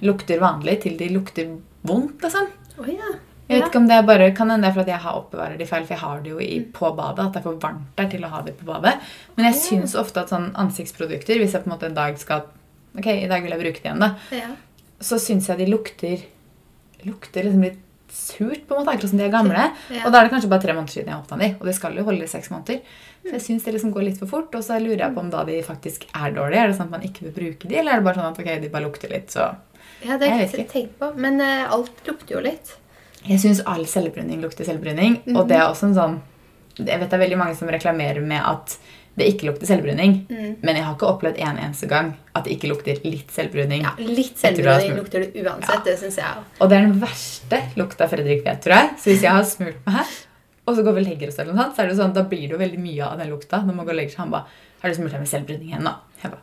lukter 0.03 0.41
vanlig 0.43 0.81
til 0.83 0.97
de 0.99 1.09
lukter 1.15 1.53
vondt, 1.87 2.21
liksom. 2.25 2.49
Å 2.81 2.89
ja. 2.91 3.13
Jeg 3.45 3.61
vet 3.61 3.67
ikke 3.69 3.81
om 3.83 3.87
det 3.91 3.97
er 4.01 4.07
bare, 4.09 4.27
Kan 4.33 4.49
hende 4.49 4.71
det 4.73 4.87
er 4.87 4.95
jeg 4.95 5.05
har 5.05 5.19
oppbevarer 5.19 5.59
de 5.61 5.67
feil, 5.69 5.85
for 5.85 5.95
jeg 5.95 6.01
har 6.01 6.21
det 6.25 6.31
jo 6.33 6.39
i, 6.41 6.63
på 6.65 6.91
badet. 6.97 7.27
At 7.27 7.35
det 7.35 7.43
er 7.43 7.47
for 7.47 7.61
varmt 7.61 7.91
der 7.99 8.09
til 8.13 8.25
å 8.25 8.31
ha 8.33 8.41
det 8.47 8.55
på 8.57 8.69
badet. 8.69 8.95
Men 9.37 9.51
jeg 9.51 9.61
syns 9.61 9.97
ofte 10.01 10.23
at 10.25 10.33
sånn 10.33 10.51
ansiktsprodukter, 10.57 11.43
hvis 11.43 11.53
jeg 11.53 11.65
på 11.65 11.69
en 11.69 11.75
måte 11.77 11.91
en 11.91 11.99
dag 11.99 12.21
skal 12.21 12.47
Ok, 12.95 13.09
i 13.11 13.27
dag 13.27 13.43
vil 13.43 13.51
jeg 13.51 13.59
bruke 13.59 13.81
det 13.83 13.89
igjen, 13.89 14.03
da. 14.05 14.13
ja. 14.31 14.53
Så 15.03 15.17
syns 15.19 15.49
jeg 15.51 15.59
de 15.59 15.67
lukter 15.67 16.21
lukter 17.05 17.45
liksom 17.45 17.65
litt 17.67 17.81
surt, 18.15 18.63
på 18.69 18.77
en 18.77 18.81
måte, 18.81 18.93
akkurat 18.95 19.11
som 19.11 19.19
de 19.19 19.25
er 19.27 19.33
gamle. 19.33 19.65
Ja. 19.91 20.05
Og 20.07 20.13
da 20.15 20.21
er 20.21 20.29
det 20.29 20.33
kanskje 20.35 20.51
bare 20.53 20.63
tre 20.63 20.77
måneder 20.77 20.95
siden 20.95 21.11
jeg 21.11 21.19
åpna 21.19 21.39
de, 21.41 21.49
og 21.59 21.67
det 21.67 21.75
skal 21.75 21.99
jo 21.99 22.05
holde 22.07 22.25
i 22.25 22.31
seks 22.31 22.53
måneder. 22.53 22.81
Så 23.25 23.33
jeg 23.33 23.45
syns 23.49 23.67
det 23.67 23.75
liksom 23.75 23.93
går 23.97 24.07
litt 24.07 24.21
for 24.21 24.31
fort, 24.31 24.55
og 24.55 24.65
så 24.65 24.79
lurer 24.79 25.03
jeg 25.03 25.17
på 25.17 25.25
om 25.25 25.31
da 25.33 25.43
de 25.49 25.59
faktisk 25.67 26.07
er 26.13 26.37
dårlige. 26.37 26.63
Er 26.63 26.71
det 26.71 26.79
sånn 26.79 26.91
at 26.93 26.95
man 26.95 27.07
ikke 27.09 27.27
vil 27.27 27.35
bruke 27.41 27.71
de, 27.71 27.79
eller 27.81 27.97
er 27.97 28.03
det 28.03 28.07
bare 28.07 28.21
sånn 28.21 28.31
at 28.31 28.41
ok, 28.45 28.51
de 28.63 28.71
bare 28.77 28.87
lukter 28.87 29.13
litt, 29.13 29.35
så 29.35 29.51
ja, 30.05 30.19
det 30.21 30.31
har 30.31 30.43
Jeg 30.45 30.53
ikke 30.53 30.73
tenkt 30.73 30.99
på. 31.01 31.11
Men 31.21 31.41
uh, 31.43 31.73
alt 31.75 32.09
lukter 32.09 32.37
jo 32.37 32.43
litt. 32.45 32.77
Jeg 33.25 33.41
syns 33.41 33.63
all 33.71 33.87
selvbruning 33.89 34.43
lukter 34.45 34.69
selvbruning. 34.69 35.23
Mhm. 35.25 35.39
Og 35.39 35.49
det 35.49 35.59
er 35.61 35.69
også 35.69 35.91
en 35.91 35.97
sånn 35.97 36.21
Jeg 36.75 36.99
vet 37.01 37.07
det 37.07 37.17
er 37.17 37.23
veldig 37.23 37.39
mange 37.39 37.57
som 37.57 37.71
reklamerer 37.71 38.25
med 38.25 38.43
at 38.43 38.79
det 39.15 39.29
ikke 39.31 39.47
lukter 39.47 39.69
selvbruning. 39.69 40.17
Mm. 40.27 40.57
Men 40.67 40.79
jeg 40.79 40.83
har 40.83 40.97
ikke 40.97 41.07
opplevd 41.07 41.39
en 41.39 41.59
eneste 41.63 41.87
gang 41.87 42.09
at 42.35 42.47
det 42.47 42.57
ikke 42.57 42.71
lukter 42.73 42.99
litt 43.07 43.31
selvbruning. 43.31 43.85
Ja, 43.87 43.93
litt 44.01 44.41
smurt. 44.41 44.89
lukter 44.97 45.23
det 45.23 45.45
uansett. 45.45 45.85
Det 45.87 45.95
syns 46.01 46.19
jeg 46.19 46.41
også. 46.41 46.59
Og 46.59 46.71
det 46.71 46.79
er 46.79 46.89
den 46.89 46.97
verste 47.03 47.61
lukta 47.79 48.09
Fredrik 48.11 48.43
vet, 48.47 48.59
tror 48.65 48.75
jeg. 48.75 48.91
Så 48.99 49.13
hvis 49.13 49.23
jeg 49.23 49.37
har 49.37 49.47
smurt 49.47 49.79
meg 49.87 50.01
her, 50.01 50.17
og 50.65 50.75
så 50.75 50.83
går 50.83 50.97
vi 50.97 51.05
og 51.05 51.09
legger 51.13 51.31
oss, 51.31 51.39
eller 51.39 51.55
noe 51.55 51.63
sånt, 51.63 51.77
så 51.77 51.85
er 51.85 51.93
det 51.93 51.99
sånn, 52.01 52.17
da 52.17 52.25
blir 52.27 52.47
det 52.49 52.57
jo 52.57 52.61
veldig 52.65 52.83
mye 52.83 53.07
av 53.07 53.23
den 53.23 53.31
lukta. 53.31 53.63
Når 53.63 53.79
man 53.79 53.87
går 53.87 53.95
og 53.95 54.01
legger 54.01 54.17
seg, 54.17 54.23
han 54.25 54.35
ba, 54.35 54.45
'Har 54.83 54.91
du 54.91 54.97
smurt 54.99 55.15
deg 55.15 55.21
med 55.21 55.31
selvbruning 55.31 55.69
igjen, 55.71 55.87
nå?' 55.87 55.99
Jeg 56.23 56.31
bare 56.35 56.43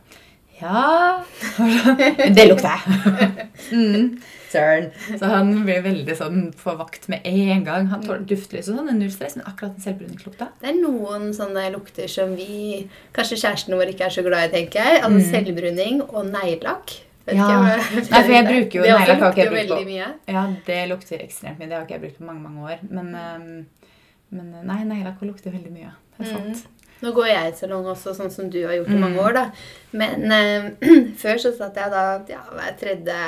ja 0.62 1.24
det 2.36 2.46
lukter 2.48 2.70
jeg. 2.72 3.48
mm, 3.72 4.06
Søren. 4.52 4.90
Så 5.18 5.28
han 5.30 5.52
blir 5.64 5.80
veldig 5.84 6.16
sånn 6.16 6.42
på 6.56 6.74
vakt 6.76 7.08
med 7.12 7.24
en 7.28 7.62
gang. 7.66 7.86
Han 7.92 8.02
tåler 8.04 8.24
duftlys 8.28 8.68
og 8.68 8.76
sånn, 8.76 8.88
det 8.90 8.94
er 8.94 8.98
null 8.98 9.14
stress, 9.14 9.36
men 9.38 9.46
akkurat 9.48 9.78
den 9.78 9.86
selvbruningslukta 9.86 10.50
Det 10.60 10.68
er 10.72 10.76
noen 10.80 11.30
sånne 11.36 11.68
lukter 11.72 12.10
som 12.10 12.34
vi 12.36 12.82
Kanskje 13.16 13.40
kjæresten 13.40 13.78
vår 13.78 13.94
ikke 13.94 14.08
er 14.08 14.16
så 14.16 14.24
glad 14.26 14.50
i, 14.50 14.52
tenker 14.56 14.84
jeg. 14.84 15.00
Altså 15.06 15.24
selvbruning 15.30 16.02
og 16.08 16.28
neglelakk. 16.28 16.96
Mm. 16.96 17.08
Ja. 17.38 17.48
ikke 17.78 18.10
Nei, 18.10 18.20
for 18.20 18.34
jeg 18.34 18.46
bruker 18.48 18.78
jo 18.78 18.84
Det 18.84 18.94
neglelakk, 18.98 19.38
jeg 19.38 19.46
lukter 19.46 19.56
veldig 19.56 19.86
mye. 19.88 20.10
Ja, 20.34 20.44
det 20.66 20.78
lukter 20.90 21.22
ekstremt 21.22 21.60
mye. 21.60 21.70
Det 21.70 21.78
har 21.78 21.86
ikke 21.86 21.98
jeg 21.98 22.04
brukt 22.06 22.20
på 22.20 22.28
mange 22.28 22.42
mange 22.42 22.68
år. 22.72 22.84
Men, 22.90 23.12
um, 23.14 23.98
men 24.36 24.54
nei, 24.66 24.80
neglelakk 24.84 25.22
lukter 25.28 25.54
veldig 25.54 25.72
mye. 25.72 25.92
Det 26.16 26.26
er 26.26 26.32
sant. 26.34 26.66
Nå 27.02 27.12
går 27.14 27.26
jeg 27.26 27.52
i 27.52 27.56
salong 27.58 27.84
også, 27.90 28.14
sånn 28.14 28.30
som 28.30 28.48
du 28.50 28.60
har 28.66 28.74
gjort 28.76 28.88
i 28.88 28.94
Mm. 28.96 29.00
mange 29.00 29.18
år, 29.18 29.32
da. 29.34 29.44
Men 29.92 30.32
eh, 30.32 30.70
før 31.22 31.36
så 31.42 31.52
satt 31.56 31.74
jeg 31.76 31.90
da 31.90 32.22
ja, 32.28 32.40
hver 32.52 32.76
tredje 32.78 33.18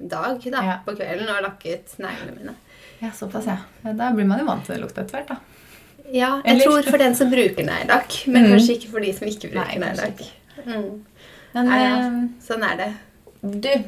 dag 0.00 0.40
da, 0.50 0.62
Ja. 0.64 0.78
på 0.86 0.96
kvelden 0.96 1.28
og 1.28 1.42
lakket 1.44 1.98
neglene 2.00 2.36
mine. 2.38 2.54
Ja, 3.02 3.10
såpass, 3.16 3.46
ja. 3.46 3.58
Da 3.92 4.10
blir 4.12 4.26
man 4.26 4.40
jo 4.40 4.46
vant 4.46 4.64
til 4.66 4.74
det 4.76 4.82
lukta 4.82 5.02
etter 5.04 5.18
hvert, 5.20 5.28
da. 5.28 5.36
Ja, 6.10 6.40
jeg 6.44 6.54
Eller- 6.56 6.64
tror 6.64 6.82
for 6.90 6.98
den 6.98 7.14
som 7.14 7.30
bruker 7.30 7.64
neglelakk, 7.64 8.26
men 8.26 8.44
Mm. 8.46 8.50
kanskje 8.56 8.76
ikke 8.78 8.90
for 8.90 9.00
de 9.00 9.12
som 9.12 9.28
ikke 9.28 9.52
bruker 9.52 9.78
neglelakk. 9.78 10.24
Mm. 10.66 11.00
Men 11.54 11.68
ehm, 11.68 12.28
Sånn 12.40 12.62
er 12.64 12.76
det. 12.76 12.92
Du, 13.42 13.84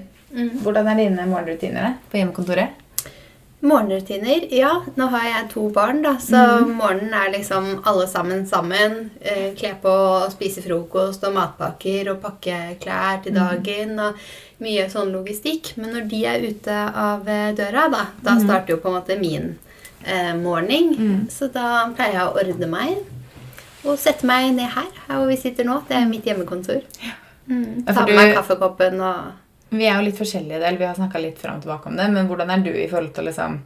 hvordan 0.62 0.86
er 0.88 0.96
dine 0.96 1.26
morgenrutiner 1.26 1.96
på 2.10 2.18
hjemmekontoret? 2.20 2.70
Morgenrutiner? 3.62 4.48
Ja, 4.50 4.72
nå 4.98 5.06
har 5.12 5.26
jeg 5.28 5.48
to 5.52 5.68
barn, 5.70 6.00
da, 6.02 6.16
så 6.18 6.64
morgenen 6.66 7.12
er 7.14 7.28
liksom 7.30 7.68
alle 7.86 8.08
sammen 8.10 8.42
sammen. 8.50 8.96
Eh, 9.20 9.52
kle 9.54 9.76
på 9.82 9.92
og 9.92 10.32
spise 10.34 10.64
frokost 10.64 11.22
og 11.28 11.36
matpakker 11.36 12.10
og 12.10 12.18
pakke 12.24 12.56
klær 12.82 13.20
til 13.22 13.36
dagen 13.38 13.94
og 14.02 14.18
mye 14.62 14.88
sånn 14.90 15.12
logistikk. 15.14 15.76
Men 15.78 15.94
når 15.94 16.08
de 16.10 16.22
er 16.26 16.48
ute 16.48 16.78
av 17.06 17.30
eh, 17.30 17.52
døra, 17.54 17.86
da, 17.92 18.02
da 18.26 18.34
starter 18.42 18.74
jo 18.74 18.80
på 18.82 18.90
en 18.90 18.98
måte 18.98 19.18
min 19.20 19.52
eh, 20.02 20.34
morgen. 20.42 21.28
Så 21.30 21.46
da 21.54 21.86
pleier 21.94 22.18
jeg 22.18 22.26
å 22.26 22.38
ordne 22.42 22.70
meg 22.70 22.98
og 23.82 23.98
sette 23.98 24.26
meg 24.26 24.52
ned 24.54 24.74
her, 24.74 24.90
her 25.06 25.20
hvor 25.20 25.30
vi 25.30 25.38
sitter 25.38 25.66
nå. 25.66 25.80
Det 25.86 25.96
er 25.98 26.10
mitt 26.10 26.26
hjemmekontor. 26.26 26.82
Mm, 27.46 27.86
ta 27.86 28.04
med 28.06 28.14
meg 28.14 28.34
kaffekoppen 28.36 29.00
og 29.02 29.30
Vi 29.72 29.86
er 29.88 29.96
jo 29.96 30.04
litt 30.06 30.18
forskjellige, 30.18 30.60
eller 30.60 30.78
vi 30.80 30.84
har 30.88 30.96
snakka 30.98 31.20
litt 31.22 31.38
fram 31.40 31.58
og 31.58 31.64
tilbake 31.64 31.88
om 31.88 31.96
det, 31.96 32.08
men 32.12 32.26
hvordan 32.28 32.50
er 32.52 32.64
du 32.64 32.70
i 32.72 32.88
forhold 32.90 33.14
til 33.16 33.30
liksom 33.30 33.60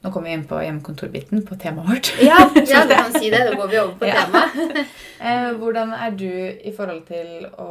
Nå 0.00 0.08
kommer 0.08 0.30
vi 0.30 0.32
inn 0.38 0.46
på 0.48 0.56
hjemmekontorbiten, 0.64 1.42
på 1.44 1.56
temaet 1.60 1.90
vårt. 1.90 2.08
Ja, 2.24 2.38
ja 2.70 2.86
du 2.88 2.94
kan 2.96 3.10
si 3.12 3.28
det. 3.28 3.42
Da 3.50 3.56
går 3.58 3.68
vi 3.68 3.80
over 3.82 3.98
på 4.00 4.08
Ja. 4.08 4.22
temaet. 4.24 4.86
Eh, 5.20 5.50
hvordan 5.60 5.90
er 5.92 6.14
du 6.16 6.24
i 6.24 6.70
forhold 6.72 7.02
til 7.04 7.42
å 7.60 7.66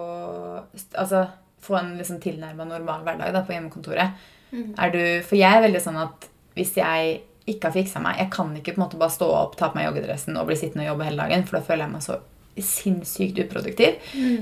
altså, 0.93 1.23
få 1.65 1.79
en 1.79 1.95
liksom 1.97 2.19
tilnærma 2.21 2.67
normal 2.69 3.01
hverdag 3.07 3.31
da, 3.33 3.41
på 3.41 3.55
hjemmekontoret? 3.55 4.19
Er 4.53 4.93
du, 4.93 4.99
for 5.25 5.33
jeg 5.39 5.49
er 5.49 5.63
veldig 5.65 5.81
sånn 5.81 5.97
at 5.97 6.27
hvis 6.53 6.75
jeg 6.77 7.15
ikke 7.49 7.71
har 7.71 7.73
fiksa 7.73 8.01
meg 8.03 8.19
Jeg 8.21 8.29
kan 8.35 8.51
ikke 8.57 8.75
på 8.75 8.79
en 8.79 8.83
måte 8.83 8.99
bare 9.01 9.13
stå 9.15 9.31
opp, 9.33 9.55
ta 9.57 9.71
på 9.71 9.79
meg 9.79 9.87
joggedressen 9.87 10.37
og 10.37 10.45
bli 10.51 10.59
sittende 10.61 10.85
og 10.85 10.91
jobbe 10.91 11.07
hele 11.09 11.23
dagen, 11.25 11.47
for 11.49 11.57
da 11.57 11.63
føler 11.65 11.87
jeg 11.87 11.93
meg 11.95 12.05
så 12.05 12.19
sinnssykt 12.59 13.41
uproduktiv. 13.47 13.97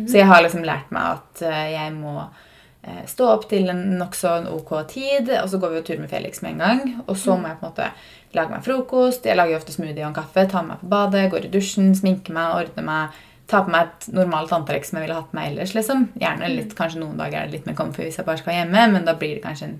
Så 0.10 0.20
jeg 0.20 0.28
har 0.28 0.44
liksom 0.44 0.68
lært 0.68 0.92
meg 0.92 1.16
at 1.16 1.46
eh, 1.48 1.64
jeg 1.78 1.96
må 1.96 2.18
stå 3.10 3.28
opp 3.34 3.48
til 3.50 3.70
en 3.70 3.82
nokså 4.00 4.34
ok 4.56 4.72
tid, 4.92 5.30
og 5.42 5.50
så 5.52 5.60
går 5.60 5.70
vi 5.74 5.80
jo 5.82 5.86
tur 5.90 6.00
med 6.04 6.10
Felix 6.10 6.42
med 6.42 6.52
en 6.56 6.62
gang. 6.64 7.02
Og 7.08 7.18
så 7.18 7.36
må 7.38 7.48
jeg 7.52 7.60
på 7.60 7.66
en 7.66 7.72
måte 7.72 7.90
lage 8.38 8.52
meg 8.54 8.64
frokost. 8.66 9.26
Jeg 9.26 9.38
lager 9.40 9.56
jo 9.56 9.58
ofte 9.62 9.74
smoothie 9.76 10.04
og 10.04 10.10
en 10.12 10.18
kaffe, 10.20 10.46
tar 10.52 10.64
med 10.64 10.76
meg 10.76 10.84
på 10.84 10.92
badet, 10.94 11.26
går 11.32 11.46
i 11.48 11.52
dusjen, 11.54 11.94
sminker 11.96 12.34
meg, 12.36 12.54
ordner 12.64 12.84
meg. 12.88 13.18
Tar 13.48 13.64
på 13.64 13.72
meg 13.72 13.88
et 13.88 14.08
normalt 14.12 14.52
antrekk 14.52 14.84
som 14.86 14.98
jeg 15.00 15.06
ville 15.08 15.16
hatt 15.20 15.30
på 15.32 15.38
meg 15.40 15.52
ellers. 15.54 15.74
liksom. 15.76 16.10
Gjerne 16.20 16.50
litt, 16.52 16.74
Kanskje 16.76 17.00
noen 17.00 17.18
dager 17.20 17.40
er 17.42 17.46
det 17.48 17.54
litt 17.60 17.66
mer 17.70 17.78
comfy 17.80 18.04
hvis 18.04 18.18
jeg 18.20 18.26
bare 18.28 18.42
skal 18.42 18.58
hjemme, 18.58 18.88
men 18.92 19.06
da 19.08 19.14
blir 19.16 19.38
det 19.38 19.44
kanskje 19.46 19.70
en 19.70 19.78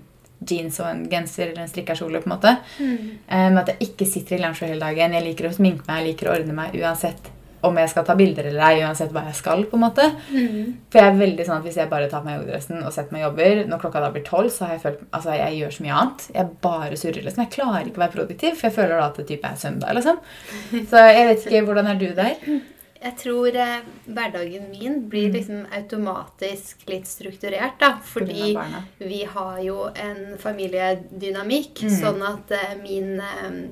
jeans 0.48 0.78
og 0.80 0.86
en 0.86 1.02
genser 1.10 1.48
eller 1.50 1.62
en 1.66 1.68
strikka 1.68 1.96
kjole. 1.98 2.20
på 2.22 2.30
en 2.30 2.36
måte. 2.36 2.56
Eh, 2.80 3.48
Men 3.50 3.58
at 3.58 3.68
jeg 3.74 3.90
ikke 3.90 4.06
sitter 4.06 4.36
i 4.36 4.40
lounge 4.40 4.64
hele 4.64 4.80
dagen. 4.80 5.12
Jeg 5.12 5.24
liker 5.24 5.48
å 5.50 5.52
sminke 5.54 5.84
meg, 5.88 5.98
jeg 6.04 6.12
liker 6.14 6.28
å 6.30 6.36
ordne 6.38 6.54
meg 6.54 6.72
uansett 6.80 7.28
om 7.62 7.76
jeg 7.76 7.88
skal 7.90 8.04
ta 8.04 8.14
bilder 8.14 8.46
eller 8.50 8.62
ei, 8.68 8.82
uansett 8.86 9.10
hva 9.12 9.24
jeg 9.26 9.34
skal. 9.34 9.64
på 9.66 9.74
en 9.76 9.82
måte. 9.82 10.04
For 10.28 10.98
jeg 11.00 11.08
er 11.12 11.18
veldig 11.18 11.46
sånn 11.48 11.56
at 11.58 11.64
Hvis 11.66 11.76
jeg 11.80 11.90
bare 11.90 12.08
tar 12.08 12.20
på 12.22 12.26
meg 12.30 12.38
joggedressen 12.40 12.82
og 12.84 12.92
setter 12.92 13.12
meg 13.12 13.22
jobber, 13.26 13.64
når 13.66 13.80
klokka 13.82 14.00
da 14.04 14.10
blir 14.14 14.24
tolv, 14.24 14.50
så 14.54 14.64
har 14.68 14.76
jeg 14.76 14.82
følt 14.86 15.04
altså 15.12 15.34
jeg 15.36 15.58
gjør 15.58 15.70
så 15.78 15.82
mye 15.86 15.98
annet. 16.00 16.26
Jeg 16.34 16.46
bare 16.62 16.96
surrer. 16.96 17.22
liksom. 17.24 17.44
Jeg 17.44 17.54
klarer 17.58 17.86
ikke 17.86 17.98
å 18.02 18.04
være 18.06 18.16
produktiv, 18.16 18.54
for 18.56 18.68
jeg 18.68 18.76
føler 18.78 18.96
da 19.00 19.06
at 19.10 19.16
det 19.22 19.26
type 19.32 19.44
er 19.52 19.56
søndag. 19.56 19.94
liksom. 19.94 20.18
Så 20.90 20.96
jeg 21.10 21.26
vet 21.32 21.46
ikke, 21.46 21.64
Hvordan 21.68 21.86
er 21.86 21.94
du 21.98 22.08
der? 22.14 22.34
Jeg 22.98 23.14
tror 23.20 23.46
eh, 23.54 23.80
hverdagen 24.10 24.64
min 24.72 24.96
blir 25.08 25.28
liksom 25.30 25.66
automatisk 25.70 26.80
litt 26.90 27.06
strukturert, 27.06 27.76
da. 27.78 27.92
Fordi 28.02 28.56
vi 28.98 29.20
har 29.24 29.60
jo 29.62 29.84
en 29.94 30.34
familiedynamikk, 30.38 31.82
Mm. 31.84 31.94
sånn 32.00 32.22
at 32.26 32.50
eh, 32.50 32.74
min 32.82 33.20
eh, 33.20 33.68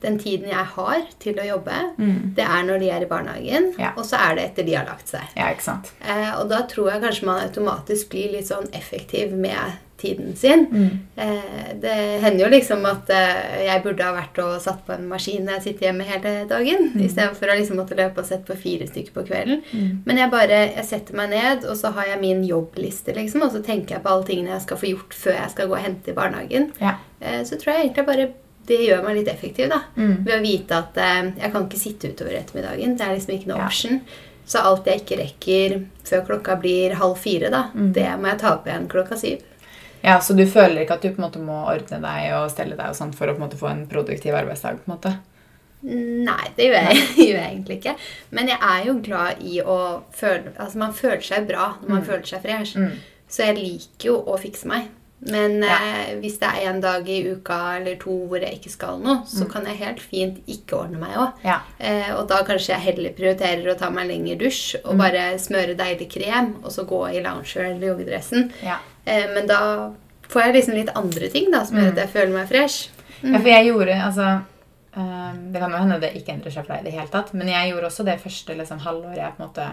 Den 0.00 0.18
tiden 0.18 0.48
jeg 0.48 0.64
har 0.76 1.02
til 1.18 1.34
å 1.34 1.46
jobbe, 1.48 1.78
Mm. 1.98 2.34
det 2.34 2.44
er 2.44 2.62
når 2.62 2.78
de 2.80 2.90
er 2.90 3.02
i 3.02 3.06
barnehagen, 3.10 3.74
Ja. 3.78 3.92
og 3.96 4.04
så 4.04 4.16
er 4.30 4.34
det 4.36 4.44
etter 4.44 4.62
de 4.66 4.74
har 4.74 4.84
lagt 4.86 5.08
seg. 5.08 5.20
Ja? 5.36 5.48
Eh, 6.06 6.38
og 6.40 6.48
da 6.48 6.62
tror 6.62 6.92
jeg 6.92 7.02
kanskje 7.02 7.24
man 7.26 7.40
automatisk 7.48 8.08
blir 8.10 8.30
litt 8.32 8.46
sånn 8.46 8.68
effektiv 8.72 9.32
med 9.32 9.72
tiden 9.98 10.36
sin. 10.36 10.66
Mm. 10.66 10.98
Eh, 11.16 11.72
det 11.80 12.20
hender 12.22 12.44
jo 12.44 12.50
liksom 12.52 12.86
at 12.86 13.10
eh, 13.10 13.64
jeg 13.66 13.82
burde 13.82 14.04
ha 14.04 14.12
vært 14.14 14.38
og 14.38 14.60
satt 14.62 14.86
på 14.86 14.92
en 14.94 15.08
maskin 15.08 15.44
når 15.44 15.54
jeg 15.58 15.62
sitter 15.62 15.86
hjemme 15.88 16.04
hele 16.06 16.46
dagen, 16.46 16.92
Mm. 16.94 17.02
istedenfor 17.02 17.48
å 17.50 17.58
liksom 17.58 17.76
måtte 17.76 17.96
løpe 17.96 18.18
og 18.18 18.24
sette 18.26 18.46
på 18.46 18.56
fire 18.56 18.86
stykker 18.86 19.10
på 19.12 19.26
kvelden. 19.26 19.62
Men 20.06 20.16
jeg 20.16 20.30
bare 20.30 20.74
jeg 20.76 20.84
setter 20.84 21.14
meg 21.16 21.30
ned, 21.30 21.64
og 21.64 21.76
så 21.76 21.92
har 21.92 22.04
jeg 22.06 22.20
min 22.20 22.44
jobbliste, 22.46 23.12
liksom, 23.16 23.42
og 23.42 23.50
så 23.50 23.64
tenker 23.64 23.96
jeg 23.96 24.02
på 24.04 24.10
alle 24.10 24.24
tingene 24.24 24.50
jeg 24.54 24.62
skal 24.62 24.76
få 24.76 24.94
gjort 24.94 25.10
før 25.10 25.34
jeg 25.34 25.50
skal 25.50 25.66
gå 25.66 25.72
og 25.72 25.82
hente 25.82 26.08
i 26.10 26.14
barnehagen. 26.14 26.72
Ja. 26.80 26.94
Eh, 27.20 27.42
så 27.42 27.58
tror 27.58 27.74
jeg 27.74 27.90
egentlig 27.90 28.06
bare 28.06 28.28
det 28.68 28.78
gjør 28.84 29.02
meg 29.04 29.16
litt 29.18 29.28
effektiv, 29.32 29.68
da. 29.72 29.80
Mm. 29.96 30.24
Ved 30.24 30.34
å 30.36 30.40
vite 30.44 30.78
at 30.78 30.96
eh, 31.02 31.30
jeg 31.42 31.52
kan 31.54 31.66
ikke 31.68 31.80
sitte 31.80 32.10
utover 32.12 32.36
ettermiddagen. 32.38 32.96
Det 32.98 33.06
er 33.06 33.14
liksom 33.16 33.34
ikke 33.38 33.48
noe 33.52 33.58
Ja. 33.62 33.66
option. 33.66 34.00
Så 34.48 34.62
alt 34.64 34.86
jeg 34.88 35.02
ikke 35.02 35.18
rekker 35.20 35.74
før 36.08 36.22
klokka 36.26 36.54
blir 36.60 36.94
halv 36.96 37.18
fire, 37.20 37.50
da, 37.52 37.66
Mm. 37.74 37.92
det 37.92 38.06
må 38.20 38.28
jeg 38.30 38.38
ta 38.40 38.54
opp 38.54 38.66
igjen 38.66 38.88
klokka 38.88 39.16
syv. 39.20 39.42
Ja, 40.04 40.18
Så 40.20 40.36
du 40.36 40.44
føler 40.46 40.84
ikke 40.86 40.94
at 40.94 41.02
du 41.02 41.08
på 41.10 41.18
en 41.18 41.26
måte 41.30 41.40
må 41.42 41.66
ordne 41.66 42.00
deg 42.00 42.32
og 42.32 42.50
stelle 42.50 42.76
deg 42.76 42.86
og 42.88 42.94
sånt 42.96 43.14
for 43.18 43.26
å 43.26 43.34
på 43.34 43.42
en 43.42 43.48
måte 43.48 43.58
få 43.58 43.68
en 43.70 43.86
produktiv 43.86 44.32
arbeidsdag? 44.34 44.78
på 44.84 44.88
en 44.92 44.96
måte? 44.96 45.16
Nei, 45.82 46.48
det 46.56 46.64
gjør 46.68 46.88
jeg, 46.88 46.96
gjør 47.28 47.36
jeg 47.38 47.50
egentlig 47.52 47.76
ikke. 47.78 47.96
Men 48.34 48.48
jeg 48.48 48.58
er 48.60 48.84
jo 48.88 48.94
glad 49.04 49.42
i 49.46 49.60
å 49.62 50.02
føle 50.16 50.52
Altså, 50.58 50.76
man 50.80 50.92
føler 50.92 51.22
seg 51.22 51.46
bra 51.46 51.74
når 51.82 51.88
man 51.88 52.02
føler 52.08 52.26
seg 52.26 52.42
fresh. 52.42 52.74
Mm. 52.78 52.96
Så 53.28 53.44
jeg 53.46 53.56
liker 53.60 54.08
jo 54.10 54.16
å 54.26 54.38
fikse 54.40 54.66
meg. 54.70 54.88
Men 55.20 55.62
Ja. 55.62 55.74
eh, 55.82 56.14
hvis 56.20 56.38
det 56.38 56.46
er 56.48 56.68
en 56.70 56.80
dag 56.80 57.08
i 57.08 57.22
uka 57.32 57.76
eller 57.76 57.96
to 57.96 58.10
hvor 58.28 58.40
jeg 58.40 58.54
ikke 58.60 58.70
skal 58.70 58.98
noe, 58.98 59.24
så 59.26 59.44
Mm. 59.44 59.50
kan 59.52 59.64
jeg 59.66 59.76
helt 59.76 60.00
fint 60.00 60.38
ikke 60.46 60.76
ordne 60.78 60.98
meg 61.00 61.16
òg. 61.16 61.32
Ja. 61.44 61.60
Eh, 61.80 62.14
og 62.14 62.28
da 62.28 62.42
kanskje 62.44 62.68
jeg 62.76 62.80
heller 62.80 63.10
prioriterer 63.10 63.66
å 63.74 63.78
ta 63.78 63.90
meg 63.90 64.04
en 64.04 64.08
lengre 64.24 64.38
dusj 64.38 64.76
og 64.84 64.94
Mm. 64.94 64.98
bare 64.98 65.38
smøre 65.38 65.76
deilig 65.76 66.08
krem, 66.10 66.54
og 66.64 66.70
så 66.70 66.86
gå 66.86 67.08
i 67.16 67.20
loungewear 67.22 67.74
eller 67.74 67.88
joggedressen. 67.88 68.52
ja. 68.62 68.76
Eh, 69.06 69.26
men 69.34 69.46
da 69.46 69.90
får 70.28 70.42
jeg 70.42 70.54
liksom 70.54 70.74
litt 70.74 70.94
andre 70.96 71.28
ting 71.30 71.50
da, 71.50 71.64
som 71.64 71.76
gjør 71.78 71.82
Mm. 71.82 71.88
at 71.88 71.96
jeg 71.96 72.08
føler 72.10 72.32
meg 72.34 72.48
fresh. 72.48 72.88
Ja, 73.24 73.38
for 73.38 73.48
jeg 73.48 73.66
gjorde 73.66 74.00
altså 74.04 74.42
øh, 74.96 75.52
Det 75.52 75.60
kan 75.60 75.70
jo 75.70 75.76
hende 75.78 76.00
det 76.00 76.14
ikke 76.14 76.32
endrer 76.34 76.52
seg 76.52 76.66
for 76.66 76.74
deg 76.74 76.80
i 76.80 76.84
det 76.84 76.92
hele 76.92 77.08
tatt, 77.08 77.32
men 77.34 77.46
jeg 77.48 77.72
gjorde 77.72 77.86
også 77.86 78.04
det 78.04 78.20
første 78.20 78.56
liksom, 78.56 78.78
halvåret 78.80 79.16
jeg 79.16 79.32
på 79.36 79.42
en 79.42 79.48
måte 79.48 79.70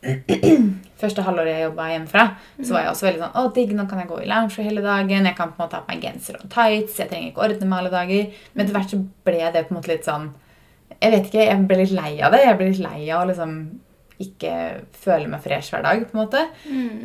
Første 1.00 1.24
halvåret 1.24 1.54
jeg 1.54 1.64
jobba 1.66 1.86
hjemmefra, 1.90 2.22
så 2.60 2.74
var 2.74 2.82
jeg 2.84 2.90
også 2.92 3.06
veldig 3.06 3.20
sånn 3.22 3.36
Å, 3.40 3.42
digg, 3.56 3.72
nå 3.76 3.86
kan 3.88 4.00
jeg 4.02 4.08
gå 4.10 4.18
i 4.20 4.28
lounge 4.28 4.64
hele 4.64 4.82
dagen. 4.84 5.28
Jeg 5.28 5.36
kan 5.36 5.52
på 5.52 5.60
en 5.60 5.64
måte 5.64 5.78
ha 5.78 5.84
på 5.84 5.92
meg 5.94 6.04
genser 6.04 6.36
og 6.40 6.48
tights. 6.52 6.98
Jeg 7.00 7.08
trenger 7.10 7.30
ikke 7.30 7.44
ordne 7.46 7.68
meg 7.68 7.82
alle 7.82 7.92
dager. 7.94 8.40
Men 8.52 8.64
etter 8.64 8.76
hvert 8.76 8.92
så 8.94 9.00
ble 9.28 9.38
det 9.54 9.62
på 9.66 9.72
en 9.74 9.78
måte 9.78 9.92
litt 9.92 10.08
sånn 10.08 10.26
Jeg 11.00 11.14
vet 11.14 11.30
ikke, 11.30 11.46
jeg 11.46 11.68
ble 11.70 11.78
litt 11.80 11.94
lei 11.96 12.10
av 12.20 12.34
det. 12.34 12.42
Jeg 12.44 12.58
ble 12.58 12.68
litt 12.72 12.82
lei 12.84 12.98
av 13.08 13.22
å 13.22 13.30
liksom 13.30 13.54
ikke 14.20 14.52
føle 15.00 15.30
meg 15.32 15.40
fresh 15.44 15.72
hver 15.72 15.84
dag. 15.86 16.02
på 16.04 16.16
en 16.16 16.22
måte. 16.22 16.42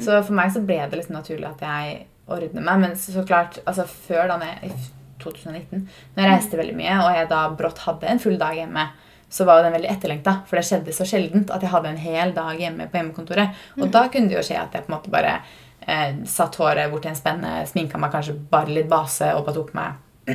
Så 0.04 0.18
for 0.28 0.36
meg 0.36 0.52
så 0.52 0.64
ble 0.68 0.82
det 0.84 1.00
liksom 1.00 1.16
naturlig 1.16 1.48
at 1.48 1.64
jeg 1.64 2.02
ordner 2.28 2.66
meg. 2.66 2.82
Men 2.84 2.98
så, 3.00 3.14
så 3.16 3.24
klart, 3.28 3.62
altså 3.64 3.86
før 3.88 4.28
da 4.34 4.40
jeg, 4.44 4.72
i 4.72 4.92
2019, 5.24 5.86
når 6.18 6.24
jeg 6.26 6.32
reiste 6.34 6.60
veldig 6.60 6.76
mye, 6.76 6.98
og 7.06 7.16
jeg 7.16 7.30
da 7.32 7.46
brått 7.56 7.80
hadde 7.86 8.12
en 8.12 8.20
full 8.20 8.36
dag 8.42 8.60
hjemme, 8.60 8.84
så 9.30 9.46
var 9.48 9.64
den 9.64 9.76
veldig 9.76 9.90
etterlengta. 9.92 10.38
For 10.48 10.60
det 10.60 10.66
skjedde 10.68 10.96
så 10.96 11.08
sjeldent 11.10 11.52
at 11.54 11.64
jeg 11.64 11.74
hadde 11.74 11.92
en 11.92 12.02
hel 12.02 12.34
dag 12.36 12.60
hjemme 12.62 12.88
på 12.90 13.00
hjemmekontoret. 13.00 13.62
Og 13.80 13.90
da 13.94 14.06
kunne 14.14 14.32
det 14.32 14.40
jo 14.40 14.46
skje 14.46 14.60
at 14.62 14.76
jeg 14.76 14.86
på 14.86 14.92
en 14.92 14.98
måte 14.98 15.14
bare 15.14 15.38
eh, 15.82 16.22
satt 16.30 16.58
håret 16.62 16.92
bort 16.92 17.06
til 17.06 17.14
en 17.14 17.20
spenne, 17.20 17.54
sminka 17.70 18.02
meg 18.02 18.14
kanskje 18.14 18.38
bare 18.52 18.74
litt 18.76 18.90
base 18.92 19.34
og 19.36 19.48
bare 19.48 19.58
tok 19.60 19.74
meg 19.78 20.02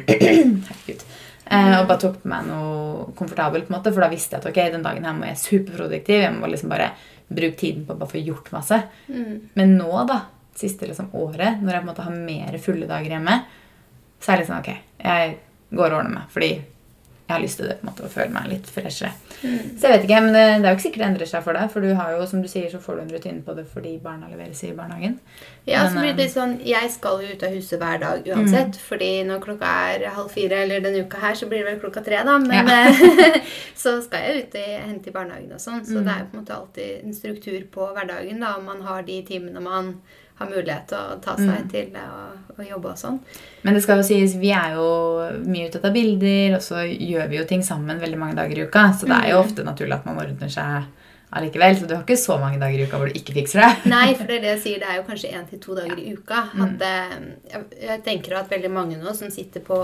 Herregud. 0.70 1.06
Eh, 1.50 1.76
og 1.80 1.86
bare 1.88 2.00
tok 2.04 2.20
på 2.22 2.30
meg 2.30 2.46
noe 2.46 3.06
komfortabelt, 3.18 3.66
på 3.66 3.72
en 3.72 3.78
måte, 3.78 3.94
for 3.94 4.04
da 4.04 4.10
visste 4.12 4.36
jeg 4.36 4.44
at 4.44 4.50
ok, 4.52 4.60
den 4.74 4.84
dagen 4.86 5.06
her 5.08 5.16
må 5.16 5.26
jeg 5.26 5.40
superproduktiv. 5.42 6.20
Jeg 6.22 6.34
må 6.36 6.50
liksom 6.50 6.70
bare 6.70 6.92
bruke 7.30 7.58
tiden 7.58 7.86
på 7.86 7.96
å 7.96 7.98
bare 7.98 8.12
få 8.12 8.22
gjort 8.22 8.52
masse. 8.54 8.78
Men 9.58 9.74
nå, 9.78 9.90
da, 10.06 10.20
siste 10.58 10.86
liksom 10.86 11.10
året, 11.18 11.62
når 11.62 11.72
jeg 11.72 11.80
på 11.80 11.86
en 11.86 11.90
måte 11.90 12.06
har 12.06 12.20
mer 12.28 12.58
fulle 12.62 12.90
dager 12.90 13.16
hjemme, 13.16 13.40
så 14.20 14.30
er 14.30 14.36
det 14.38 14.44
liksom 14.44 14.60
ok, 14.60 14.70
jeg 15.00 15.34
går 15.70 15.88
og 15.88 15.98
ordner 16.02 16.14
meg, 16.18 16.30
fordi 16.34 16.50
jeg 17.30 17.36
har 17.36 17.42
lyst 17.44 17.60
til 17.60 17.68
det 17.70 17.76
på 17.78 17.86
en 17.86 17.90
måte, 17.92 18.06
å 18.06 18.10
føle 18.10 18.34
meg 18.34 18.48
litt 18.50 18.68
freshere. 18.70 19.12
Så 19.40 19.86
jeg 19.86 19.92
vet 19.94 20.02
ikke, 20.04 20.20
men 20.24 20.34
det, 20.34 20.42
det 20.60 20.66
er 20.66 20.74
jo 20.74 20.76
ikke 20.76 20.84
sikkert 20.84 21.02
det 21.02 21.06
endrer 21.06 21.28
seg 21.30 21.44
for 21.46 21.56
deg, 21.56 21.68
for 21.72 21.86
du 21.86 21.92
har 21.94 22.16
jo, 22.16 22.24
som 22.26 22.42
du 22.42 22.48
sier, 22.50 22.66
så 22.72 22.80
får 22.82 22.98
du 22.98 23.02
en 23.04 23.12
rutine 23.14 23.44
på 23.46 23.54
det 23.54 23.64
fordi 23.70 23.92
barna 24.02 24.28
leveres 24.28 24.62
i 24.66 24.72
barnehagen. 24.74 25.14
Ja, 25.68 25.84
Men, 25.84 25.92
så 25.92 26.02
blir 26.02 26.10
det 26.10 26.16
eh, 26.16 26.20
litt 26.24 26.34
sånn, 26.34 26.54
Jeg 26.66 26.90
skal 26.90 27.22
jo 27.22 27.34
ut 27.36 27.44
av 27.46 27.54
huset 27.54 27.80
hver 27.80 28.00
dag 28.02 28.30
uansett. 28.34 28.80
fordi 28.82 29.10
når 29.28 29.42
klokka 29.44 29.74
er 29.92 30.06
halv 30.16 30.32
fire, 30.34 30.62
eller 30.64 30.82
denne 30.84 31.04
uka 31.06 31.20
her, 31.22 31.36
så 31.38 31.48
blir 31.50 31.62
det 31.62 31.70
vel 31.70 31.82
klokka 31.84 32.02
tre, 32.06 32.22
da. 32.26 32.38
Men 32.42 32.72
ja. 32.72 33.34
så 33.82 33.98
skal 34.02 34.26
jeg 34.26 34.42
ut 34.42 34.56
og 34.60 34.72
hente 34.90 35.12
i 35.12 35.14
barnehagen 35.14 35.54
og 35.54 35.62
sånn. 35.62 35.84
Så 35.86 36.02
det 36.02 36.10
er 36.10 36.24
jo 36.24 36.32
på 36.32 36.36
en 36.38 36.42
måte 36.42 36.56
alltid 36.58 37.04
en 37.04 37.14
struktur 37.16 37.60
på 37.70 37.92
hverdagen. 37.94 38.42
da, 38.42 38.56
Om 38.58 38.66
man 38.72 38.82
har 38.88 39.06
de 39.06 39.22
timene 39.28 39.62
man 39.64 39.94
har 40.40 40.48
mulighet 40.48 40.86
til 40.88 40.98
å 40.98 41.18
ta 41.20 41.34
seg 41.36 41.66
til 41.72 41.96
å, 42.00 42.20
og, 42.56 42.62
jobbe 42.64 42.94
og 42.94 43.00
sånn. 43.00 43.18
Men 43.64 43.76
det 43.76 43.82
skal 43.84 44.00
jo 44.00 44.06
sies, 44.08 44.38
vi 44.40 44.54
er 44.56 44.78
jo 44.78 44.86
mye 45.44 45.68
ute 45.68 45.82
av 45.84 45.92
bilder, 45.92 46.56
og 46.56 46.64
så 46.64 46.86
gjør 46.86 47.28
vi 47.28 47.40
jo 47.40 47.48
ting 47.48 47.64
sammen 47.66 48.00
veldig 48.00 48.20
mange 48.20 48.38
dager 48.38 48.56
i 48.56 48.64
uka. 48.64 48.86
Så 48.96 49.10
det 49.10 49.18
er 49.18 49.34
jo 49.34 49.42
ofte 49.44 49.66
naturlig 49.66 49.98
at 49.98 50.08
man 50.08 50.20
ordner 50.22 50.52
seg 50.52 50.88
allikevel. 51.36 51.76
Så 51.76 51.86
du 51.86 51.94
har 51.94 52.02
ikke 52.02 52.16
så 52.18 52.36
mange 52.40 52.58
dager 52.60 52.80
i 52.80 52.86
uka 52.88 52.98
hvor 53.00 53.10
du 53.10 53.18
ikke 53.20 53.34
fikser 53.36 53.62
det. 53.62 53.90
Nei, 53.92 54.06
for 54.18 54.26
det 54.30 54.38
er 54.38 54.46
det 54.46 54.52
jeg 54.54 54.62
sier. 54.64 54.80
Det 54.82 54.88
er 54.90 55.00
jo 55.00 55.06
kanskje 55.08 55.32
én 55.36 55.44
til 55.50 55.62
to 55.62 55.76
dager 55.78 56.00
i 56.00 56.14
uka. 56.16 56.42
At, 56.66 56.86
eh, 56.88 57.16
jeg, 57.52 57.66
jeg 57.84 58.04
tenker 58.06 58.38
at 58.40 58.54
veldig 58.54 58.72
mange 58.74 59.00
nå 59.00 59.14
som 59.18 59.32
sitter 59.34 59.64
på, 59.66 59.78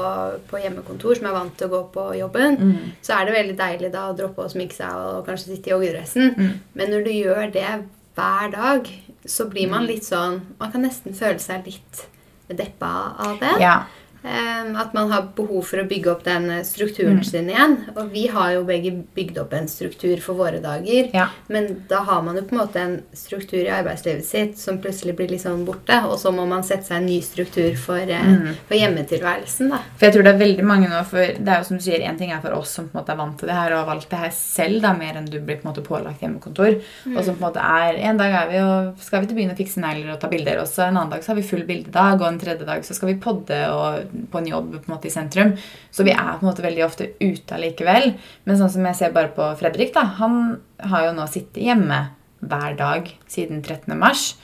på 0.50 0.62
hjemmekontor, 0.62 1.20
som 1.20 1.28
er 1.30 1.36
vant 1.36 1.58
til 1.58 1.68
å 1.68 1.74
gå 1.74 1.82
på 1.98 2.06
jobben, 2.22 2.58
så 3.04 3.18
er 3.18 3.28
det 3.28 3.36
veldig 3.36 3.58
deilig 3.60 3.92
da 3.94 4.08
å 4.08 4.16
droppe 4.16 4.46
å 4.46 4.52
sminke 4.52 4.76
seg 4.76 4.96
og 4.96 5.28
kanskje 5.28 5.52
sitte 5.52 5.70
i 5.70 5.76
joggedressen. 5.76 6.56
Men 6.76 6.92
når 6.94 7.06
du 7.06 7.12
gjør 7.14 7.52
det 7.54 7.68
hver 8.16 8.52
dag, 8.54 8.88
så 9.28 9.48
blir 9.50 9.70
man 9.70 9.86
litt 9.88 10.04
sånn 10.06 10.40
Man 10.58 10.72
kan 10.72 10.84
nesten 10.86 11.14
føle 11.16 11.40
seg 11.42 11.66
litt 11.66 12.06
deppa 12.46 12.90
av 13.18 13.40
det. 13.40 13.56
Ja. 13.58 13.80
Eh, 14.26 14.52
At 14.76 14.92
man 14.92 15.10
har 15.12 15.30
behov 15.36 15.62
for 15.68 15.80
å 15.80 15.86
bygge 15.88 16.10
opp 16.10 16.24
den 16.26 16.50
strukturen 16.66 16.96
strukturen 16.96 17.24
sin 17.24 17.50
igjen. 17.50 17.76
Og 17.96 18.10
vi 18.12 18.26
har 18.32 18.52
jo 18.54 18.64
begge 18.66 18.92
bygd 19.14 19.38
opp 19.42 19.54
en 19.56 19.68
struktur 19.68 20.16
for 20.22 20.38
våre 20.38 20.60
dager. 20.62 21.10
Ja. 21.14 21.28
Men 21.52 21.82
da 21.88 22.02
har 22.06 22.22
man 22.22 22.36
jo 22.36 22.44
på 22.46 22.56
en 22.56 22.60
måte 22.60 22.80
en 22.80 22.96
struktur 23.16 23.60
i 23.60 23.72
arbeidslivet 23.72 24.24
sitt 24.26 24.58
som 24.58 24.80
plutselig 24.82 25.16
blir 25.16 25.30
liksom 25.32 25.64
borte. 25.66 25.98
Og 26.08 26.18
så 26.20 26.32
må 26.34 26.46
man 26.48 26.64
sette 26.66 26.88
seg 26.88 27.00
en 27.00 27.08
ny 27.08 27.20
struktur 27.24 27.76
for, 27.80 28.00
mm. 28.00 28.66
for 28.68 28.78
hjemmetilværelsen, 28.78 29.72
da. 29.72 29.82
For 29.96 30.08
jeg 30.08 30.16
tror 30.16 30.26
det 30.26 30.34
er 30.34 30.42
veldig 30.44 30.66
mange 30.66 30.90
nå, 30.90 31.02
for 31.08 31.36
det 31.36 31.52
er 31.52 31.62
jo 31.62 31.68
som 31.70 31.80
du 31.80 31.86
sier, 31.86 32.04
en 32.06 32.20
ting 32.20 32.32
er 32.34 32.42
for 32.44 32.56
oss 32.56 32.76
som 32.78 32.88
på 32.88 32.96
en 32.96 33.02
måte 33.02 33.14
er 33.14 33.20
vant 33.20 33.38
til 33.40 33.50
det 33.50 33.58
her 33.58 33.74
og 33.74 33.82
har 33.82 33.90
valgt 33.92 34.10
det 34.12 34.22
her 34.22 34.34
selv, 34.36 34.80
da, 34.84 34.94
mer 34.96 35.20
enn 35.20 35.30
du 35.30 35.38
blir 35.38 35.60
på 35.60 35.66
en 35.66 35.72
måte 35.72 35.86
pålagt 35.86 36.24
hjemmekontor. 36.24 36.78
Og 37.14 37.20
som 37.22 37.36
på 37.36 37.40
en 37.40 37.48
måte 37.48 37.64
er, 37.64 38.02
En 38.06 38.18
dag 38.20 38.32
er 38.38 38.50
vi 38.50 38.58
og 38.62 39.00
skal 39.02 39.22
vi 39.22 39.30
til 39.30 39.38
byen 39.40 39.50
og 39.50 39.58
fikse 39.58 39.80
negler 39.82 40.12
og 40.14 40.20
ta 40.22 40.28
bilder, 40.30 40.60
og 40.62 40.68
så 40.70 40.86
en 40.86 40.96
annen 40.96 41.14
dag 41.14 41.24
så 41.24 41.32
har 41.32 41.40
vi 41.40 41.46
full 41.46 41.64
bildedag, 41.66 42.20
og 42.20 42.28
en 42.28 42.38
tredje 42.40 42.68
dag 42.68 42.84
så 42.86 42.94
skal 42.96 43.10
vi 43.10 43.20
podde 43.22 43.58
og 43.72 44.15
på 44.30 44.40
en 44.40 44.50
jobb 44.50 44.72
på 44.74 44.84
en 44.86 44.94
måte 44.94 45.08
i 45.10 45.14
sentrum. 45.14 45.54
Så 45.90 46.04
vi 46.06 46.14
er 46.14 46.36
på 46.36 46.44
en 46.44 46.50
måte 46.50 46.64
veldig 46.64 46.84
ofte 46.86 47.08
ute 47.20 47.56
allikevel. 47.56 48.12
Men 48.44 48.60
sånn 48.60 48.72
som 48.72 48.86
jeg 48.88 48.98
ser 48.98 49.14
bare 49.16 49.32
på 49.36 49.48
Fredrik, 49.60 49.94
da, 49.94 50.06
han 50.20 50.58
har 50.90 51.08
jo 51.08 51.16
nå 51.16 51.26
sittet 51.30 51.62
hjemme 51.64 52.00
hver 52.46 52.76
dag 52.78 53.08
siden 53.32 53.62
13. 53.62 53.96
mars. 53.98 54.36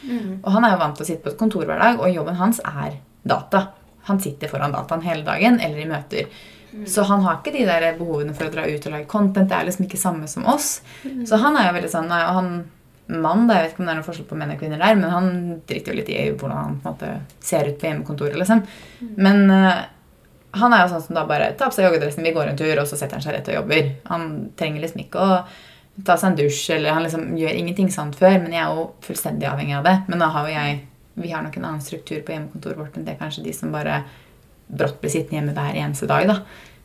Og 0.43 0.49
han 0.55 0.65
er 0.65 0.75
jo 0.75 0.81
vant 0.83 0.97
til 0.99 1.05
å 1.07 1.11
sitte 1.11 1.27
på 1.27 1.35
et 1.35 1.39
kontor 1.41 1.69
hver 1.69 1.79
dag, 1.83 2.01
og 2.01 2.15
jobben 2.15 2.41
hans 2.41 2.61
er 2.65 2.99
data. 3.23 3.69
Han 4.09 4.19
sitter 4.21 4.51
foran 4.51 4.73
dataen 4.75 5.05
hele 5.07 5.23
dagen 5.27 5.61
eller 5.61 5.79
i 5.79 5.89
møter. 5.91 6.29
Så 6.89 7.05
han 7.05 7.21
har 7.21 7.39
ikke 7.39 7.53
de 7.53 7.67
der 7.69 7.85
behovene 7.99 8.33
for 8.35 8.49
å 8.49 8.53
dra 8.55 8.65
ut 8.65 8.87
og 8.89 8.95
lage 8.95 9.07
content. 9.11 9.49
Det 9.51 9.59
er 9.59 9.67
liksom 9.69 9.85
ikke 9.87 10.01
samme 10.01 10.29
som 10.31 10.47
oss. 10.49 10.79
Så 11.29 11.37
han 11.43 11.57
er 11.61 11.69
jo 11.69 11.75
veldig 11.77 11.91
sånn 11.93 12.09
og 12.09 12.33
han 12.39 12.49
mann, 13.13 13.49
da, 13.49 13.59
jeg 13.59 13.65
vet 13.65 13.75
ikke 13.75 13.83
om 13.83 13.89
det 13.89 13.93
er 13.93 13.99
noen 14.01 14.07
forskjell 14.07 14.29
på 14.29 14.39
menn 14.41 14.55
og 14.55 14.61
kvinner 14.61 14.81
der, 14.83 14.95
men 14.99 15.13
han 15.13 15.33
driter 15.69 15.93
jo 15.93 15.99
litt 15.99 16.13
i 16.13 16.21
hvordan 16.31 16.59
han 16.59 16.79
måte 16.85 17.11
ser 17.45 17.69
ut 17.69 17.81
på 17.81 17.89
hjemmekontoret, 17.89 18.39
liksom. 18.41 18.63
Men 19.21 19.45
uh, 19.51 19.83
han 20.61 20.77
er 20.77 20.85
jo 20.85 20.93
sånn 20.93 21.05
som 21.07 21.17
da 21.17 21.27
bare 21.29 21.53
tar 21.59 21.73
på 21.73 21.79
seg 21.79 21.89
joggedressen, 21.89 22.25
vi 22.27 22.35
går 22.37 22.51
en 22.51 22.59
tur, 22.61 22.75
og 22.81 22.89
så 22.89 22.99
setter 22.99 23.19
han 23.19 23.25
seg 23.25 23.37
rett 23.37 23.51
og 23.53 23.59
jobber. 23.61 23.93
Han 24.11 24.27
trenger 24.59 24.85
liksom 24.85 25.05
ikke 25.05 25.23
å 25.23 25.37
ta 26.07 26.17
seg 26.17 26.31
en 26.31 26.39
dusj, 26.41 26.63
eller 26.77 26.97
han 26.97 27.05
liksom 27.07 27.31
gjør 27.41 27.61
ingenting 27.61 27.93
sant 27.93 28.17
før, 28.19 28.39
men 28.43 28.55
jeg 28.55 28.65
er 28.65 28.77
jo 28.77 28.89
fullstendig 29.05 29.49
avhengig 29.49 29.77
av 29.79 29.87
det. 29.89 29.97
Men 30.09 30.25
da 30.25 30.33
har 30.35 30.49
jo 30.49 30.57
jeg 30.57 30.81
Vi 31.13 31.29
har 31.29 31.43
nok 31.45 31.57
en 31.59 31.65
annen 31.69 31.83
struktur 31.85 32.23
på 32.25 32.33
hjemmekontoret 32.33 32.79
vårt 32.79 32.95
enn 32.97 33.03
det 33.05 33.13
er 33.13 33.19
kanskje 33.19 33.43
de 33.45 33.53
som 33.53 33.69
bare 33.69 33.99
brått 34.73 34.97
blir 35.03 35.11
sittende 35.13 35.37
hjemme 35.37 35.53
hver 35.53 35.77
eneste 35.77 36.07
dag, 36.09 36.25
da. 36.25 36.37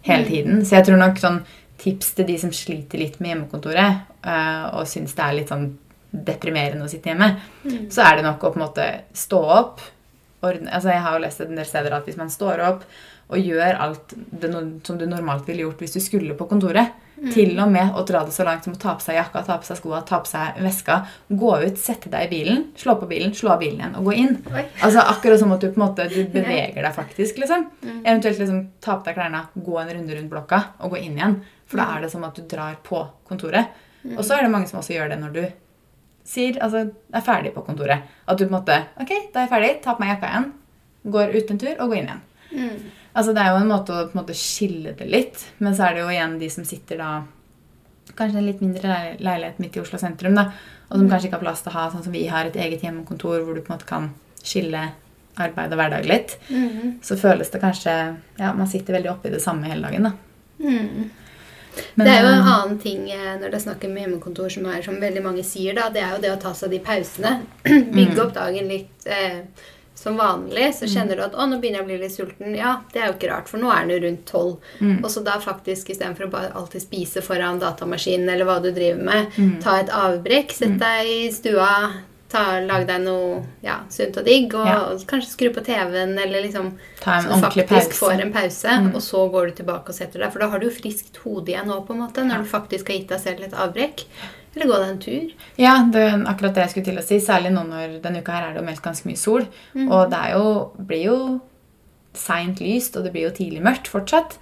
Hele 0.04 0.26
tiden. 0.28 0.66
Så 0.68 0.76
jeg 0.76 0.84
tror 0.90 1.00
nok 1.00 1.22
sånn 1.22 1.38
tips 1.80 2.10
til 2.18 2.28
de 2.28 2.36
som 2.42 2.52
sliter 2.52 3.00
litt 3.00 3.22
med 3.22 3.32
hjemmekontoret, 3.32 4.02
uh, 4.28 4.66
og 4.76 4.90
syns 4.92 5.16
det 5.16 5.24
er 5.24 5.38
litt 5.38 5.54
sånn 5.54 5.70
deprimerende 6.12 6.86
å 6.86 6.91
sitte 6.91 7.12
hjemme, 7.12 7.34
så 7.93 8.06
er 8.08 8.17
det 8.17 8.26
nok 8.28 8.43
å 8.43 8.54
på 8.54 8.60
en 8.60 8.65
måte 8.67 8.88
stå 9.17 9.43
opp 9.58 9.86
ordne, 10.46 10.70
altså 10.70 10.93
Jeg 10.93 11.02
har 11.02 11.15
jo 11.15 11.24
lest 11.24 11.41
en 11.41 11.58
del 11.58 11.65
steder 11.65 11.96
at 11.98 12.06
hvis 12.08 12.20
man 12.20 12.30
står 12.30 12.62
opp 12.67 12.84
og 13.28 13.41
gjør 13.43 13.80
alt 13.84 14.13
det 14.15 14.52
som 14.88 15.00
du 15.00 15.04
normalt 15.10 15.48
ville 15.50 15.65
gjort 15.65 15.82
hvis 15.84 15.98
du 15.98 16.00
skulle 16.00 16.38
på 16.38 16.48
kontoret, 16.48 16.93
til 17.34 17.58
og 17.60 17.72
med 17.74 17.96
å 17.98 18.04
dra 18.06 18.22
det 18.24 18.32
så 18.36 18.46
langt 18.46 18.67
som 18.67 18.76
å 18.76 18.80
ta 18.80 18.93
på 18.96 19.04
seg 19.04 19.17
jakka, 19.17 19.41
ta 19.43 19.58
på 19.58 19.65
seg 19.65 19.80
skoa, 19.80 20.04
ta 20.06 20.20
på 20.22 20.30
seg 20.30 20.60
veska, 20.62 21.00
gå 21.28 21.54
ut, 21.63 21.80
sette 21.82 22.12
deg 22.13 22.28
i 22.28 22.32
bilen, 22.36 22.62
slå 22.78 22.93
på 23.02 23.10
bilen, 23.10 23.34
slå 23.36 23.56
av 23.56 23.63
bilen 23.63 23.82
igjen 23.82 23.98
og 23.98 24.08
gå 24.08 24.15
inn. 24.22 24.36
Oi. 24.54 24.63
Altså 24.86 25.02
Akkurat 25.02 25.41
som 25.41 25.52
at 25.56 25.65
du 25.65 25.72
på 25.72 25.82
en 25.82 25.86
måte 25.88 26.06
du 26.13 26.20
beveger 26.38 26.78
deg 26.78 26.93
faktisk. 26.93 27.41
liksom. 27.41 27.65
Eventuelt 27.98 28.38
liksom 28.43 28.62
ta 28.86 29.00
på 29.00 29.10
deg 29.10 29.17
klærne, 29.17 29.43
gå 29.56 29.80
en 29.82 29.93
runde 29.96 30.20
rundt 30.20 30.32
blokka 30.32 30.62
og 30.86 30.93
gå 30.93 31.02
inn 31.02 31.17
igjen. 31.17 31.39
For 31.67 31.82
da 31.82 31.89
er 31.96 32.06
det 32.06 32.13
som 32.13 32.24
at 32.28 32.38
du 32.38 32.46
drar 32.48 32.78
på 32.86 33.02
kontoret. 33.28 33.74
Og 34.13 34.22
så 34.22 34.38
er 34.38 34.46
det 34.46 34.54
mange 34.54 34.70
som 34.70 34.80
også 34.80 34.93
gjør 34.93 35.10
det 35.12 35.17
når 35.20 35.34
du 35.36 35.41
sier, 36.28 36.58
altså, 36.63 36.86
er 37.16 37.24
ferdig 37.26 37.54
på 37.56 37.63
kontoret. 37.66 38.04
At 38.28 38.38
du 38.38 38.46
på 38.46 38.52
en 38.52 38.58
måte 38.60 38.78
Ok, 39.00 39.12
da 39.34 39.40
er 39.40 39.46
jeg 39.48 39.52
ferdig. 39.54 39.72
Ta 39.84 39.96
på 39.96 40.04
meg 40.04 40.13
jakka 40.16 40.32
igjen. 40.34 40.48
Går 41.16 41.36
ut 41.38 41.52
en 41.54 41.60
tur 41.62 41.74
og 41.80 41.90
går 41.94 41.98
inn 42.02 42.10
igjen. 42.12 42.24
Altså 43.18 43.34
Det 43.34 43.42
er 43.42 43.54
jo 43.56 43.62
en 43.63 43.72
måte 43.72 43.94
å 43.96 44.04
på 44.10 44.13
en 44.18 44.22
måte 44.22 44.36
skille 44.38 44.92
det 45.00 45.08
litt. 45.10 45.46
Men 45.63 45.74
så 45.76 45.88
er 45.88 45.96
det 45.98 46.04
jo 46.04 46.12
igjen 46.13 46.38
de 46.42 46.50
som 46.54 46.68
sitter 46.68 47.00
da 47.02 47.12
Kanskje 48.18 48.40
en 48.40 48.46
litt 48.48 48.62
mindre 48.63 48.94
leilighet 49.20 49.58
midt 49.60 49.76
i 49.78 49.82
Oslo 49.82 49.98
sentrum. 50.00 50.34
da, 50.36 50.46
Og 50.90 50.98
som 50.98 51.10
kanskje 51.10 51.28
ikke 51.28 51.38
har 51.38 51.44
plass 51.44 51.62
til 51.62 51.72
å 51.74 51.76
ha 51.76 51.90
sånn 51.92 52.04
som 52.06 52.13
vi 52.16 52.26
har, 52.32 52.46
et 52.46 52.56
eget 52.56 52.82
hjemmekontor 52.82 53.44
hvor 53.44 53.54
du 53.56 53.62
på 53.62 53.74
en 53.74 53.76
måte 53.78 53.86
kan 53.90 54.08
skille 54.42 54.86
arbeid 55.38 55.74
og 55.76 55.78
hverdag 55.78 56.06
litt. 56.08 56.38
Så 57.04 57.18
føles 57.20 57.52
det 57.52 57.62
kanskje 57.62 57.94
Ja, 58.40 58.54
man 58.54 58.68
sitter 58.68 58.94
veldig 58.96 59.12
oppi 59.12 59.30
det 59.30 59.42
samme 59.44 59.68
hele 59.68 59.84
dagen. 59.90 60.04
da. 60.04 60.12
Men, 61.96 62.06
det 62.08 62.13
er 62.13 62.22
jo 62.24 62.34
en 62.34 62.42
eh, 62.42 62.52
annen 62.54 62.80
ting 62.84 63.08
eh, 63.12 63.32
når 63.38 63.48
det 63.50 63.56
er 63.60 63.66
snakk 63.68 63.88
om 63.88 63.98
hjemmekontor 64.02 64.50
som 64.54 64.66
er 64.72 64.82
som 64.86 65.00
veldig 65.02 65.24
mange 65.24 65.44
sier, 65.44 65.74
da. 65.78 65.90
Det 65.94 66.02
er 66.04 66.13
jo 66.16 66.22
det 66.22 66.32
å 66.36 66.42
ta 66.42 66.54
seg 66.58 66.72
de 66.76 66.84
pausene. 66.84 67.40
Mm. 67.68 67.92
Bygge 67.94 68.22
opp 68.24 68.34
dagen 68.36 68.68
litt 68.72 69.06
eh, 69.12 69.42
som 69.98 70.18
vanlig. 70.18 70.70
Så 70.76 70.88
kjenner 70.88 71.18
du 71.18 71.24
at 71.26 71.34
'å, 71.36 71.46
nå 71.50 71.58
begynner 71.60 71.82
jeg 71.82 71.86
å 71.86 71.90
bli 71.90 71.98
litt 72.02 72.13
sulten'. 72.16 72.56
Ja, 72.56 72.82
det 72.94 73.02
er 73.02 73.08
jo 73.10 73.16
ikke 73.18 73.32
rart, 73.32 73.50
for 73.50 73.58
nå 73.62 73.72
er 73.74 73.86
den 73.86 73.96
jo 73.96 74.00
rundt 74.06 74.26
tolv. 74.30 74.58
Mm. 74.80 75.00
Og 75.04 75.10
så 75.12 75.24
da 75.26 75.40
faktisk 75.42 75.90
istedenfor 75.90 76.28
å 76.28 76.32
bare 76.32 76.52
alltid 76.56 76.82
spise 76.86 77.24
foran 77.26 77.60
datamaskinen 77.60 78.30
eller 78.30 78.46
hva 78.48 78.60
du 78.63 78.72
driver 78.72 79.04
med, 79.04 79.32
Mm. 79.38 79.60
ta 79.63 79.80
et 79.80 79.90
avbrekk, 79.90 80.54
sett 80.54 80.78
deg 80.80 81.08
i 81.08 81.32
stua, 81.34 81.72
ta, 82.30 82.60
lag 82.60 82.86
deg 82.88 83.02
noe 83.06 83.44
ja, 83.63 83.80
sunt 83.90 84.18
og 84.18 84.26
digg, 84.26 84.54
og, 84.54 84.66
Ja. 84.68 84.78
og 84.92 85.00
kanskje 85.08 85.30
skru 85.32 85.50
på 85.56 85.63
TV-en, 85.63 86.18
eller 86.20 86.42
liksom 86.44 86.74
Ta 87.00 87.13
en 87.18 87.24
så 87.24 87.40
du 87.54 87.62
faktisk 87.62 87.68
pause. 87.90 88.00
får 88.00 88.22
en 88.22 88.34
pause, 88.34 88.68
Mm. 88.82 88.96
og 88.96 89.02
så 89.02 89.32
går 89.32 89.46
du 89.48 89.52
tilbake 89.63 89.90
og 89.90 89.96
setter 89.96 90.20
deg. 90.20 90.32
For 90.34 90.40
da 90.40 90.50
har 90.50 90.60
du 90.60 90.66
jo 90.70 90.72
friskt 90.76 91.18
hode 91.24 91.46
igjen 91.54 91.68
nå, 91.68 91.86
på 91.88 91.92
en 91.94 92.02
måte, 92.02 92.26
når 92.26 92.44
du 92.44 92.50
faktisk 92.50 92.88
har 92.90 92.98
gitt 92.98 93.08
deg 93.10 93.20
selv 93.20 93.44
et 93.44 93.54
avbrekk. 93.54 94.04
Eller 94.56 94.66
gå 94.66 94.80
deg 94.80 94.90
en 94.90 95.00
tur. 95.00 95.32
Ja, 95.58 95.84
det 95.86 96.02
er 96.02 96.18
akkurat 96.26 96.54
det 96.56 96.63
jeg 96.66 96.70
skulle 96.72 96.86
til 96.86 96.98
å 96.98 97.04
si. 97.04 97.20
Særlig 97.20 97.52
nå 97.54 97.63
når 97.70 98.02
denne 98.02 98.22
uka 98.24 98.32
her 98.32 98.50
er 98.50 98.54
det 98.54 98.62
jo 98.62 98.66
meldt 98.66 98.82
ganske 98.82 99.06
mye 99.06 99.18
sol. 99.18 99.46
Og 99.90 100.10
det 100.10 100.18
er 100.20 100.34
jo, 100.34 100.72
blir 100.80 101.04
jo 101.06 101.42
seint 102.20 102.62
lyst, 102.64 102.98
og 102.98 103.06
det 103.06 103.12
blir 103.14 103.28
jo 103.28 103.36
tidlig 103.38 103.62
mørkt 103.66 103.90
fortsatt. 103.92 104.38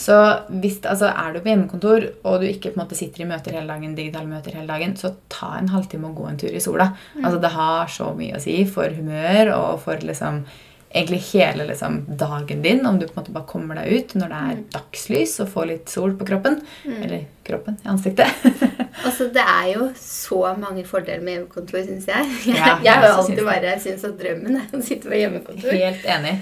Så 0.00 0.16
hvis, 0.50 0.80
altså, 0.82 1.12
er 1.12 1.32
du 1.32 1.40
på 1.40 1.52
hjemmekontor, 1.52 2.08
og 2.24 2.42
du 2.42 2.48
ikke 2.48 2.72
på 2.72 2.78
en 2.78 2.84
måte 2.84 2.98
sitter 2.98 3.24
i 3.24 3.28
møter 3.30 3.56
hele 3.58 3.70
dagen, 3.70 3.94
digitale 3.98 4.30
møter 4.30 4.58
hele 4.58 4.70
dagen, 4.70 4.96
så 4.98 5.14
ta 5.32 5.54
en 5.58 5.70
halvtime 5.72 6.10
og 6.10 6.20
gå 6.20 6.28
en 6.28 6.42
tur 6.42 6.52
i 6.52 6.62
sola. 6.62 6.90
Altså, 7.22 7.38
det 7.42 7.54
har 7.54 7.88
så 7.92 8.12
mye 8.18 8.36
å 8.38 8.42
si 8.42 8.58
for 8.68 8.92
humør 8.98 9.54
og 9.56 9.80
for 9.86 10.02
liksom 10.02 10.44
egentlig 10.92 11.20
hele 11.32 11.66
liksom, 11.66 12.02
dagen 12.20 12.62
din, 12.62 12.86
om 12.86 12.98
du 13.00 13.06
på 13.06 13.16
en 13.16 13.22
måte 13.22 13.34
bare 13.34 13.48
kommer 13.48 13.80
deg 13.80 13.92
ut 13.92 14.14
når 14.18 14.32
det 14.32 14.40
er 14.48 14.62
dagslys 14.76 15.38
og 15.42 15.50
får 15.54 15.68
litt 15.70 15.92
sol 15.92 16.14
på 16.18 16.28
kroppen. 16.28 16.60
Eller 16.86 17.26
kroppen, 17.46 17.78
i 17.84 17.88
ansiktet. 17.88 18.28
Altså, 19.02 19.24
Det 19.34 19.40
er 19.40 19.68
jo 19.72 19.86
så 19.98 20.52
mange 20.60 20.84
fordeler 20.86 21.22
med 21.24 21.32
hjemmekontor, 21.32 21.80
syns 21.86 22.04
jeg. 22.06 22.26
Ja, 22.52 22.76
jeg 22.84 22.92
har 22.92 23.06
jo 23.08 23.14
alltid 23.22 23.32
alltid 23.32 23.48
bare 23.48 23.80
syntes 23.80 24.04
at 24.04 24.18
drømmen 24.20 24.58
er 24.60 24.76
å 24.76 24.82
sitte 24.84 25.10
på 25.10 25.18
hjemmekontor. 25.18 25.72
Helt 25.72 26.04
enig. 26.12 26.34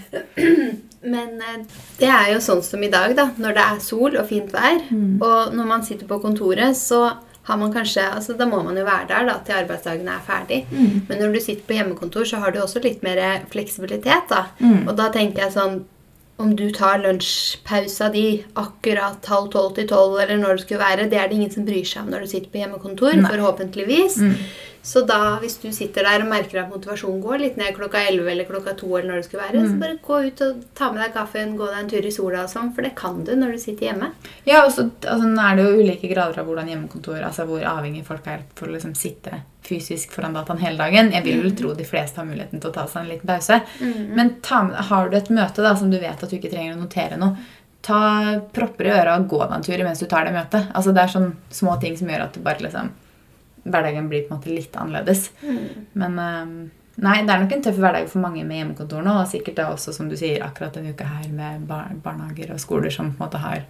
Men 1.14 1.40
eh, 1.40 1.62
det 2.00 2.10
er 2.10 2.32
jo 2.34 2.42
sånn 2.44 2.62
som 2.66 2.82
i 2.84 2.90
dag, 2.92 3.14
da. 3.16 3.30
Når 3.40 3.56
det 3.56 3.66
er 3.66 3.82
sol 3.84 4.18
og 4.20 4.28
fint 4.28 4.52
vær, 4.52 4.82
og 4.90 5.56
når 5.56 5.70
man 5.70 5.86
sitter 5.86 6.10
på 6.10 6.20
kontoret, 6.20 6.76
så 6.76 7.06
har 7.48 7.56
man 7.56 7.72
kanskje, 7.72 8.02
altså 8.14 8.36
Da 8.38 8.46
må 8.46 8.62
man 8.62 8.76
jo 8.76 8.84
være 8.84 9.08
der 9.08 9.24
da, 9.26 9.38
til 9.44 9.52
arbeidsdagen 9.56 10.08
er 10.08 10.20
ferdig. 10.26 10.66
Men 11.08 11.18
når 11.18 11.32
du 11.34 11.40
sitter 11.40 11.64
på 11.66 11.72
hjemmekontor, 11.78 12.24
så 12.24 12.36
har 12.36 12.50
du 12.52 12.60
også 12.60 12.82
litt 12.84 13.02
mer 13.02 13.40
fleksibilitet. 13.50 14.28
da. 14.30 14.44
Og 14.86 14.96
da 14.96 15.08
tenker 15.10 15.42
jeg 15.46 15.52
sånn 15.56 15.84
Om 16.40 16.54
du 16.56 16.70
tar 16.72 17.02
lunsjpausa 17.02 18.06
di 18.12 18.42
akkurat 18.56 19.26
halv 19.28 19.50
tolv 19.52 19.74
til 19.76 19.86
tolv, 19.88 20.14
eller 20.22 20.38
når 20.40 20.56
det 20.56 20.60
skulle 20.62 20.80
være, 20.80 21.10
det 21.10 21.18
er 21.20 21.28
det 21.28 21.36
ingen 21.36 21.50
som 21.52 21.66
bryr 21.66 21.84
seg 21.84 22.02
om 22.02 22.08
når 22.10 22.20
du 22.24 22.26
sitter 22.30 22.48
på 22.48 22.62
hjemmekontor. 22.62 23.12
Nei. 23.20 23.28
forhåpentligvis. 23.30 24.16
Så 24.82 25.02
da, 25.04 25.36
hvis 25.42 25.58
du 25.60 25.68
sitter 25.76 26.06
der 26.06 26.22
og 26.24 26.30
merker 26.30 26.62
at 26.62 26.70
motivasjonen 26.72 27.20
går 27.20 27.42
litt 27.42 27.58
ned 27.60 27.74
klokka 27.76 28.00
11 28.08 28.30
eller 28.32 28.48
klokka 28.48 28.72
2, 28.80 28.88
eller 28.96 29.10
når 29.10 29.20
det 29.20 29.26
skulle 29.26 29.44
være, 29.44 29.64
så 29.68 29.80
bare 29.82 29.98
gå 30.06 30.20
ut 30.24 30.42
og 30.46 30.62
ta 30.78 30.88
med 30.92 31.02
deg 31.04 31.12
kaffen, 31.16 31.52
gå 31.58 31.68
deg 31.68 31.82
en 31.82 31.90
tur 31.92 32.08
i 32.08 32.12
sola 32.14 32.46
og 32.46 32.52
sånn, 32.52 32.72
for 32.76 32.86
det 32.86 32.94
kan 32.96 33.20
du 33.26 33.34
når 33.36 33.54
du 33.54 33.60
sitter 33.60 33.90
hjemme. 33.90 34.10
Ja, 34.48 34.62
og 34.64 34.72
så 34.72 34.86
altså, 35.04 35.28
er 35.28 35.58
det 35.58 35.66
jo 35.66 35.84
ulike 35.84 36.10
grader 36.12 36.40
av 36.40 36.48
hvordan 36.48 36.72
hjemmekontor 36.72 37.20
Altså 37.20 37.44
hvor 37.48 37.64
avhengig 37.66 38.06
folk 38.06 38.26
er 38.30 38.46
for 38.56 38.70
å 38.70 38.74
liksom 38.74 38.96
sitte 38.96 39.42
fysisk 39.66 40.14
foran 40.16 40.34
dataen 40.34 40.62
hele 40.62 40.80
dagen. 40.80 41.12
Jeg 41.12 41.26
vil 41.26 41.42
vel 41.44 41.54
tro 41.58 41.74
de 41.76 41.86
fleste 41.86 42.18
har 42.18 42.26
muligheten 42.26 42.62
til 42.62 42.72
å 42.72 42.74
ta 42.74 42.86
seg 42.88 43.04
en 43.04 43.12
liten 43.12 43.28
pause. 43.28 43.60
Men 44.16 44.38
ta 44.44 44.62
har 44.88 45.10
du 45.10 45.18
et 45.18 45.30
møte 45.34 45.64
da 45.64 45.74
som 45.76 45.92
du 45.92 45.98
vet 46.00 46.16
at 46.16 46.30
du 46.30 46.38
ikke 46.38 46.50
trenger 46.52 46.78
å 46.78 46.80
notere 46.80 47.20
noe, 47.20 47.36
ta 47.84 48.00
propper 48.56 48.88
i 48.88 48.96
øra 48.96 49.18
og 49.20 49.28
gå 49.28 49.38
deg 49.44 49.54
en 49.56 49.68
tur 49.68 49.84
mens 49.84 50.02
du 50.02 50.08
tar 50.08 50.26
det 50.26 50.34
møtet. 50.36 50.72
Altså 50.72 50.96
Det 50.96 51.04
er 51.04 51.14
sånn 51.14 51.30
små 51.52 51.76
ting 51.80 51.96
som 52.00 52.10
gjør 52.10 52.26
at 52.26 52.36
du 52.36 52.42
bare 52.44 52.64
liksom 52.64 52.90
hverdagen 53.64 54.10
blir 54.10 54.26
på 54.26 54.34
en 54.34 54.40
måte 54.40 54.52
litt 54.52 54.76
annerledes. 54.76 55.30
Men 55.92 56.18
eh, 56.18 56.52
nei, 57.00 57.16
det 57.24 57.34
er 57.34 57.44
nok 57.44 57.56
en 57.56 57.64
tøff 57.66 57.80
hverdag 57.80 58.10
for 58.12 58.24
mange 58.24 58.44
med 58.44 58.60
hjemmekontor 58.60 59.06
nå. 59.06 59.16
Og 59.22 59.30
sikkert 59.30 59.60
da 59.60 59.70
også, 59.74 59.94
som 59.96 60.10
du 60.10 60.16
sier, 60.20 60.42
akkurat 60.46 60.76
denne 60.76 60.94
uka 60.94 61.08
her 61.08 61.30
med 61.32 61.66
bar 61.70 61.92
barnehager 62.04 62.54
og 62.54 62.62
skoler 62.62 62.94
som 62.94 63.12
på 63.12 63.20
en 63.20 63.26
måte 63.26 63.42
har 63.42 63.66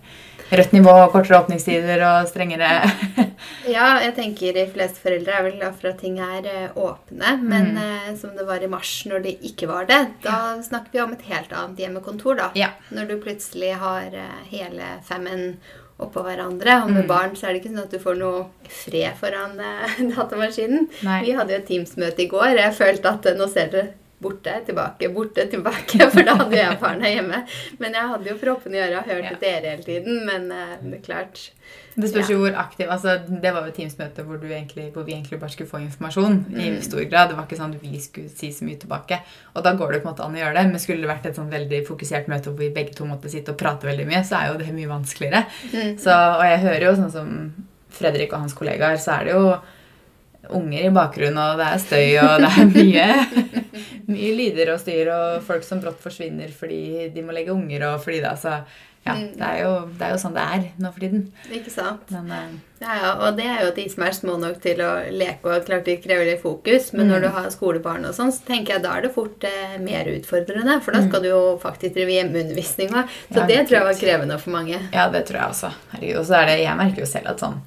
rødt 0.50 0.72
nivå, 0.72 0.92
kortere 1.12 1.38
åpningstider 1.38 2.02
og 2.02 2.28
strengere 2.30 2.68
Ja, 3.74 4.00
jeg 4.02 4.14
tenker 4.16 4.56
de 4.56 4.64
fleste 4.72 5.02
foreldre 5.02 5.36
er 5.36 5.44
vel 5.46 5.58
glad 5.60 5.76
for 5.78 5.92
at 5.92 6.00
ting 6.02 6.18
er 6.22 6.46
eh, 6.50 6.78
åpne, 6.78 7.36
men 7.40 7.78
eh, 7.78 8.10
som 8.18 8.34
det 8.36 8.46
var 8.48 8.64
i 8.64 8.70
mars 8.70 8.92
når 9.08 9.24
det 9.26 9.36
ikke 9.46 9.68
var 9.70 9.86
det, 9.90 10.00
da 10.24 10.58
snakker 10.64 10.96
vi 10.96 11.02
om 11.04 11.14
et 11.14 11.26
helt 11.30 11.54
annet 11.54 11.84
hjemmekontor, 11.84 12.40
da. 12.40 12.48
Ja. 12.58 12.72
Når 12.90 13.12
du 13.12 13.14
plutselig 13.22 13.76
har 13.80 14.10
eh, 14.10 14.40
hele 14.50 14.96
femmen 15.06 15.60
oppå 16.00 16.22
hverandre. 16.24 16.82
Og 16.84 16.90
med 16.90 17.04
Mm. 17.04 17.08
barn 17.08 17.36
så 17.36 17.46
er 17.48 17.52
det 17.54 17.62
ikke 17.62 17.72
sånn 17.74 17.84
at 17.84 17.90
du 17.90 17.98
får 17.98 18.18
noe 18.18 18.46
fred 18.68 19.14
foran 19.20 19.58
eh, 19.60 19.96
datamaskinen. 20.16 20.88
Nei. 21.06 21.22
Vi 21.26 21.32
hadde 21.38 21.52
jo 21.54 21.58
et 21.62 21.66
Teams-møte 21.68 22.24
i 22.24 22.28
går. 22.28 22.56
Jeg 22.56 22.74
følte 22.78 23.12
at 23.14 23.26
eh, 23.26 23.34
nå 23.38 23.48
ser 23.52 23.68
dere 23.74 23.88
borte, 24.20 24.52
tilbake, 24.66 25.08
borte, 25.14 25.46
tilbake. 25.50 25.98
For 26.12 26.22
da 26.26 26.34
hadde 26.42 26.56
jo 26.56 26.60
jeg 26.62 26.80
barna 26.82 27.08
hjemme. 27.08 27.38
Men 27.80 27.94
jeg 27.96 28.10
hadde 28.14 28.28
jo 28.28 28.36
proppene 28.42 28.76
i 28.76 28.82
øra 28.88 28.98
og 29.00 29.08
hørt 29.08 29.30
Ja. 29.30 29.36
dere 29.40 29.70
hele 29.76 29.82
tiden. 29.86 30.18
Men 30.28 30.50
uh, 30.52 30.74
det 30.82 30.98
er 30.98 31.04
klart 31.06 31.40
Det 31.96 32.08
spørs 32.10 32.28
jo 32.30 32.36
hvor 32.40 32.54
aktiv 32.56 32.88
altså 32.90 33.16
Det 33.28 33.50
var 33.54 33.66
jo 33.66 33.72
Teams-møte 33.76 34.22
hvor, 34.24 34.38
hvor 34.38 35.04
vi 35.06 35.12
egentlig 35.14 35.40
bare 35.40 35.50
skulle 35.52 35.68
få 35.70 35.80
informasjon. 35.82 36.36
i 36.52 36.68
Mm. 36.70 36.78
stor 36.82 37.02
grad. 37.10 37.30
Det 37.32 37.36
var 37.38 37.46
ikke 37.48 37.58
sånn 37.62 37.74
at 37.74 37.82
vi 37.82 37.98
skulle 38.00 38.28
si 38.28 38.52
så 38.52 38.64
mye 38.68 38.78
tilbake. 38.84 39.18
Og 39.56 39.64
da 39.64 39.72
går 39.74 39.92
det 39.92 40.02
på 40.02 40.08
en 40.08 40.14
måte 40.14 40.24
an 40.28 40.36
å 40.36 40.42
gjøre 40.42 40.54
det. 40.60 40.66
Men 40.70 40.78
skulle 40.84 41.00
det 41.06 41.10
vært 41.10 41.26
et 41.32 41.36
sånn 41.40 41.50
veldig 41.50 41.82
fokusert 41.88 42.28
møte 42.28 42.50
hvor 42.52 42.58
vi 42.60 42.70
begge 42.76 42.94
to 42.94 43.08
måtte 43.08 43.28
sitte 43.32 43.52
og 43.56 43.58
prate 43.58 43.88
veldig 43.88 44.06
mye, 44.06 44.22
så 44.24 44.36
er 44.42 44.52
jo 44.52 44.58
det 44.60 44.70
mye 44.76 44.88
vanskeligere. 44.92 45.44
mm. 45.72 45.98
Så, 45.98 46.12
og 46.12 46.44
jeg 46.44 46.60
hører 46.68 46.86
jo 46.90 46.96
sånn 47.00 47.12
som 47.12 47.36
Fredrik 47.90 48.32
og 48.32 48.40
hans 48.44 48.54
kollegaer, 48.54 48.96
så 49.02 49.16
er 49.18 49.24
det 49.24 49.32
jo 49.34 49.56
unger 50.56 50.86
i 50.86 50.90
bakgrunnen, 50.94 51.36
og 51.38 51.58
det 51.60 51.66
er 51.68 51.80
støy, 51.82 52.06
og 52.22 52.40
det 52.40 52.48
er 52.48 52.70
mye, 52.70 53.08
mye 54.08 54.36
lyder 54.36 54.72
og 54.74 54.80
styr, 54.80 55.08
og 55.14 55.42
folk 55.42 55.62
som 55.64 55.80
brått 55.80 56.00
forsvinner 56.00 56.48
fordi 56.52 57.08
de 57.14 57.22
må 57.22 57.32
legge 57.32 57.52
unger, 57.52 57.82
og 57.94 58.00
fordi 58.04 58.20
det 58.20 58.30
altså 58.36 58.62
Ja, 59.00 59.14
Mm. 59.14 59.32
det 59.32 59.40
er 59.48 59.62
jo, 59.64 59.88
det 59.96 60.02
er 60.04 60.10
jo 60.10 60.16
sånn 60.20 60.34
det 60.34 60.42
er 60.44 60.64
nå 60.78 60.90
for 60.92 61.00
tiden. 61.00 61.22
Ikke 61.50 61.70
sant? 61.72 62.10
Men 62.10 62.26
uh, 62.30 62.50
Ja, 62.82 62.96
ja, 63.00 63.12
og 63.26 63.34
det 63.38 63.46
er 63.48 63.62
jo 63.64 63.70
de 63.72 63.88
som 63.88 64.02
er 64.04 64.10
små 64.12 64.34
nok 64.38 64.60
til 64.60 64.76
å 64.84 64.90
leke 65.10 65.46
og 65.48 65.64
klart 65.64 65.86
de 65.86 65.94
krever 65.96 66.26
litt 66.28 66.42
fokus. 66.42 66.92
Men 66.92 67.06
Mm. 67.06 67.12
når 67.14 67.20
du 67.22 67.28
har 67.28 67.48
skolebarn 67.48 68.04
og 68.04 68.12
sånn, 68.14 68.28
så 68.30 68.44
tenker 68.44 68.74
jeg 68.74 68.82
da 68.82 68.98
er 68.98 69.00
det 69.06 69.14
fort 69.14 69.42
eh, 69.42 69.78
mer 69.80 70.04
utfordrende. 70.04 70.82
For 70.82 70.92
da 70.92 71.00
Mm. 71.00 71.08
skal 71.08 71.22
du 71.22 71.28
jo 71.30 71.58
faktisk 71.62 71.94
drive 71.94 72.12
hjemmeundervisning 72.12 72.90
òg. 72.90 73.08
Så 73.32 73.36
Ja, 73.40 73.46
det 73.46 73.68
tror 73.68 73.78
jeg 73.78 73.88
var 73.88 73.94
krevende 74.04 74.38
for 74.38 74.50
mange. 74.50 74.78
ja, 74.92 75.08
det 75.08 75.24
tror 75.26 75.40
jeg 75.40 75.48
også. 75.48 75.72
Og 76.20 76.26
så 76.26 76.34
er 76.42 76.46
det 76.46 76.58
Jeg 76.66 76.76
merker 76.76 76.98
jo 77.00 77.06
selv 77.06 77.26
at 77.30 77.38
sånn 77.40 77.58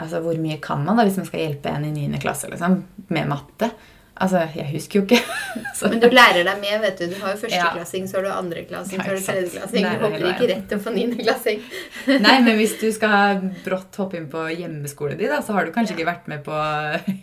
Altså, 0.00 0.20
hvor 0.20 0.34
mye 0.36 0.60
kan 0.60 0.84
man 0.84 0.96
da 0.96 1.04
hvis 1.04 1.16
man 1.18 1.26
skal 1.26 1.40
hjelpe 1.40 1.66
en 1.66 1.84
i 1.84 1.92
9. 2.08 2.18
klasse, 2.18 2.50
liksom? 2.50 2.82
Med 3.08 3.28
matte? 3.28 3.70
Altså, 4.20 4.40
jeg 4.54 4.66
husker 4.74 5.00
jo 5.00 5.06
ikke. 5.06 5.18
Så- 5.78 5.88
Men 5.88 6.00
du 6.02 6.08
lærer 6.12 6.44
deg 6.44 6.58
med, 6.60 6.80
vet 6.82 6.98
du. 7.00 7.06
Du 7.08 7.14
har 7.22 7.32
jo 7.32 7.36
Ja. 7.36 7.40
førsteklassing, 7.40 8.08
så 8.10 8.18
har 8.18 8.22
du 8.26 8.28
andreklassing, 8.34 8.98
Ja, 8.98 9.04
så 9.04 9.08
har 9.08 9.16
du 9.16 9.22
tredjeklassing. 9.24 9.86
Du 9.86 10.02
hopper 10.04 10.26
ikke 10.34 10.48
rett 10.50 10.66
til 10.68 10.78
å 10.78 10.82
få 10.84 10.92
niendeklassing. 10.92 11.62
Nei, 12.26 12.34
men 12.44 12.58
hvis 12.60 12.74
du 12.82 12.84
skal 12.98 13.40
brått 13.64 13.96
hoppe 13.96 14.18
inn 14.20 14.26
på 14.28 14.42
hjemmeskolen 14.52 15.16
din, 15.18 15.32
da, 15.32 15.40
så 15.46 15.56
har 15.56 15.64
du 15.64 15.72
kanskje 15.72 15.96
ikke 15.96 16.08
vært 16.10 16.28
med 16.28 16.44
på 16.44 16.58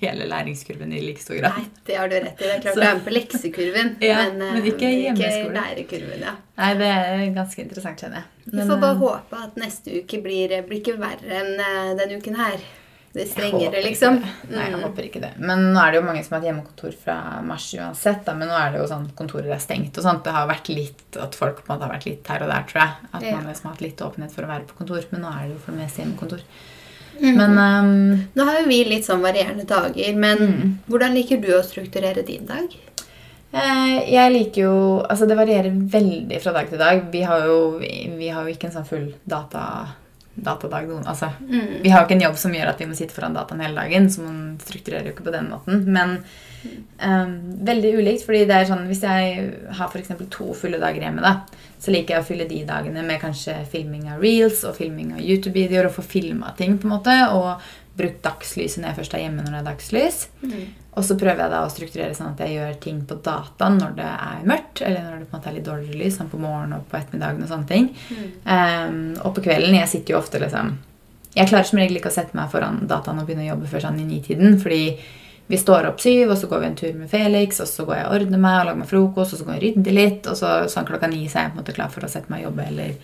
hele 0.01 0.25
læringskurven 0.31 0.95
i 0.97 1.03
like 1.05 1.21
stor 1.21 1.37
grad. 1.37 1.59
Nei, 1.59 1.67
det 1.85 1.99
har 2.01 2.09
du 2.09 2.17
rett 2.17 2.33
i. 2.33 2.43
Det 2.47 2.55
er 2.55 2.63
klart 2.65 2.73
Så- 2.73 2.81
du 2.81 2.87
er 2.87 2.97
med 2.97 3.05
på 3.05 3.15
leksekurven, 3.19 3.93
Ja, 4.01 4.17
men, 4.23 4.41
eh, 4.41 4.53
men 4.57 4.67
ikke 4.73 4.89
ikke 5.13 5.31
lærekurven. 5.53 6.19
ja. 6.25 6.33
Nei, 6.57 6.71
det 6.81 6.89
er 6.89 7.23
ganske 7.37 7.61
interessant, 7.61 8.01
kjenner 8.01 8.23
jeg. 8.23 8.25
Vi 8.57 8.65
får 8.65 8.79
bare 8.81 8.95
eh, 8.97 9.01
håpe 9.05 9.43
at 9.43 9.55
neste 9.61 9.93
uke 10.01 10.17
blir, 10.23 10.57
blir 10.65 10.81
ikke 10.81 10.97
verre 10.97 11.29
enn 11.43 11.59
eh, 11.61 11.93
denne 11.99 12.17
uken 12.17 12.35
her. 12.41 12.57
Det 13.17 13.23
er 13.25 13.29
strengere, 13.33 13.79
liksom. 13.83 14.19
Mm. 14.21 14.51
Nei, 14.53 14.65
jeg 14.69 14.73
Mm. 14.77 14.83
håper 14.85 15.05
ikke 15.07 15.21
det. 15.23 15.31
Men 15.41 15.63
nå 15.73 15.79
er 15.81 15.91
det 15.91 15.99
jo 16.01 16.05
mange 16.05 16.23
som 16.23 16.35
har 16.35 16.39
hatt 16.43 16.47
hjemmekontor 16.51 16.93
fra 17.03 17.15
mars 17.41 17.65
uansett. 17.73 18.23
Da. 18.25 18.33
Men 18.37 18.47
nå 18.51 18.53
er 18.59 18.71
det 18.71 18.79
jo 18.83 18.87
sånn 18.93 19.07
kontorer 19.17 19.49
er 19.55 19.59
stengt 19.63 19.97
og 19.97 20.03
sånt. 20.05 20.23
Det 20.23 20.31
har 20.35 20.47
vært 20.47 20.69
litt 20.69 21.17
at 21.19 21.33
folk 21.35 21.63
på 21.65 21.71
en 21.73 21.79
måte 21.79 21.87
har 21.89 21.95
vært 21.97 22.05
litt 22.05 22.27
her 22.27 22.43
og 22.45 22.49
der, 22.53 22.63
tror 22.69 22.81
jeg. 22.83 22.93
At 23.13 23.23
Ja. 23.23 23.35
man 23.37 23.47
liksom 23.47 23.63
har 23.65 23.71
hatt 23.73 23.81
litt 23.81 23.97
åpenhet 24.05 24.31
for 24.31 24.43
å 24.43 24.47
være 24.53 24.67
på 24.67 24.77
kontor. 24.77 25.03
Men 25.11 25.21
nå 25.21 25.27
er 25.33 25.47
det 25.47 25.53
jo 25.55 25.59
for 25.65 25.71
det 25.71 25.81
meste 25.81 26.01
hjemmekontor. 26.03 26.41
Mm. 27.19 27.35
Men 27.35 27.57
um, 27.57 28.27
Nå 28.35 28.45
har 28.45 28.59
jo 28.61 28.67
vi 28.67 28.83
litt 28.85 29.03
sånn 29.05 29.21
varierende 29.25 29.65
dager, 29.65 30.13
men 30.15 30.37
Mm. 30.37 30.77
hvordan 30.87 31.13
liker 31.15 31.41
du 31.41 31.47
å 31.57 31.63
strukturere 31.65 32.23
din 32.23 32.45
dag? 32.45 32.69
Eh, 33.53 34.11
Jeg 34.11 34.31
liker 34.33 34.61
jo 34.61 35.03
Altså, 35.09 35.25
det 35.27 35.37
varierer 35.37 35.71
veldig 35.89 36.41
fra 36.43 36.51
dag 36.53 36.69
til 36.69 36.77
dag. 36.77 37.11
Vi 37.11 37.21
har 37.23 37.39
jo, 37.47 37.79
vi 37.79 38.27
har 38.29 38.43
jo 38.45 38.53
ikke 38.53 38.65
en 38.65 38.71
sånn 38.71 38.85
full 38.85 39.13
data, 39.27 39.87
datadag. 40.37 40.89
Altså, 41.05 41.29
Mm. 41.41 41.81
vi 41.83 41.89
har 41.89 41.99
jo 42.01 42.05
ikke 42.07 42.15
en 42.15 42.21
jobb 42.29 42.37
som 42.37 42.51
gjør 42.53 42.69
at 42.69 42.79
vi 42.79 42.85
må 42.85 42.95
sitte 42.95 43.13
foran 43.13 43.33
dataen 43.33 43.59
hele 43.61 43.75
dagen, 43.75 44.09
så 44.09 44.21
man 44.21 44.57
strukturerer 44.61 45.05
jo 45.05 45.13
ikke 45.15 45.25
på 45.25 45.31
den 45.33 45.49
måten. 45.49 45.83
Men 45.85 46.23
um, 47.03 47.33
veldig 47.65 47.93
ulikt, 47.97 48.25
fordi 48.25 48.45
det 48.49 48.55
er 48.55 48.65
sånn 48.65 48.87
Hvis 48.87 49.01
jeg 49.01 49.53
har 49.77 49.87
f.eks. 49.89 50.09
to 50.29 50.53
fulle 50.53 50.79
dager 50.79 51.01
hjemme, 51.01 51.21
da, 51.21 51.41
så 51.79 51.91
liker 51.93 52.15
jeg 52.15 52.23
å 52.23 52.27
fylle 52.27 52.47
de 52.49 52.63
dagene 52.65 53.03
med 53.05 53.21
kanskje 53.21 53.65
filming 53.71 54.09
av 54.09 54.21
reels 54.21 54.63
og 54.65 54.75
filming 54.75 55.13
av 55.13 55.19
YouTube-videoer 55.21 55.85
og 55.89 55.95
få 55.99 56.03
filma 56.03 56.53
ting, 56.57 56.77
på 56.77 56.87
en 56.89 56.95
måte, 56.97 57.15
og 57.33 57.61
brukt 57.97 58.21
dagslyset 58.25 58.81
når 58.81 58.91
jeg 58.91 58.99
først 59.01 59.13
er 59.17 59.23
hjemme 59.25 59.43
når 59.45 59.51
det 59.51 59.61
er 59.61 59.71
dagslys. 59.71 60.27
Mm. 60.43 60.67
Og 60.97 61.05
så 61.05 61.17
prøver 61.19 61.43
jeg 61.43 61.53
da 61.53 61.59
å 61.61 61.69
strukturere 61.69 62.15
sånn 62.17 62.31
at 62.33 62.41
jeg 62.41 62.55
gjør 62.55 62.77
ting 62.81 63.03
på 63.05 63.19
dataen 63.25 63.77
når 63.77 63.93
det 63.99 64.07
er 64.07 64.47
mørkt, 64.49 64.81
eller 64.81 65.03
når 65.05 65.19
det 65.19 65.27
på 65.27 65.35
en 65.35 65.37
måte 65.37 65.51
er 65.51 65.57
litt 65.59 65.67
dårligere 65.67 66.01
lys, 66.01 66.17
sånn 66.17 66.31
på 66.31 66.41
morgenen 66.41 66.79
og 66.79 66.87
på 66.89 66.97
ettermiddagen 66.97 67.45
og 67.45 67.51
sånne 67.51 67.69
ting. 67.69 67.91
Mm. 68.09 68.25
Um, 68.47 68.97
og 69.21 69.35
på 69.37 69.45
kvelden 69.45 69.77
Jeg 69.77 69.91
sitter 69.91 70.15
jo 70.15 70.21
ofte 70.21 70.41
liksom 70.41 70.73
Jeg 71.35 71.51
klarer 71.51 71.69
som 71.69 71.77
regel 71.77 71.99
ikke 71.99 72.09
å 72.09 72.17
sette 72.17 72.37
meg 72.37 72.49
foran 72.49 72.81
dataen 72.89 73.21
og 73.21 73.29
begynne 73.29 73.45
å 73.45 73.51
jobbe 73.51 73.69
før 73.69 73.85
sånn 73.85 74.01
i 74.01 74.07
nitiden, 74.09 74.57
fordi 74.63 74.81
vi 75.47 75.59
står 75.59 75.85
opp 75.87 76.01
syv, 76.03 76.33
og 76.33 76.39
så 76.41 76.49
går 76.51 76.59
vi 76.59 76.67
en 76.67 76.79
tur 76.81 76.95
med 76.97 77.11
Felix, 77.11 77.61
og 77.63 77.69
så 77.71 77.85
går 77.87 77.95
jeg 77.95 78.07
og 78.07 78.15
ordner 78.17 78.41
meg 78.41 78.57
og 78.57 78.65
lager 78.67 78.81
meg 78.81 78.89
frokost, 78.89 79.35
og 79.35 79.39
så 79.39 79.45
går 79.47 79.55
jeg 79.55 79.61
og 79.61 79.67
rydder 79.67 79.95
litt, 79.95 80.27
og 80.27 80.35
så 80.39 80.55
sånn 80.71 80.89
klokka 80.89 81.07
ni 81.11 81.21
så 81.29 81.39
er 81.39 81.45
jeg 81.45 81.53
på 81.53 81.59
en 81.59 81.61
måte 81.61 81.75
klar 81.77 81.93
for 81.93 82.03
å 82.03 82.09
sette 82.11 82.33
meg 82.33 82.41
og 82.41 82.49
jobbe 82.49 82.65
eller 82.73 82.97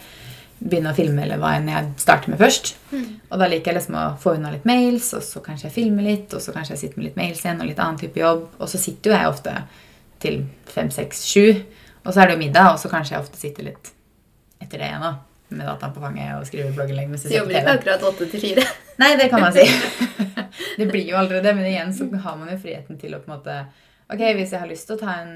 begynne 0.63 0.93
å 0.93 0.95
filme 0.95 1.26
eller 1.26 1.39
hva 1.41 1.56
enn 1.58 1.67
jeg 1.67 1.89
starter 1.99 2.32
med 2.32 2.39
først. 2.39 2.73
Mm. 2.93 3.08
Og 3.30 3.41
da 3.41 3.49
liker 3.52 3.71
jeg 3.71 3.80
liksom 3.80 3.97
å 3.99 4.06
få 4.21 4.36
unna 4.38 4.54
litt 4.54 4.67
mails, 4.69 5.10
og 5.17 5.26
så 5.26 5.41
kanskje 5.43 5.67
jeg 5.67 5.76
filmer 5.76 6.08
litt, 6.08 6.32
og 6.32 6.43
så 6.43 6.54
kanskje 6.56 6.76
jeg 6.76 6.84
sitter 6.86 7.02
med 7.02 7.10
litt 7.10 7.19
mails 7.19 7.43
igjen 7.43 7.60
og 7.60 7.69
litt 7.69 7.82
annen 7.84 7.99
type 7.99 8.21
jobb. 8.21 8.45
Og 8.60 8.71
så 8.71 8.80
sitter 8.82 9.12
jo 9.12 9.17
jeg 9.17 9.34
ofte 9.34 9.58
til 10.23 10.39
fem, 10.71 10.91
seks, 10.93 11.26
sju, 11.28 11.60
og 12.04 12.13
så 12.13 12.23
er 12.23 12.30
det 12.30 12.38
jo 12.38 12.43
middag, 12.45 12.71
og 12.71 12.80
så 12.80 12.91
kanskje 12.91 13.17
jeg 13.17 13.26
ofte 13.26 13.41
sitter 13.41 13.67
litt 13.71 13.91
etter 14.63 14.80
det 14.80 14.88
igjen 14.88 15.04
da, 15.04 15.12
med 15.54 15.67
dataen 15.67 15.93
på 15.95 16.04
fanget 16.04 16.38
og 16.38 16.47
skriver 16.47 16.71
blogginnlegg 16.78 17.12
mens 17.12 17.26
Så 17.28 17.36
jobber 17.36 17.60
ikke 17.60 17.76
akkurat 17.78 18.08
åtte 18.08 18.30
til 18.32 18.43
fire. 18.45 18.63
Nei, 19.02 19.12
det 19.19 19.28
kan 19.34 19.43
man 19.43 19.56
si. 19.56 19.65
det 20.80 20.88
blir 20.88 21.04
jo 21.10 21.19
aldri 21.19 21.41
det, 21.43 21.54
men 21.58 21.67
igjen 21.67 21.91
så 21.95 22.08
har 22.08 22.39
man 22.39 22.54
jo 22.54 22.60
friheten 22.62 22.99
til 23.02 23.15
å 23.15 23.21
på 23.23 23.32
en 23.32 23.36
måte 23.38 23.60
Ok, 24.13 24.19
hvis 24.38 24.52
jeg 24.52 24.60
har 24.62 24.69
lyst 24.69 24.88
til 24.88 24.97
å 24.97 25.04
ta 25.04 25.19
en 25.23 25.36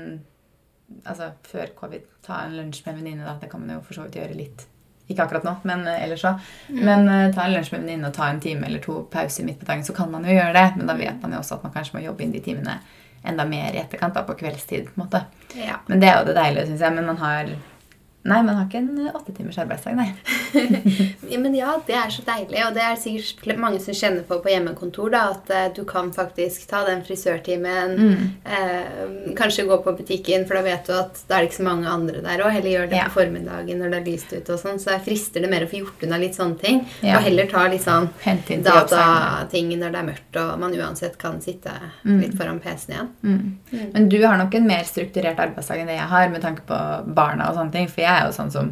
Altså 1.03 1.33
før 1.43 1.71
covid, 1.75 2.03
ta 2.23 2.45
en 2.45 2.53
lunsj 2.55 2.85
med 2.85 2.93
en 2.93 2.99
venninne, 3.01 3.27
da. 3.27 3.33
Det 3.41 3.49
kan 3.51 3.59
man 3.59 3.73
jo 3.75 3.81
for 3.83 3.97
så 3.97 4.05
vidt 4.05 4.21
gjøre 4.21 4.37
litt. 4.37 4.63
Ikke 5.07 5.23
akkurat 5.23 5.45
nå, 5.47 5.53
men 5.67 5.85
eh, 5.87 6.03
ellers 6.03 6.21
så. 6.25 6.33
Men 6.67 7.07
uh, 7.07 7.29
ta 7.31 7.45
en 7.45 7.53
lunsj 7.55 7.71
med 7.71 7.83
venninne 7.85 8.09
og 8.09 8.15
ta 8.17 8.27
en 8.27 8.41
time 8.43 8.67
eller 8.67 8.83
to 8.83 8.99
pause 9.11 9.45
midt 9.47 9.61
på 9.61 9.67
dagen, 9.69 9.85
så 9.87 9.95
kan 9.95 10.11
man 10.11 10.27
jo 10.27 10.35
gjøre 10.35 10.55
det. 10.57 10.65
Men 10.75 10.91
da 10.91 10.97
vet 10.99 11.21
man 11.23 11.35
jo 11.35 11.39
også 11.39 11.57
at 11.57 11.67
man 11.67 11.75
kanskje 11.75 11.95
må 11.95 12.03
jobbe 12.03 12.25
inn 12.25 12.35
de 12.35 12.43
timene 12.43 12.79
enda 13.27 13.45
mer 13.47 13.75
i 13.75 13.79
etterkant, 13.81 14.15
da, 14.15 14.23
på 14.27 14.35
kveldstid. 14.39 14.91
på 14.91 14.99
en 14.99 15.05
måte. 15.05 15.23
Ja. 15.55 15.79
Men 15.87 16.03
det 16.03 16.11
er 16.11 16.19
jo 16.19 16.27
det 16.27 16.35
deilige, 16.37 16.67
syns 16.69 16.83
jeg. 16.83 16.95
Men 16.99 17.09
man 17.09 17.21
har 17.23 17.55
Nei, 18.27 18.41
man 18.43 18.55
har 18.59 18.65
ikke 18.67 18.79
en 18.81 19.07
eh, 19.07 19.13
åtte 19.15 19.31
timers 19.37 19.57
arbeidsdag, 19.61 19.95
nei. 19.95 20.09
Men 21.43 21.53
ja, 21.55 21.77
det 21.87 21.95
er 21.95 22.09
så 22.11 22.23
deilig, 22.27 22.59
og 22.67 22.73
det 22.75 22.83
er 22.83 22.97
sikkert 22.99 23.59
mange 23.61 23.79
som 23.83 23.95
kjenner 23.95 24.25
på 24.27 24.39
på 24.43 24.51
hjemmekontor, 24.51 25.11
da, 25.13 25.21
at 25.35 25.51
eh, 25.55 25.67
du 25.77 25.83
kan 25.87 26.09
faktisk 26.15 26.65
ta 26.71 26.83
den 26.87 27.03
frisørtimen, 27.07 27.95
Mm. 27.97 28.25
eh, 28.45 29.33
kanskje 29.37 29.65
gå 29.69 29.77
på 29.83 29.93
butikken, 29.97 30.43
for 30.47 30.55
da 30.59 30.61
vet 30.65 30.85
du 30.89 30.93
at 30.93 31.21
da 31.29 31.37
er 31.37 31.45
det 31.45 31.49
ikke 31.51 31.59
så 31.61 31.67
mange 31.69 31.87
andre 31.87 32.21
der, 32.25 32.43
og 32.45 32.51
heller 32.51 32.69
gjør 32.73 32.89
det 32.91 32.97
Ja. 32.99 33.05
på 33.07 33.15
formiddagen 33.21 33.79
når 33.81 33.89
det 33.95 33.99
er 34.01 34.11
lyst 34.11 34.33
ute 34.33 34.53
og 34.53 34.59
sånn, 34.59 34.79
så 34.79 34.99
frister 35.03 35.41
det 35.41 35.49
mer 35.49 35.65
å 35.65 35.69
få 35.71 35.79
gjort 35.81 36.03
unna 36.03 36.17
litt 36.21 36.35
sånne 36.35 36.59
ting, 36.59 36.83
Ja. 37.01 37.17
og 37.17 37.23
heller 37.23 37.47
ta 37.47 37.67
litt 37.67 37.81
sånn 37.87 38.09
datating 38.63 39.69
når 39.79 39.91
det 39.95 39.99
er 40.01 40.07
mørkt, 40.11 40.37
og 40.41 40.59
man 40.59 40.73
uansett 40.77 41.17
kan 41.17 41.39
sitte 41.41 41.71
Mm. 42.05 42.21
litt 42.21 42.33
foran 42.37 42.59
PC-en 42.59 42.93
igjen. 42.95 43.07
Mm. 43.23 43.57
Mm. 43.71 43.91
Men 43.93 44.09
du 44.09 44.17
har 44.25 44.37
nok 44.37 44.53
en 44.55 44.67
mer 44.67 44.83
strukturert 44.83 45.37
arbeidsdag 45.39 45.79
enn 45.81 45.87
det 45.87 45.97
jeg 45.97 46.07
har, 46.07 46.29
med 46.29 46.41
tanke 46.41 46.61
på 46.67 47.13
barna 47.13 47.49
og 47.49 47.55
sånne 47.57 47.71
ting. 47.71 47.87
For 47.87 48.01
jeg 48.01 48.16
er 48.17 48.29
jo 48.29 48.35
sånn 48.35 48.53
som 48.53 48.71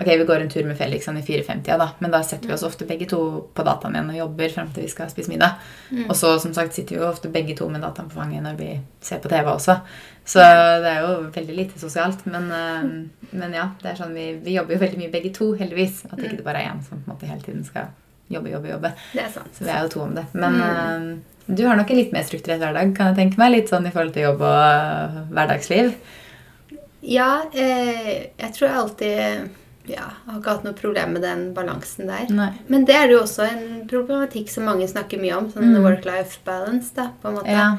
Ok, 0.00 0.06
vi 0.06 0.24
går 0.24 0.40
en 0.40 0.48
tur 0.48 0.64
med 0.64 0.78
Felix 0.78 1.06
han 1.06 1.18
i 1.18 1.22
4.50, 1.22 1.76
da, 1.76 1.90
men 1.98 2.12
da 2.12 2.22
setter 2.24 2.48
vi 2.48 2.54
oss 2.54 2.62
ofte 2.64 2.86
begge 2.88 3.04
to 3.10 3.18
på 3.52 3.64
dataen 3.66 3.96
igjen 3.96 4.12
og 4.14 4.16
jobber 4.16 4.52
frem 4.54 4.68
til 4.72 4.86
vi 4.86 4.92
skal 4.92 5.10
spise 5.10 5.28
middag. 5.28 5.58
Mm. 5.90 6.06
Og 6.06 6.14
så 6.16 6.30
som 6.40 6.54
sagt 6.56 6.72
sitter 6.72 6.94
vi 6.94 7.02
jo 7.02 7.08
ofte 7.08 7.28
begge 7.32 7.56
to 7.58 7.66
med 7.68 7.82
dataen 7.84 8.08
på 8.08 8.16
fanget 8.16 8.46
når 8.46 8.56
vi 8.56 8.68
ser 9.04 9.20
på 9.20 9.28
TV 9.28 9.50
også. 9.50 9.76
Så 10.24 10.44
det 10.84 10.92
er 10.94 11.02
jo 11.04 11.10
veldig 11.34 11.56
lite 11.58 11.82
sosialt. 11.82 12.22
Men, 12.30 12.46
eh, 12.54 13.34
men 13.42 13.56
ja, 13.58 13.66
det 13.82 13.90
er 13.90 13.98
sånn 13.98 14.14
vi, 14.16 14.28
vi 14.44 14.54
jobber 14.54 14.78
jo 14.78 14.84
veldig 14.84 15.00
mye 15.02 15.12
begge 15.12 15.34
to, 15.36 15.50
heldigvis. 15.58 16.04
At 16.08 16.22
ikke 16.22 16.38
det 16.38 16.46
bare 16.46 16.62
er 16.62 16.70
én 16.70 16.80
som 16.86 17.02
på 17.02 17.10
en 17.10 17.16
måte 17.16 17.28
hele 17.28 17.44
tiden 17.44 17.66
skal 17.66 17.90
jobbe, 18.30 18.54
jobbe, 18.54 18.72
jobbe. 18.72 18.94
Det 19.10 19.24
er 19.26 19.34
sant. 19.34 19.52
Så 19.58 19.66
vi 19.66 19.74
er 19.74 19.84
jo 19.84 19.92
to 19.96 20.04
om 20.06 20.16
det. 20.16 20.24
Men 20.32 20.56
mm. 20.62 21.12
du 21.50 21.64
har 21.66 21.76
nok 21.76 21.92
en 21.92 22.00
litt 22.00 22.16
mer 22.16 22.24
strukturert 22.30 22.62
hverdag, 22.62 22.94
kan 22.96 23.12
jeg 23.12 23.20
tenke 23.20 23.42
meg. 23.42 23.52
Litt 23.58 23.74
sånn 23.74 23.90
i 23.90 23.92
forhold 23.92 24.16
til 24.16 24.30
jobb 24.30 24.46
og 24.48 24.64
eh, 24.64 25.20
hverdagsliv. 25.34 25.92
Ja, 27.02 27.42
eh, 27.52 28.30
jeg 28.38 28.52
tror 28.54 28.68
jeg 28.68 28.76
alltid 28.76 29.50
ja, 29.90 30.04
jeg 30.04 30.26
har 30.26 30.36
ikke 30.38 30.52
hatt 30.52 30.64
noe 30.64 30.76
problem 30.76 31.14
med 31.16 31.22
den 31.24 31.46
balansen 31.56 32.06
der. 32.06 32.28
Nei. 32.30 32.50
Men 32.68 32.84
det 32.86 32.94
er 32.94 33.08
jo 33.10 33.22
også 33.24 33.46
en 33.48 33.86
problematikk 33.90 34.50
som 34.52 34.64
mange 34.68 34.86
snakker 34.86 35.18
mye 35.18 35.32
om. 35.38 35.48
Sånn 35.50 35.64
Mm. 35.72 35.82
work-life 35.82 36.38
balance, 36.44 36.92
da, 36.94 37.08
på 37.22 37.28
en 37.28 37.34
måte. 37.40 37.48
Ja. 37.50 37.76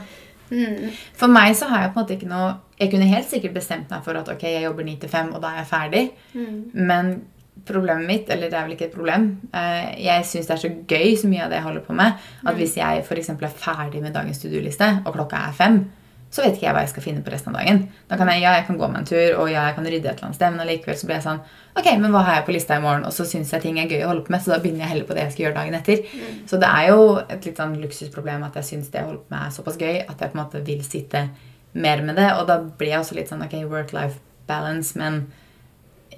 Mm. 0.52 0.90
For 1.16 1.28
meg 1.32 1.56
så 1.56 1.70
har 1.70 1.84
jeg 1.86 1.94
på 1.94 2.00
en 2.00 2.04
måte 2.06 2.18
ikke 2.18 2.28
noe 2.28 2.56
Jeg 2.82 2.90
kunne 2.92 3.06
helt 3.08 3.30
sikkert 3.30 3.54
bestemt 3.54 3.90
meg 3.92 4.04
for 4.04 4.18
at 4.18 4.28
ok, 4.28 4.42
jeg 4.42 4.64
jobber 4.64 4.84
9 4.84 4.98
til 5.00 5.10
5, 5.10 5.36
og 5.36 5.42
da 5.42 5.48
er 5.54 5.58
jeg 5.62 5.68
ferdig. 5.70 6.12
Mm. 6.34 6.72
Men 6.74 7.22
problemet 7.66 8.08
mitt, 8.08 8.30
eller 8.30 8.50
det 8.50 8.58
er 8.58 8.64
vel 8.66 8.72
ikke 8.76 8.86
et 8.90 8.96
problem 8.96 9.38
eh, 9.54 9.96
Jeg 10.02 10.24
syns 10.26 10.48
det 10.48 10.56
er 10.56 10.62
så 10.68 10.72
gøy 10.88 11.16
så 11.22 11.28
mye 11.30 11.44
av 11.44 11.50
det 11.52 11.58
jeg 11.60 11.64
holder 11.68 11.82
på 11.86 11.94
med, 11.94 12.14
at 12.46 12.54
Mm. 12.56 12.58
hvis 12.58 12.76
jeg 12.76 13.04
f.eks. 13.06 13.30
er 13.30 13.48
ferdig 13.48 14.02
med 14.02 14.14
dagens 14.14 14.38
studioliste, 14.42 15.04
og 15.06 15.14
klokka 15.14 15.48
er 15.48 15.54
fem, 15.54 15.92
så 16.32 16.46
vet 16.46 16.56
ikke 16.56 16.64
jeg 16.64 16.76
hva 16.78 16.82
jeg 16.86 16.92
skal 16.94 17.04
finne 17.04 17.22
på 17.26 17.32
resten 17.34 17.52
av 17.52 17.60
dagen. 17.60 17.82
Da 18.08 18.16
kan 18.20 18.30
jeg, 18.32 18.40
ja, 18.46 18.54
jeg 18.56 18.64
kan 18.70 18.78
gå 18.80 18.88
meg 18.88 19.02
en 19.02 19.08
tur, 19.10 19.34
og 19.42 19.50
ja, 19.52 19.66
jeg 19.68 19.76
kan 19.76 19.88
rydde 19.88 20.08
et 20.08 20.14
eller 20.14 20.30
annet 20.30 20.38
sted, 20.38 20.54
men 20.54 20.64
allikevel 20.64 20.96
så 21.00 21.10
blir 21.10 21.18
jeg 21.18 21.26
sånn 21.28 21.42
Ok, 21.72 21.88
men 22.00 22.12
hva 22.12 22.22
har 22.28 22.38
jeg 22.38 22.46
på 22.48 22.54
lista 22.56 22.78
i 22.80 22.84
morgen? 22.84 23.04
Og 23.08 23.16
så 23.16 23.26
syns 23.28 23.52
jeg 23.52 23.64
ting 23.64 23.78
er 23.80 23.92
gøy 23.92 24.06
å 24.06 24.10
holde 24.10 24.24
på 24.28 24.34
med, 24.34 24.44
så 24.44 24.54
da 24.54 24.58
begynner 24.64 24.86
jeg 24.86 24.92
heller 24.94 25.08
på 25.08 25.16
det 25.16 25.26
jeg 25.26 25.34
skal 25.36 25.46
gjøre 25.46 25.58
dagen 25.60 25.78
etter. 25.78 26.02
Så 26.48 26.60
det 26.60 26.72
er 26.72 26.90
jo 26.90 27.06
et 27.22 27.48
litt 27.48 27.62
sånn 27.62 27.78
luksusproblem 27.80 28.44
at 28.48 28.60
jeg 28.60 28.68
syns 28.68 28.90
det 28.92 29.00
jeg 29.00 29.08
holder 29.08 29.22
på 29.24 29.36
med, 29.36 29.46
er 29.46 29.56
såpass 29.56 29.80
gøy 29.80 30.02
at 30.02 30.16
jeg 30.16 30.34
på 30.34 30.38
en 30.38 30.42
måte 30.42 30.64
vil 30.68 30.84
sitte 30.88 31.24
mer 31.72 32.04
med 32.04 32.20
det. 32.20 32.28
Og 32.40 32.44
da 32.48 32.60
blir 32.64 32.94
jeg 32.94 33.04
også 33.04 33.18
litt 33.20 33.32
sånn 33.32 33.44
ok, 33.48 33.58
work-life 33.72 34.20
balance, 34.52 34.96
men 35.00 35.26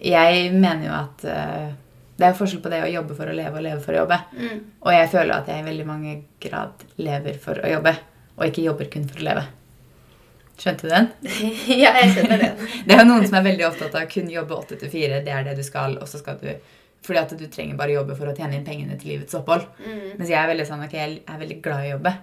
jeg 0.01 0.49
mener 0.53 0.87
jo 0.87 0.93
at 0.97 1.25
uh, 1.29 1.73
det 2.17 2.29
er 2.29 2.37
forskjell 2.37 2.61
på 2.63 2.71
det 2.73 2.83
å 2.85 2.91
jobbe 2.91 3.17
for 3.17 3.29
å 3.29 3.35
leve 3.37 3.59
og 3.59 3.65
leve 3.65 3.81
for 3.81 3.93
å 3.93 4.03
jobbe. 4.03 4.19
Mm. 4.37 4.61
Og 4.85 4.93
jeg 4.93 5.11
føler 5.13 5.35
at 5.37 5.49
jeg 5.49 5.61
i 5.61 5.67
veldig 5.69 5.89
mange 5.89 6.15
grad 6.41 6.87
lever 7.01 7.37
for 7.41 7.61
å 7.61 7.75
jobbe, 7.77 7.93
og 8.37 8.47
ikke 8.49 8.65
jobber 8.65 8.89
kun 8.93 9.05
for 9.09 9.21
å 9.21 9.29
leve. 9.29 9.45
Skjønte 10.59 10.87
du 10.87 10.93
den? 10.93 11.09
ja, 11.83 11.95
jeg 11.97 12.13
skjønner 12.13 12.41
det. 12.43 12.51
Det 12.85 12.95
er 12.95 13.03
jo 13.03 13.09
noen 13.09 13.25
som 13.27 13.39
er 13.39 13.47
veldig 13.49 13.67
opptatt 13.71 13.97
av 13.99 14.07
kun 14.11 14.29
jobbe 14.31 14.57
8 14.59 14.79
til 14.83 14.93
4, 14.93 15.21
det 15.25 15.33
er 15.33 15.47
det 15.47 15.57
du 15.57 15.63
skal, 15.65 15.97
og 16.01 16.09
så 16.09 16.21
skal 16.21 16.39
du 16.41 16.49
fordi 17.03 17.19
at 17.19 17.33
du 17.35 17.43
trenger 17.51 17.75
bare 17.75 17.97
jobbe 17.97 18.15
for 18.15 18.31
å 18.31 18.35
tjene 18.37 18.55
inn 18.55 18.63
pengene 18.63 18.95
til 18.95 19.09
livets 19.11 19.35
opphold. 19.35 19.65
Mm. 19.83 20.13
Mens 20.21 20.29
jeg 20.31 20.39
er 20.39 20.47
veldig 20.53 20.67
sånn, 20.69 20.85
ok, 20.85 20.93
jeg 20.95 21.17
er 21.27 21.41
veldig 21.41 21.57
glad 21.65 21.83
i 21.83 21.89
å 21.89 21.95
jobbe, 21.97 22.13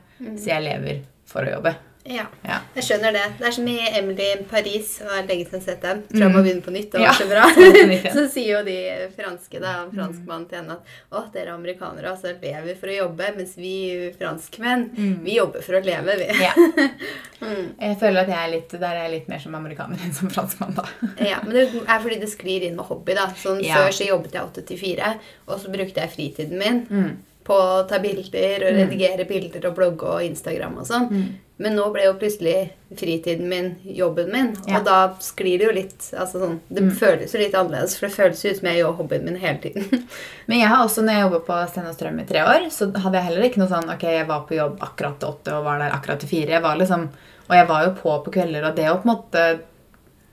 så 0.41 0.53
jeg 0.55 0.65
lever 0.65 1.03
for 1.29 1.45
å 1.45 1.53
jobbe. 1.59 1.75
Ja, 2.09 2.25
Ja. 2.47 2.61
jeg 2.75 2.85
skjønner 2.87 3.13
det. 3.13 3.23
Det 3.39 3.47
er 3.47 3.53
som 3.53 3.67
i 3.69 3.75
Emily 3.99 4.25
in 4.39 4.45
Paris. 4.49 5.01
Og 5.05 5.09
det 5.11 5.19
er 5.19 5.27
lenge 5.29 5.45
siden 5.47 5.61
jeg 5.61 5.61
har 5.61 5.67
sett 5.67 5.83
den. 5.85 6.03
Tror 6.09 6.23
jeg 6.25 6.33
må 6.33 6.43
begynne 6.43 6.65
på 6.65 6.73
nytt. 6.73 6.91
Det 6.93 7.01
var 7.01 7.07
Ja, 7.07 7.13
så 7.13 7.27
bra. 7.33 8.13
så 8.15 8.25
sier 8.33 8.49
jo 8.59 8.63
de 8.65 8.77
franske, 9.19 9.61
da, 9.61 9.75
franskmannen 9.93 10.47
til 10.49 10.59
henne 10.63 10.79
at 10.79 10.95
å, 11.13 11.23
dere 11.35 11.53
amerikanere 11.55 12.11
altså, 12.15 12.33
lever 12.41 12.75
for 12.81 12.89
å 12.89 12.97
jobbe, 12.97 13.29
mens 13.37 13.53
vi 13.61 13.75
franskmenn, 14.19 14.87
vi 15.25 15.37
jobber 15.37 15.61
for 15.67 15.77
å 15.77 15.85
leve, 15.85 16.17
vi. 16.23 16.31
Ja. 16.41 16.55
Jeg 17.81 17.97
føler 18.01 18.21
at 18.21 18.29
jeg 18.29 18.37
er 18.37 18.51
litt, 18.53 18.73
der 18.81 18.91
er 18.97 19.05
jeg 19.07 19.13
litt 19.15 19.29
mer 19.33 19.41
som 19.41 19.55
amerikaner 19.57 20.03
enn 20.05 20.13
som 20.15 20.29
franskmann, 20.33 20.75
da. 20.77 20.85
Ja, 21.31 21.39
men 21.45 21.55
det 21.57 21.63
er 21.87 22.03
fordi 22.03 22.19
det 22.21 22.29
sklir 22.33 22.67
inn 22.69 22.77
med 22.77 22.85
hobby. 22.91 23.15
da. 23.17 23.29
Sånn. 23.41 23.63
Før 23.65 23.89
så 23.97 24.07
jobbet 24.09 24.37
jeg 24.37 24.43
8 24.45 24.65
til 24.69 24.81
4, 24.81 25.13
og 25.49 25.61
så 25.63 25.73
brukte 25.73 26.03
jeg 26.05 26.13
fritiden 26.17 26.59
min 26.61 26.83
Mm. 26.91 27.11
på 27.45 27.57
å 27.57 27.87
ta 27.89 27.99
bilder 28.03 28.67
og 28.69 28.77
redigere 28.77 29.25
bilder 29.27 29.65
og 29.71 29.75
blogge 29.79 30.05
og 30.17 30.23
Instagram 30.27 30.77
og 30.83 30.87
sånn. 30.87 31.09
Mm. 31.11 31.31
Men 31.61 31.75
nå 31.77 31.91
ble 31.93 32.07
jo 32.07 32.15
plutselig 32.17 32.71
fritiden 32.97 33.49
min 33.51 33.67
jobben 33.85 34.31
min, 34.33 34.47
og 34.63 34.69
Ja. 34.71 34.79
Mm. 34.81 34.85
da 34.87 34.99
sklir 35.21 35.59
det 35.61 35.67
jo 35.67 35.75
litt 35.77 36.07
altså 36.17 36.41
sånn, 36.41 36.55
Det 36.73 36.85
føles 36.97 37.35
jo 37.35 37.39
litt 37.43 37.55
annerledes, 37.59 37.99
for 37.99 38.07
det 38.09 38.15
føles 38.17 38.43
jo 38.45 38.51
ut 38.51 38.57
som 38.63 38.69
jeg 38.71 38.79
gjør 38.81 38.97
hobbyen 38.97 39.25
min 39.29 39.37
hele 39.43 39.59
tiden. 39.61 39.85
Men 40.49 40.59
jeg 40.63 40.69
har 40.73 40.85
også, 40.87 41.05
når 41.05 41.13
jeg 41.19 41.27
jobbet 41.27 41.45
på 41.51 41.59
Sten 41.69 41.87
og 41.91 41.95
Strøm 41.99 42.21
i 42.23 42.25
tre 42.31 42.45
år, 42.49 42.69
så 42.73 42.89
hadde 42.97 43.21
jeg 43.21 43.29
heller 43.29 43.49
ikke 43.51 43.61
noe 43.61 43.69
sånn 43.75 43.93
Ok, 43.93 44.03
jeg 44.09 44.27
var 44.27 44.47
på 44.49 44.57
jobb 44.57 44.81
akkurat 44.81 45.19
til 45.21 45.29
åtte 45.35 45.59
og 45.59 45.65
var 45.69 45.79
der 45.85 45.93
akkurat 45.99 46.19
til 46.25 46.33
fire. 46.33 46.57
Jeg 46.57 46.63
var 46.65 46.81
liksom, 46.81 47.09
og 47.51 47.55
jeg 47.61 47.69
var 47.69 47.85
jo 47.85 47.93
på 48.01 48.17
på 48.25 48.33
kvelder, 48.39 48.65
og 48.71 48.77
det 48.81 48.89
å 48.89 48.97
på 49.03 49.09
en 49.09 49.13
måte 49.15 49.45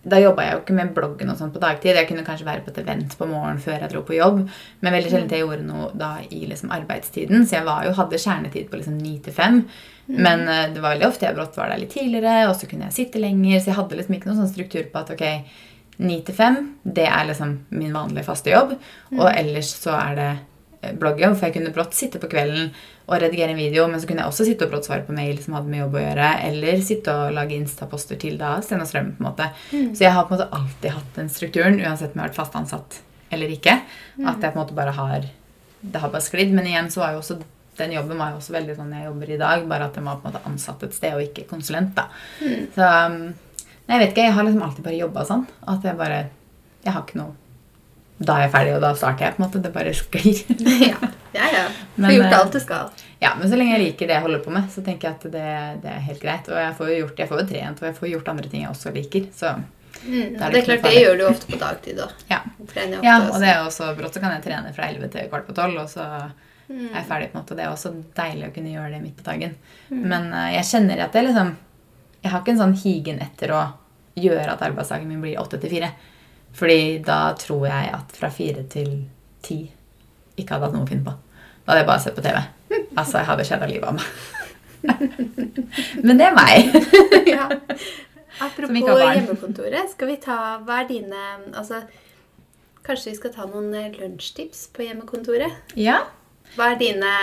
Da 0.08 0.20
jobba 0.22 0.46
jeg 0.46 0.56
jo 0.56 0.62
ikke 0.62 0.78
med 0.78 0.93
bloggen 0.96 1.32
og 1.34 1.39
sånt 1.39 1.56
på 1.56 1.62
dagtid. 1.62 1.98
Jeg 1.98 2.08
kunne 2.10 2.26
kanskje 2.28 2.48
være 2.48 2.63
på 2.63 2.72
et 2.72 2.80
event 2.84 3.15
på 3.20 3.28
morgenen 3.28 3.60
før 3.63 3.82
jeg 3.82 3.91
dro 3.91 4.04
på 4.08 4.15
jobb. 4.15 4.41
Men 4.82 4.96
veldig 4.96 5.12
sjelden 5.12 5.36
jeg 5.36 5.43
gjorde 5.43 5.67
noe 5.67 5.91
da 5.98 6.13
i 6.24 6.41
liksom 6.48 6.74
arbeidstiden. 6.76 7.46
Så 7.46 7.58
jeg 7.58 7.67
var 7.67 7.86
jo, 7.88 7.96
hadde 7.98 8.22
kjernetid 8.24 8.72
på 8.72 8.80
liksom 8.80 8.98
ni 9.02 9.17
til 9.24 9.36
fem. 9.36 9.62
Men 10.08 10.46
eh, 10.48 10.67
det 10.74 10.84
var 10.84 10.96
veldig 10.96 11.10
ofte 11.10 11.28
jeg 11.28 11.36
brått 11.36 11.58
var 11.60 11.74
der 11.74 11.82
litt 11.82 11.96
tidligere, 11.96 12.48
og 12.48 12.56
så 12.56 12.70
kunne 12.70 12.88
jeg 12.88 12.98
sitte 13.02 13.22
lenger. 13.22 13.60
Så 13.60 13.74
jeg 13.74 13.80
hadde 13.82 14.00
liksom 14.00 14.17
ikke 14.17 14.32
noen 14.32 14.41
sånn 14.43 14.54
struktur 14.54 14.88
på 14.93 15.04
at 15.04 15.15
ok, 15.15 15.26
ni 16.08 16.20
til 16.24 16.38
fem, 16.38 16.60
det 16.86 17.08
er 17.10 17.26
liksom 17.28 17.56
min 17.74 17.96
vanlige 17.96 18.28
faste 18.28 18.54
jobb. 18.54 18.78
Og 19.17 19.28
ellers 19.32 19.74
så 19.76 19.96
er 19.98 20.20
det 20.20 20.30
eh, 20.84 20.93
bloggjobb, 20.93 21.36
for 21.36 21.50
jeg 21.50 21.58
kunne 21.58 21.74
brått 21.76 21.98
sitte 21.98 22.22
på 22.24 22.32
kvelden 22.32 22.72
og 23.08 23.22
redigere 23.24 23.54
en 23.54 23.60
video, 23.60 23.86
men 23.88 24.02
så 24.04 24.08
kunne 24.10 24.26
jeg 24.26 24.34
også 24.34 24.46
sitte 24.50 24.67
og 24.67 24.74
brått 24.74 24.88
svare 24.89 25.06
på 25.08 25.15
mail 25.15 25.38
som 25.39 25.56
hadde 25.56 25.72
med 25.72 25.80
jobb 25.80 25.96
å 25.96 26.02
gjøre, 26.04 26.30
eller 26.50 26.82
sitte 26.84 27.13
og 27.15 27.36
lage 27.38 27.56
Insta-poster 27.56 28.20
til 28.20 28.36
da, 28.39 28.58
Sten 28.63 28.84
og 28.84 28.89
Strøm, 28.89 29.13
på 29.15 29.24
en 29.24 29.30
måte. 29.30 29.48
Så 29.72 30.04
jeg 30.04 30.12
har 30.12 30.28
på 30.28 30.36
en 30.36 30.41
måte 30.41 30.50
alltid 30.60 30.96
hatt 30.98 31.13
den 31.15 31.32
strukturen, 31.32 31.80
uansett 31.80 32.12
om 32.12 32.20
jeg 32.20 32.26
har 32.26 32.34
vært 32.34 32.41
fast 32.41 32.58
ansatt 32.60 33.00
eller 33.32 33.52
ikke. 33.52 33.78
At 34.24 34.43
jeg 34.43 34.52
på 34.52 34.56
en 34.56 34.62
måte 34.62 34.76
bare 34.78 34.96
har 34.96 35.28
Det 35.80 36.00
har 36.02 36.10
bare 36.10 36.26
sklidd. 36.26 36.54
Men 36.58 36.65
igjen 36.65 36.88
så 36.91 37.04
var 37.04 37.12
jo 37.13 37.20
også 37.22 37.38
den 37.78 37.91
jobben 37.93 38.17
var 38.17 38.32
jo 38.34 38.39
også 38.39 38.56
veldig 38.56 38.74
sånn 38.74 38.93
jeg 38.96 39.06
jobber 39.06 39.30
i 39.30 39.38
dag, 39.38 39.65
bare 39.70 39.86
at 39.86 39.98
jeg 40.00 40.06
var 40.08 40.15
på 40.17 40.26
en 40.26 40.34
måte 40.34 40.48
ansatt 40.50 40.86
et 40.88 40.96
sted 40.98 41.13
og 41.13 41.22
ikke 41.22 41.46
konsulent. 41.46 41.93
da. 41.96 42.08
Så 42.74 42.88
um, 42.88 43.20
nei, 43.30 43.91
jeg 43.91 44.02
vet 44.02 44.15
ikke, 44.15 44.26
jeg 44.26 44.34
har 44.34 44.48
liksom 44.48 44.63
alltid 44.65 44.88
bare 44.88 45.02
jobba 45.04 45.26
sånn. 45.30 45.43
At 45.62 45.86
jeg 45.86 46.00
bare 46.00 46.24
Jeg 46.84 46.96
har 46.96 47.04
ikke 47.04 47.20
noe 47.20 47.36
Da 48.17 48.38
er 48.38 48.47
jeg 48.47 48.53
ferdig, 48.56 48.73
og 48.75 48.82
da 48.82 48.91
starter 48.97 49.27
jeg. 49.27 49.36
på 49.36 49.41
en 49.41 49.45
måte, 49.47 49.62
Det 49.62 49.73
bare 49.73 49.93
sklir. 49.93 50.39
ja, 50.91 51.12
ja. 51.36 51.47
ja. 51.53 51.65
Har 52.01 52.15
gjort 52.15 52.32
eh, 52.32 52.39
alt 52.39 52.53
du 52.53 52.60
skal. 52.60 53.06
Ja, 53.21 53.36
Men 53.39 53.49
så 53.49 53.58
lenge 53.60 53.75
jeg 53.77 53.84
liker 53.86 54.10
det 54.10 54.17
jeg 54.17 54.25
holder 54.25 54.43
på 54.45 54.53
med, 54.53 54.69
så 54.73 54.82
tenker 54.86 55.10
jeg 55.10 55.17
at 55.19 55.32
det, 55.38 55.47
det 55.84 55.91
er 55.93 56.06
helt 56.10 56.21
greit. 56.21 56.49
Og 56.49 56.58
jeg 56.62 56.77
får 56.80 56.91
jo 56.91 56.99
gjort, 57.01 57.23
jeg 57.23 57.32
får 57.32 57.41
jo 57.43 57.47
trent, 57.53 57.82
og 57.82 57.89
jeg 57.89 57.97
får 57.99 58.13
gjort 58.13 58.32
andre 58.34 58.49
ting 58.51 58.63
jeg 58.65 58.73
også 58.73 58.93
liker. 58.95 59.27
Så 59.38 59.56
Mm. 60.06 60.34
Det 60.34 60.49
det 60.51 60.60
er 60.60 60.65
klart, 60.65 60.84
det 60.84 60.99
gjør 61.01 61.15
du 61.17 61.23
ofte 61.27 61.47
på 61.51 61.58
dagtid 61.58 61.97
da. 61.97 62.08
ja. 62.30 62.41
Ja, 63.03 63.15
og 63.32 63.39
det 63.41 63.49
er 63.49 63.63
også 63.65 63.93
brått 63.97 64.13
så 64.13 64.21
kan 64.21 64.36
jeg 64.36 64.43
trene 64.45 64.73
fra 64.75 64.89
11 64.91 65.10
til 65.13 65.30
kvart 65.32 65.47
på 65.47 65.56
12, 65.56 65.77
og 65.82 65.89
så 65.89 66.03
er 66.06 66.99
jeg 66.99 67.08
ferdig. 67.08 67.32
på 67.32 67.38
en 67.38 67.41
måte. 67.41 67.56
Det 67.58 67.65
er 67.65 67.71
også 67.71 67.93
deilig 68.17 68.49
å 68.49 68.53
kunne 68.56 68.73
gjøre 68.75 68.91
det 68.93 69.01
midt 69.01 69.17
på 69.17 69.25
dagen. 69.25 69.56
Men 69.89 70.30
uh, 70.34 70.49
jeg 70.53 70.67
kjenner 70.69 71.06
at 71.08 71.15
jeg 71.15 71.30
liksom 71.30 71.56
Jeg 72.23 72.32
har 72.34 72.41
ikke 72.41 72.51
en 72.56 72.62
sånn 72.63 72.77
higen 72.82 73.19
etter 73.23 73.53
å 73.53 73.63
gjøre 74.17 74.53
at 74.53 74.63
arbeidsdagen 74.65 75.08
min 75.08 75.21
blir 75.21 75.38
8 75.39 75.60
til 75.62 75.69
4. 75.77 75.89
Fordi 76.58 76.98
da 77.06 77.20
tror 77.38 77.67
jeg 77.70 77.91
at 77.93 78.15
fra 78.17 78.30
fire 78.34 78.63
til 78.72 78.89
ti 79.46 79.60
ikke 80.38 80.56
hadde 80.56 80.67
hatt 80.70 80.76
noe 80.78 80.86
å 80.88 80.89
finne 80.89 81.06
på. 81.06 81.13
Da 81.65 81.72
hadde 81.74 81.84
jeg 81.84 81.89
bare 81.91 82.04
sett 82.04 82.17
på 82.17 82.24
TV. 82.26 82.41
Altså, 82.98 83.20
jeg 83.20 83.28
hadde 83.30 83.46
kjeda 83.48 83.70
livet 83.70 83.88
av 83.88 83.98
meg. 83.98 84.10
Men 86.06 86.20
det 86.20 86.28
er 86.28 86.36
meg. 86.38 86.76
ja. 87.36 87.48
Apropos 88.46 89.02
hjemmekontoret, 89.02 89.89
skal 89.93 90.12
vi 90.12 90.17
ta 90.22 90.36
Hva 90.62 90.84
er 90.84 90.89
dine 90.91 91.22
Altså, 91.58 91.80
kanskje 92.86 93.10
vi 93.10 93.17
skal 93.17 93.34
ta 93.34 93.48
noen 93.50 93.72
eh, 93.74 93.88
lunsjtips 93.98 94.67
på 94.76 94.86
hjemmekontoret? 94.86 95.74
Ja. 95.80 96.04
Hva 96.56 96.72
er 96.74 96.80
dine 96.80 97.13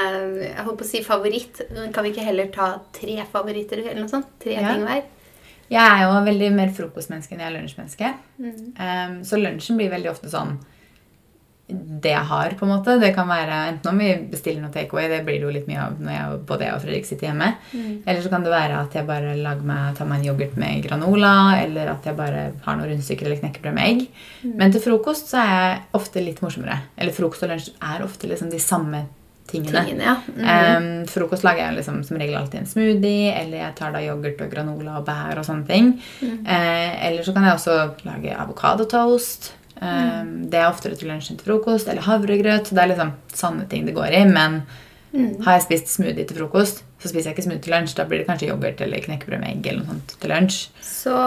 jeg 0.42 0.64
håper 0.66 0.84
å 0.84 0.88
si 0.88 1.02
favoritt? 1.06 1.62
Kan 1.94 2.04
vi 2.04 2.10
ikke 2.12 2.26
heller 2.26 2.50
ta 2.54 2.72
tre 2.94 3.16
favoritter 3.30 3.84
eller 3.84 4.02
noe 4.02 4.10
sånt? 4.10 4.28
Tre 4.42 4.56
Ja. 4.58 4.74
ting 4.74 4.82
hver? 4.86 5.06
Jeg 5.72 5.82
er 5.82 6.04
jo 6.04 6.20
veldig 6.28 6.52
mer 6.54 6.70
frokostmenneske 6.76 7.34
enn 7.34 7.42
jeg 7.44 7.50
er 7.50 7.58
lunsjmenneske. 7.58 8.14
Um, 8.38 9.18
så 9.26 9.40
lunsjen 9.40 9.80
blir 9.80 9.92
veldig 9.92 10.12
ofte 10.12 10.32
sånn 10.32 10.58
det 11.64 12.10
jeg 12.10 12.28
har, 12.28 12.52
på 12.58 12.66
en 12.66 12.72
måte. 12.74 12.98
Det 13.00 13.08
kan 13.16 13.24
være 13.24 13.58
enten 13.70 13.88
om 13.88 14.00
vi 14.02 14.10
bestiller 14.28 14.60
noe 14.60 14.74
takeaway, 14.74 15.06
det 15.08 15.22
blir 15.24 15.38
det 15.40 15.46
jo 15.46 15.54
litt 15.54 15.70
mye 15.70 15.80
av 15.80 15.96
når 15.96 16.12
jeg, 16.12 16.40
både 16.50 16.66
jeg 16.66 16.74
og 16.76 16.82
Fredrik 16.82 17.08
sitter 17.08 17.30
hjemme. 17.30 17.48
Eller 18.04 18.20
så 18.20 18.32
kan 18.34 18.44
det 18.44 18.52
være 18.52 18.82
at 18.82 18.98
jeg 18.98 19.08
bare 19.08 19.32
meg, 19.64 19.96
tar 19.96 20.10
meg 20.10 20.20
en 20.20 20.28
yoghurt 20.28 20.60
med 20.60 20.84
granola, 20.84 21.32
eller 21.62 21.94
at 21.94 22.04
jeg 22.04 22.18
bare 22.20 22.44
har 22.66 22.76
noen 22.76 22.92
rundstykker 22.92 23.30
eller 23.30 23.40
knekkebrød 23.40 23.78
med 23.78 23.88
egg. 23.88 24.06
Men 24.60 24.76
til 24.76 24.84
frokost 24.84 25.32
så 25.32 25.40
er 25.40 25.52
jeg 25.56 25.82
ofte 25.96 26.26
litt 26.26 26.44
morsommere. 26.44 26.82
Eller 27.00 27.16
frokost 27.16 27.48
og 27.48 27.54
lunsj 27.54 27.72
er 27.80 28.04
ofte 28.04 28.28
liksom 28.28 28.52
de 28.52 28.60
samme 28.60 29.06
tingene. 29.06 29.20
Tingene, 29.50 29.82
ja. 30.00 30.14
Mm. 30.26 30.44
Em, 30.48 30.86
frokost 31.06 31.44
lager 31.44 31.66
jeg 31.66 31.76
liksom 31.76 31.98
som 32.06 32.16
regel 32.16 32.38
alltid 32.38 32.62
en 32.62 32.66
smoothie, 32.70 33.34
eller 33.42 33.58
jeg 33.60 33.74
tar 33.78 33.92
da 33.92 34.00
yoghurt 34.00 34.40
og 34.40 34.50
granola 34.50 34.96
og 34.98 35.04
bær 35.06 35.38
og 35.38 35.44
sånne 35.46 35.68
ting. 35.68 35.90
Eh, 36.22 37.06
eller 37.08 37.22
så 37.26 37.34
kan 37.36 37.44
jeg 37.44 37.58
også 37.58 37.76
lage 38.08 38.38
avokadotoast. 38.46 39.52
Um, 39.82 40.48
Det 40.48 40.60
er 40.60 40.70
oftere 40.70 40.96
til 40.96 41.10
lunsj 41.10 41.32
enn 41.32 41.38
til 41.40 41.50
frokost. 41.50 41.88
Eller 41.90 42.06
havregrøt. 42.06 42.70
Det 42.70 42.80
er 42.80 42.90
liksom 42.92 43.12
sanne 43.34 43.66
ting 43.68 43.84
det 43.86 43.94
går 43.96 44.14
i. 44.16 44.24
Men 44.30 44.62
har 45.44 45.58
jeg 45.58 45.66
spist 45.66 45.92
smoothie 45.92 46.26
til 46.26 46.38
frokost, 46.40 46.82
så 46.98 47.10
spiser 47.10 47.30
jeg 47.30 47.36
ikke 47.36 47.46
smoothie 47.46 47.66
til 47.66 47.74
lunsj. 47.76 47.96
Da 47.98 48.06
blir 48.08 48.22
det 48.22 48.28
kanskje 48.30 48.48
yoghurt 48.50 48.80
eller 48.80 49.04
knekkebrød 49.04 49.42
med 49.42 49.50
egg 49.50 49.68
eller 49.70 49.84
noe 49.84 49.92
sånt 49.92 50.16
til 50.20 50.32
lunsj. 50.32 50.62
Så 50.82 51.18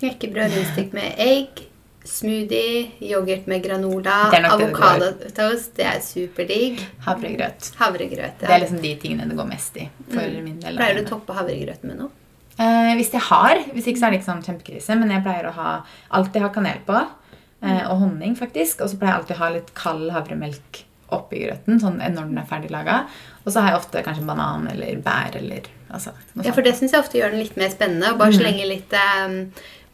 knekkebrød 0.00 0.92
med 0.92 1.22
egg, 1.22 1.64
smoothie, 2.04 2.90
yoghurt 3.00 3.46
med 3.48 3.62
granola, 3.64 4.26
avokadotoast, 4.50 5.72
det 5.78 5.86
er 5.88 6.02
superdigg. 6.04 6.82
Havregrøt. 7.06 7.70
Havregrøt, 7.80 8.42
ja. 8.42 8.48
Det 8.48 8.52
er 8.52 8.62
liksom 8.66 8.82
de 8.82 8.92
tingene 9.00 9.28
det 9.30 9.38
går 9.38 9.48
mest 9.48 9.80
i. 9.80 9.88
For 10.12 10.36
min 10.44 10.60
del. 10.60 10.76
Pleier 10.76 11.00
du 11.00 11.04
å 11.06 11.10
toppe 11.14 11.36
havregrøten 11.36 11.90
med 11.90 12.02
noe? 12.02 12.12
Eh, 12.60 12.92
hvis 12.98 13.12
jeg 13.14 13.24
har. 13.30 13.60
Hvis 13.74 13.88
ikke 13.90 14.00
så 14.00 14.06
er 14.06 14.14
det 14.14 14.20
ikke 14.20 14.30
sånn 14.30 14.46
kjempekrise. 14.46 14.96
Men 15.00 15.14
jeg 15.14 15.24
pleier 15.26 15.48
å 15.48 15.54
ha, 15.56 15.76
alltid 16.14 16.44
ha 16.44 16.50
kanel 16.54 16.82
på. 16.86 16.98
Eh, 17.64 17.84
og 17.88 18.02
honning, 18.04 18.36
faktisk. 18.38 18.84
Og 18.84 18.92
så 18.92 18.98
pleier 19.00 19.14
jeg 19.14 19.22
alltid 19.22 19.36
å 19.36 19.42
ha 19.42 19.52
litt 19.56 19.72
kald 19.78 20.12
havremelk 20.14 20.84
oppi 21.14 21.44
grøten. 21.44 21.80
Sånn 21.82 21.98
når 22.02 22.28
den 22.28 22.42
er 22.42 22.50
ferdig 22.50 22.72
laga. 22.74 23.04
Og 23.44 23.52
så 23.52 23.64
har 23.64 23.74
jeg 23.74 23.80
ofte 23.80 24.04
kanskje 24.06 24.26
banan 24.28 24.68
eller 24.70 25.00
bær 25.04 25.36
eller 25.40 25.66
altså, 25.88 26.14
Ja, 26.40 26.52
for 26.52 26.64
det 26.64 26.76
syns 26.78 26.94
jeg 26.94 27.04
ofte 27.04 27.18
gjør 27.18 27.34
den 27.34 27.42
litt 27.44 27.58
mer 27.60 27.72
spennende. 27.72 28.12
Å 28.14 28.20
bare 28.20 28.36
slenge 28.36 28.68
litt 28.70 28.94
eh, 28.98 29.40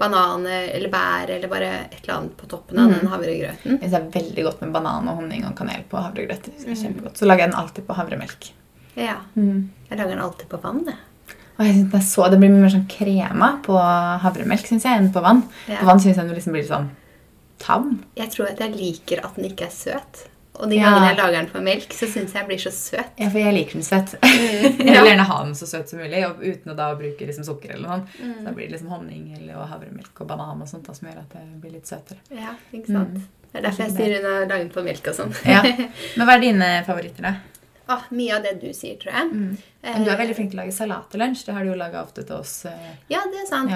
bananer 0.01 0.71
eller 0.75 0.91
bær 0.93 1.31
eller 1.35 1.51
bare 1.53 1.69
et 1.91 1.99
eller 2.03 2.15
annet 2.17 2.37
på 2.41 2.49
toppen 2.51 2.81
av 2.81 2.95
den 2.95 3.11
havregrøten. 3.13 3.77
Jeg 3.77 3.91
synes 3.91 3.93
det 3.93 4.01
er 4.01 4.15
veldig 4.17 4.47
godt 4.49 4.65
med 4.65 4.73
banan 4.77 5.11
og 5.13 5.21
honning 5.21 5.45
og 5.49 5.55
kanel 5.59 5.85
på 5.91 6.01
havregrøt. 6.01 6.49
Det 6.49 6.65
er 6.73 6.81
kjempegodt. 6.81 7.21
Så 7.21 7.29
lager 7.29 7.45
jeg 7.47 7.53
den 7.53 7.61
alltid 7.61 7.87
på 7.89 7.97
havremelk. 7.99 8.51
Ja. 8.97 9.19
Jeg 9.37 9.99
lager 9.99 10.15
den 10.15 10.25
alltid 10.25 10.49
på 10.51 10.61
vann. 10.65 10.83
jeg. 10.89 10.99
Og 11.61 11.67
jeg 11.67 11.75
synes 11.77 11.91
Det 11.93 11.99
er 12.01 12.07
så, 12.09 12.29
det 12.33 12.39
blir 12.41 12.53
mer 12.55 12.73
sånn 12.73 12.89
krema 12.89 13.51
på 13.67 13.77
havremelk 14.25 14.67
synes 14.67 14.87
jeg, 14.89 14.97
enn 14.97 15.13
på 15.13 15.21
vann. 15.25 15.43
Ja. 15.69 15.83
På 15.83 15.91
vann 15.91 16.01
synes 16.01 16.17
jeg 16.17 16.27
den 16.27 16.35
liksom 16.39 16.57
blir 16.57 16.65
sånn 16.69 16.91
tam. 17.61 17.91
Jeg 18.17 18.33
tror 18.33 18.49
at 18.55 18.61
jeg 18.65 18.73
liker 18.79 19.21
at 19.27 19.37
den 19.37 19.51
ikke 19.51 19.69
er 19.69 19.75
søt. 19.75 20.23
Og 20.61 20.69
de 20.71 20.77
Ja. 20.77 20.91
jeg 21.09 21.17
lager 21.17 21.33
den 21.39 21.49
på 21.49 21.63
melk, 21.65 21.93
så 21.97 22.05
syns 22.07 22.35
jeg 22.35 22.43
den 22.43 22.49
blir 22.51 22.59
så 22.61 22.71
søt. 22.77 23.13
Ja, 23.17 23.29
for 23.33 23.39
jeg 23.41 23.55
liker 23.57 23.79
den 23.79 23.87
søt. 23.87 24.15
Mm, 24.21 24.81
Jeg 24.91 25.01
vil 25.01 25.09
gjerne 25.11 25.25
ha 25.31 25.39
den 25.45 25.55
så 25.57 25.67
søt 25.71 25.89
som 25.89 25.99
mulig, 26.03 26.21
uten 26.45 26.73
å 26.73 26.77
da 26.77 26.91
bruke 27.01 27.27
liksom 27.31 27.45
sukker 27.49 27.75
eller 27.75 27.89
noe. 27.89 28.01
Mm. 28.21 28.35
Så 28.39 28.45
da 28.45 28.53
blir 28.57 28.69
det 28.69 28.75
liksom 28.77 28.93
honning 28.93 29.27
eller 29.39 29.67
havremelk 29.73 30.21
og 30.21 30.29
banan 30.29 30.61
og 30.63 30.69
sånt 30.69 30.85
da, 30.87 30.95
som 30.95 31.09
gjør 31.09 31.23
at 31.25 31.33
det 31.39 31.45
blir 31.63 31.73
litt 31.79 31.89
søtere. 31.89 32.21
Ja, 32.31 32.53
ikke 32.73 32.93
sant? 32.93 33.17
Mm. 33.17 33.29
Det 33.51 33.59
er 33.59 33.65
derfor 33.67 33.83
jeg 33.87 33.95
styrer 33.97 34.19
unna 34.21 34.35
å 34.37 34.45
lage 34.47 34.59
den 34.63 34.71
på 34.77 34.85
melk 34.87 35.09
og 35.11 35.17
sånn. 35.17 35.33
Ja. 35.49 35.63
Men 36.17 36.27
hva 36.29 36.37
er 36.37 36.45
dine 36.45 36.69
favoritter, 36.87 37.23
da? 37.27 37.35
ah, 37.91 38.05
mye 38.15 38.37
av 38.37 38.45
det 38.45 38.53
du 38.63 38.69
sier, 38.77 38.95
tror 39.01 39.17
jeg. 39.17 39.31
Mm. 39.35 39.57
Men 39.83 40.05
du 40.05 40.11
er 40.13 40.19
veldig 40.21 40.35
flink 40.37 40.51
til 40.53 40.59
å 40.61 40.63
lage 40.65 40.75
salat 40.77 41.07
til 41.11 41.21
lunsj. 41.23 41.45
Det 41.47 41.55
har 41.57 41.65
du 41.65 41.71
jo 41.71 41.79
laga 41.81 42.03
ofte 42.05 42.23
til 42.27 42.37
oss. 42.37 42.65
eh. 42.69 42.91
Ja, 43.09 43.23
det 43.33 43.41
er 43.43 43.47
sant. 43.49 43.71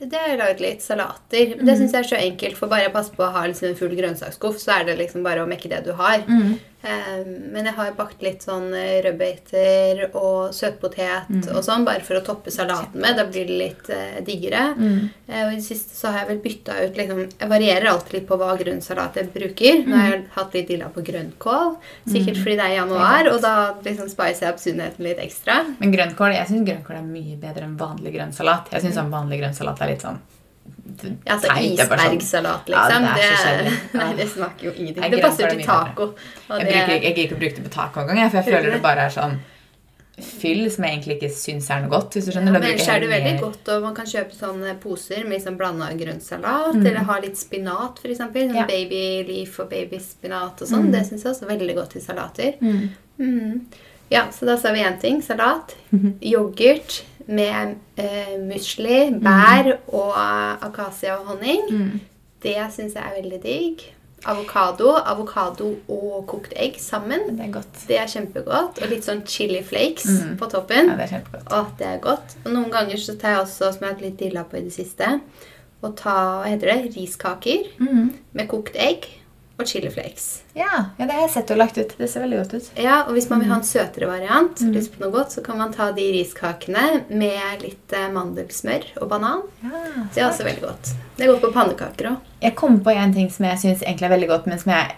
Det 0.00 0.16
har 0.16 0.28
jeg 0.32 0.38
laget 0.40 0.60
litt 0.64 0.82
salater. 0.82 1.52
Mm. 1.58 1.66
Det 1.66 1.76
syns 1.78 1.92
jeg 1.92 2.00
er 2.04 2.08
så 2.14 2.20
enkelt, 2.22 2.56
for 2.56 2.68
bare 2.72 2.88
å 2.88 2.92
passe 2.94 3.12
på 3.12 3.26
å 3.26 3.32
ha 3.34 3.44
liksom 3.46 3.68
en 3.68 3.76
full 3.76 3.94
grønnsaksskuff, 3.98 4.56
så 4.58 4.78
er 4.80 4.84
det 4.88 4.98
liksom 4.98 5.22
bare 5.22 5.44
å 5.44 5.48
mekke 5.50 5.68
det 5.68 5.84
du 5.84 5.92
har. 6.00 6.24
Mm. 6.26 6.58
Eh, 6.82 7.24
men 7.52 7.66
jeg 7.68 7.74
har 7.76 7.90
bakt 7.92 8.22
litt 8.24 8.40
sånn 8.40 8.72
eh, 8.72 9.02
rødbeter 9.04 10.14
og 10.16 10.54
søtpotet 10.56 11.28
Mm. 11.28 11.42
og 11.54 11.62
sånn, 11.64 11.84
bare 11.84 12.00
for 12.00 12.16
å 12.16 12.24
toppe 12.24 12.50
salaten 12.50 12.96
med. 13.00 13.16
Da 13.18 13.24
blir 13.28 13.44
det 13.46 13.58
litt 13.60 13.90
eh, 13.92 14.20
diggere. 14.24 14.74
Mm. 14.78 15.10
Eh, 15.28 15.42
og 15.46 15.52
i 15.52 15.56
det 15.56 15.64
siste 15.66 15.92
så 15.94 16.08
har 16.10 16.24
jeg 16.24 16.28
vel 16.30 16.40
bytta 16.44 16.78
ut 16.86 16.96
liksom 16.96 17.20
Jeg 17.38 17.48
varierer 17.50 17.86
alltid 17.90 18.12
litt 18.14 18.26
på 18.28 18.38
hva 18.40 18.56
grønnsalat 18.56 19.14
jeg 19.20 19.28
bruker. 19.34 19.84
Nå 19.86 19.96
har 20.00 20.10
jeg 20.14 20.24
hatt 20.38 20.54
litt 20.56 20.68
dilla 20.72 20.88
på 20.88 21.04
grønnkål, 21.04 21.76
sikkert 22.08 22.40
fordi 22.40 22.56
det 22.56 22.66
er 22.70 22.76
januar, 22.80 23.28
og 23.34 23.40
da 23.44 23.54
liksom 23.84 24.08
spicer 24.08 24.46
jeg 24.46 24.54
opp 24.54 24.62
sunnheten 24.64 25.04
litt 25.04 25.18
ekstra. 25.20 25.49
Men 25.80 25.92
grønnkål, 25.94 26.34
jeg 26.34 26.46
synes 26.50 26.66
grønnkål 26.68 26.96
er 26.96 27.02
mye 27.06 27.36
bedre 27.40 27.62
enn 27.68 27.76
vanlig 27.80 28.12
grønnsalat. 28.16 28.70
Jeg 28.72 28.82
syns 28.82 28.94
sånn 29.00 29.10
vanlig 29.12 29.40
grønnsalat 29.42 29.80
er 29.82 29.86
litt 29.94 30.02
sånn 30.06 30.18
Ja, 31.26 31.34
altså 31.36 31.54
Isbergsalat, 31.56 32.66
det 32.66 32.74
er 32.74 32.90
sånn- 32.90 33.06
Ja, 33.06 33.14
liksom. 33.14 33.70
det 33.92 33.98
nei, 34.00 34.10
det 34.16 34.26
smaker 34.28 34.64
jo 34.68 34.72
ingenting. 34.76 35.10
Det 35.10 35.22
passer 35.22 35.46
er 35.46 35.50
til 35.56 35.64
taco. 35.64 36.14
Jeg 36.48 36.66
det- 36.66 36.74
bruker 36.74 36.92
jeg 36.92 37.02
gidder 37.02 37.22
ikke 37.24 37.36
å 37.36 37.40
bruke 37.40 37.56
det 37.56 37.64
på 37.64 37.72
taco 37.74 38.00
engang, 38.00 38.30
for 38.30 38.36
jeg 38.42 38.46
føler 38.54 38.70
det 38.76 38.82
bare 38.82 39.06
er 39.08 39.10
sånn 39.10 39.38
fyll 40.20 40.66
som 40.70 40.84
jeg 40.84 40.92
egentlig 40.98 41.14
ikke 41.16 41.30
syns 41.32 41.70
er 41.72 41.80
noe 41.80 41.88
godt. 41.94 42.12
hvis 42.12 42.26
du 42.26 42.32
skjønner. 42.32 42.52
Ja, 42.52 42.58
men 42.58 42.62
ellers 42.68 42.88
er 42.92 43.00
det 43.00 43.08
veldig 43.08 43.40
godt, 43.40 43.68
og 43.72 43.82
man 43.82 43.94
kan 43.94 44.04
kjøpe 44.06 44.34
sånne 44.36 44.74
poser 44.80 45.22
med 45.24 45.38
liksom 45.38 45.56
blanda 45.56 45.86
grønnsalat, 45.96 46.74
Mm. 46.74 46.86
eller 46.86 47.04
ha 47.08 47.18
litt 47.20 47.36
spinat, 47.40 47.98
f.eks. 48.02 48.18
Sånn 48.18 48.54
Ja. 48.54 48.66
babyleaf 48.66 49.58
og 49.60 49.70
babyspinat 49.70 50.60
og 50.60 50.68
sånn. 50.68 50.88
Mm. 50.88 50.92
Det 50.92 51.06
syns 51.08 51.22
jeg 51.24 51.32
også 51.32 51.42
er 51.48 51.56
veldig 51.56 51.74
godt 51.74 51.90
til 51.96 52.02
salater. 52.02 52.54
Mm. 52.60 53.60
Ja, 54.10 54.24
så 54.34 54.46
da 54.48 54.56
sa 54.58 54.72
vi 54.74 54.82
én 54.82 54.98
ting. 55.00 55.20
Salat. 55.22 55.76
Yoghurt 56.22 57.02
med 57.30 57.76
eh, 57.96 58.36
musli, 58.42 59.10
bær 59.22 59.76
og 59.94 60.12
akasia 60.66 61.18
og 61.20 61.26
honning. 61.34 61.62
Mm. 61.70 62.00
Det 62.42 62.56
syns 62.74 62.94
jeg 62.96 63.04
er 63.06 63.16
veldig 63.22 63.40
digg. 63.44 63.84
Avokado. 64.28 64.90
Avokado 65.08 65.70
og 65.88 66.26
kokt 66.28 66.52
egg 66.56 66.74
sammen. 66.82 67.22
Det 67.38 67.46
er 67.46 67.52
godt. 67.54 67.84
Det 67.88 67.96
er 68.00 68.10
kjempegodt. 68.10 68.82
Og 68.82 68.90
litt 68.90 69.06
sånn 69.06 69.22
chili 69.26 69.62
flakes 69.64 70.08
Mm. 70.10 70.34
på 70.40 70.48
toppen. 70.52 70.90
Ja, 70.90 70.96
det 70.98 71.06
er 71.06 71.14
kjempegodt. 71.14 71.48
Å, 71.56 71.62
det 71.78 71.86
er 71.86 72.02
godt. 72.04 72.34
Og 72.44 72.52
noen 72.52 72.70
ganger 72.74 72.96
så 73.00 73.14
tar 73.18 73.30
jeg 73.36 73.44
også, 73.46 73.70
som 73.72 73.80
jeg 73.80 73.88
har 73.88 73.94
hatt 73.94 74.02
litt 74.04 74.18
dilla 74.18 74.44
på 74.44 74.58
i 74.58 74.64
det 74.66 74.72
siste, 74.74 75.20
og 75.82 75.94
ta 75.96 76.16
hva 76.42 76.50
heter 76.50 76.66
det, 76.74 76.96
riskaker 76.96 77.64
Mm. 77.78 78.10
med 78.34 78.48
kokt 78.48 78.76
egg 78.76 79.06
og 79.60 79.66
chili 79.70 79.90
flakes. 79.92 80.42
Ja, 80.56 80.86
ja, 80.98 81.04
det 81.06 81.12
har 81.12 81.20
jeg 81.26 81.30
sett 81.34 81.50
og 81.54 81.58
lagt 81.60 81.78
ut. 81.78 81.92
Det 81.98 82.08
ser 82.10 82.24
veldig 82.24 82.38
godt 82.40 82.54
ut. 82.58 82.70
Ja, 82.80 83.02
og 83.06 83.12
hvis 83.14 83.28
man 83.30 83.40
vil 83.44 83.48
ha 83.52 83.56
en 83.60 83.60
Mm. 83.60 83.68
søtere 83.70 84.08
variant, 84.08 84.60
lyst 84.74 84.92
på 84.96 85.04
noe 85.04 85.10
godt, 85.14 85.32
så 85.36 85.42
kan 85.44 85.58
man 85.58 85.72
ta 85.72 85.90
de 85.92 86.06
riskakene 86.12 87.04
med 87.10 87.62
litt 87.62 87.92
eh, 87.92 88.08
mandelsmør 88.10 88.84
og 89.02 89.08
banan. 89.08 89.42
Ja, 89.62 89.84
Det 90.14 90.22
er 90.22 90.28
også 90.30 90.44
veldig 90.48 90.62
godt. 90.64 90.94
Det 91.16 91.26
er 91.26 91.32
godt 91.34 91.42
på 91.42 91.52
pannekaker 91.52 92.10
òg. 92.14 92.16
Jeg 92.42 92.56
kom 92.56 92.80
på 92.80 92.90
en 92.96 93.12
ting 93.14 93.30
som 93.30 93.44
jeg 93.46 93.58
syns 93.58 93.82
egentlig 93.82 94.08
er 94.10 94.16
veldig 94.16 94.28
godt, 94.28 94.46
men 94.46 94.58
som 94.58 94.72
jeg 94.72 94.94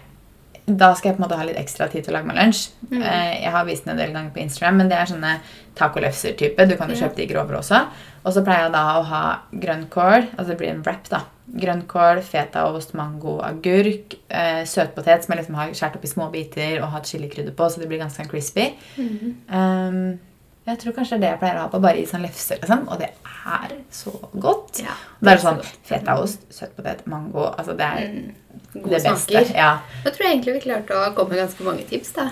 da 0.65 0.93
skal 0.95 1.09
jeg 1.11 1.17
på 1.17 1.21
en 1.23 1.25
måte 1.27 1.37
ha 1.37 1.43
litt 1.47 1.59
ekstra 1.59 1.89
tid 1.91 2.05
til 2.05 2.13
å 2.13 2.17
lage 2.17 2.29
meg 2.29 2.37
lunsj. 2.39 2.69
Mm. 2.89 3.01
Eh, 3.01 3.41
Jeg 3.43 3.51
har 3.51 3.65
vist 3.67 3.83
den 3.85 3.93
en 3.97 3.99
del 3.99 4.13
ganger 4.15 4.31
på 4.31 4.39
Instagram, 4.45 4.77
men 4.77 4.89
det 4.89 4.97
er 4.97 5.09
sånne 5.11 5.33
tacolefser-type. 5.75 6.67
Du 6.69 6.75
kan 6.79 6.89
jo 6.89 6.95
kjøpe 6.95 7.19
de 7.19 7.27
grovere 7.27 7.59
også. 7.59 7.81
Og 8.23 8.33
så 8.35 8.43
pleier 8.45 8.67
jeg 8.69 8.75
da 8.75 8.83
å 8.99 9.03
ha 9.09 9.23
grønnkål, 9.51 10.29
altså 10.37 10.47
det 10.53 10.57
blir 10.61 10.71
en 10.71 10.83
wrap, 10.85 11.09
da. 11.11 11.23
Grønnkål, 11.59 12.21
fetaost, 12.23 12.93
mango, 12.95 13.39
agurk, 13.43 14.15
eh, 14.29 14.63
søtpotet 14.69 15.25
som 15.25 15.33
jeg 15.33 15.41
liksom 15.41 15.57
har 15.59 15.73
skåret 15.75 15.97
opp 15.99 16.05
i 16.07 16.11
små 16.13 16.29
biter 16.31 16.77
og 16.81 16.93
hatt 16.95 17.09
chilikrydder 17.11 17.55
på, 17.57 17.67
så 17.69 17.81
det 17.81 17.89
blir 17.91 17.99
ganske 17.99 18.21
sånn 18.23 18.31
crispy. 18.31 18.69
Mm. 18.95 19.33
Um, 19.49 20.19
jeg 20.63 20.79
tror 20.79 20.95
kanskje 20.95 21.17
det 21.17 21.17
er 21.17 21.23
det 21.25 21.31
jeg 21.33 21.39
pleier 21.41 21.57
å 21.59 21.65
ha 21.65 21.71
på, 21.73 21.81
bare 21.83 21.99
i 21.99 22.05
sånn 22.07 22.23
lefse, 22.23 22.55
liksom. 22.61 22.85
Og 22.87 23.01
det 23.03 23.09
er 23.11 23.75
så 23.91 24.13
godt. 24.39 24.79
Ja, 24.85 24.95
det 25.19 25.33
er 25.33 25.41
så 25.41 25.49
sånn 25.49 25.59
fetaost, 25.91 26.47
søtpotet, 26.55 27.03
mango 27.11 27.49
Altså 27.51 27.75
det 27.75 27.89
er 27.89 28.07
Mm. 28.13 28.31
Gode 28.73 28.89
det 28.89 29.03
beste. 29.03 29.31
smaker. 29.31 29.55
Ja. 29.55 29.79
Da 30.03 30.09
tror 30.09 30.23
jeg 30.25 30.31
egentlig 30.37 30.53
vi 30.55 30.59
klarte 30.65 30.95
å 30.97 31.13
komme 31.15 31.29
med 31.35 31.39
ganske 31.43 31.63
mange 31.63 31.83
tips. 31.89 32.11
da. 32.13 32.23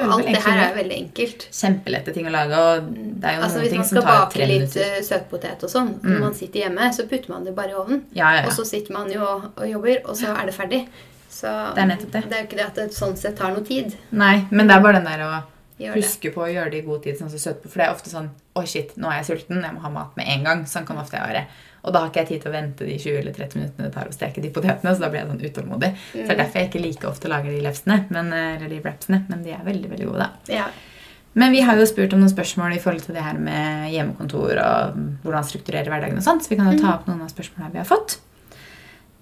Og 0.00 0.12
alt 0.14 0.26
det 0.26 0.42
her 0.42 0.58
er 0.70 0.74
veldig 0.76 0.96
enkelt. 0.96 1.46
Kjempelette 1.52 2.14
ting 2.14 2.26
å 2.26 2.32
lage, 2.32 2.56
og 2.56 2.88
det 3.20 3.24
er 3.28 3.36
jo 3.36 3.42
Altså 3.44 3.56
noen 3.58 3.64
Hvis 3.64 3.70
ting 3.70 3.78
man 3.80 3.88
tar 3.88 3.90
skal 3.90 4.02
minutter. 4.02 4.20
bake 4.20 4.38
man 4.38 4.48
litt 4.48 4.74
bake 4.74 4.96
litt 4.96 5.04
søtpotet 5.10 5.62
og 5.64 5.70
sånn, 5.70 5.90
Mm. 6.00 6.10
når 6.10 6.20
man 6.20 6.34
sitter 6.34 6.60
hjemme, 6.60 6.90
så 6.94 7.06
putter 7.08 7.28
man 7.30 7.44
det 7.44 7.54
bare 7.54 7.70
i 7.70 7.74
ovnen. 7.74 8.02
Ja, 8.14 8.32
ja, 8.36 8.46
Og 8.46 8.52
så 8.52 8.64
sitter 8.66 8.92
man 8.92 9.10
jo 9.12 9.22
og, 9.24 9.68
jobber, 9.68 10.00
og 10.08 10.16
så 10.16 10.34
er 10.36 10.46
det 10.46 10.54
ferdig. 10.54 10.86
Så 11.30 11.48
Det 11.74 11.82
er 11.82 11.86
nettopp 11.86 12.10
det. 12.12 12.22
det 12.28 12.32
er 12.32 12.42
jo 12.42 12.46
ikke 12.48 12.56
det 12.56 12.66
at 12.66 12.74
det 12.74 12.90
sånn 12.92 13.16
sett 13.16 13.36
tar 13.36 13.50
noe 13.52 13.62
tid. 13.64 13.96
Nei, 14.12 14.46
men 14.50 14.66
det 14.66 14.76
er 14.76 14.80
bare 14.82 14.94
den 14.94 15.04
der 15.04 15.20
å 15.20 15.42
huske 15.94 16.32
på 16.34 16.42
å 16.44 16.52
gjøre 16.52 16.70
det 16.70 16.78
i 16.82 16.86
god 16.86 17.02
tid, 17.02 17.18
sånn 17.18 17.30
som 17.30 17.38
søtpotet. 17.38 17.70
For 17.70 17.78
det 17.78 17.86
er 17.88 17.94
ofte 17.94 18.10
sånn 18.10 18.30
Oi, 18.56 18.64
shit, 18.66 18.96
nå 18.98 19.06
er 19.08 19.22
jeg 19.22 19.38
sulten. 19.38 19.62
Jeg 19.62 19.72
må 19.72 19.80
ha 19.80 19.88
mat 19.88 20.16
med 20.16 20.26
en 20.28 20.42
gang. 20.44 20.64
Sånn 20.66 20.84
kan 20.84 20.96
ofte 20.98 21.12
jeg 21.12 21.22
være. 21.22 21.46
Og 21.80 21.94
da 21.94 22.02
har 22.02 22.10
ikke 22.10 22.22
jeg 22.24 22.30
tid 22.30 22.44
til 22.44 22.50
å 22.50 22.54
vente 22.54 22.86
de 22.86 22.98
20 23.00 23.18
eller 23.22 23.36
30 23.36 23.58
minuttene 23.60 23.88
det 23.88 23.94
tar 23.94 24.10
å 24.10 24.14
steke 24.14 24.44
de 24.44 24.52
potetene, 24.52 24.92
så 24.94 25.04
da 25.04 25.08
blir 25.08 25.22
jeg 25.22 25.30
sånn 25.30 25.42
utålmodig. 25.46 25.90
Så 26.12 26.20
det 26.20 26.34
er 26.34 26.40
derfor 26.42 26.60
jeg 26.60 26.70
ikke 26.70 26.84
like 26.84 27.08
ofte 27.08 27.32
lager 27.32 27.54
de 27.54 27.64
lefsene, 27.64 27.98
men, 28.12 28.32
eller 28.36 28.72
de 28.72 28.80
wrapsene, 28.84 29.24
men 29.30 29.44
de 29.46 29.54
er 29.56 29.66
veldig, 29.66 29.90
veldig 29.94 30.08
gode, 30.10 30.26
da. 30.26 30.56
Ja. 30.60 30.68
Men 31.38 31.54
vi 31.54 31.62
har 31.62 31.78
jo 31.78 31.86
spurt 31.86 32.12
om 32.12 32.20
noen 32.20 32.32
spørsmål 32.32 32.74
i 32.74 32.80
forhold 32.82 33.04
til 33.06 33.14
det 33.14 33.22
her 33.22 33.36
med 33.38 33.92
hjemmekontor 33.94 34.58
og 34.64 34.96
hvordan 35.22 35.46
strukturere 35.46 35.92
hverdagen 35.92 36.18
og 36.18 36.26
sånt, 36.26 36.42
så 36.42 36.50
vi 36.50 36.58
kan 36.58 36.72
jo 36.72 36.80
ta 36.80 36.96
opp 36.96 37.06
noen 37.08 37.22
av 37.22 37.30
spørsmålene 37.30 37.74
vi 37.76 37.80
har 37.80 37.88
fått. 37.88 38.18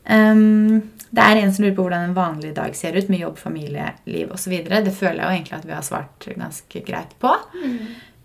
Um, 0.08 0.88
det 1.12 1.24
er 1.24 1.42
en 1.42 1.52
som 1.52 1.64
lurer 1.64 1.76
på 1.76 1.84
hvordan 1.84 2.08
en 2.08 2.16
vanlig 2.16 2.54
dag 2.56 2.74
ser 2.76 2.96
ut 2.96 3.10
med 3.12 3.20
jobb, 3.20 3.38
familieliv 3.40 4.32
osv. 4.32 4.54
Det 4.64 4.94
føler 4.96 5.20
jeg 5.20 5.26
jo 5.26 5.36
egentlig 5.36 5.58
at 5.58 5.68
vi 5.68 5.76
har 5.76 5.84
svart 5.84 6.28
ganske 6.32 6.82
greit 6.84 7.12
på. 7.20 7.32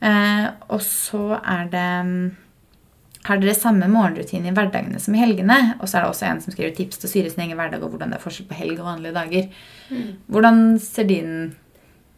Eh, 0.03 0.47
og 0.67 0.81
så 0.83 1.37
er 1.39 1.69
det 1.71 1.89
mm, 2.07 2.23
Har 3.23 3.39
dere 3.39 3.55
samme 3.55 3.87
morgenrutine 3.87 4.49
i 4.51 4.55
hverdagene 4.55 4.99
som 4.99 5.15
i 5.15 5.21
helgene? 5.21 5.57
Og 5.79 5.87
så 5.87 5.97
er 5.97 6.03
det 6.03 6.11
også 6.11 6.27
en 6.27 6.41
som 6.43 6.51
skriver 6.51 6.75
tips 6.75 6.99
til 6.99 7.07
å 7.07 7.11
styre 7.11 7.31
sin 7.31 7.45
egen 7.45 7.59
hverdag 7.59 7.83
og 7.83 7.93
hvordan 7.93 8.11
det 8.11 8.19
er 8.19 8.23
forskjell 8.25 8.49
på 8.49 8.57
helg 8.59 8.81
og 8.81 8.89
vanlige 8.89 9.15
dager. 9.15 9.49
Hvordan 10.27 10.61
ser 10.83 11.07
din 11.07 11.33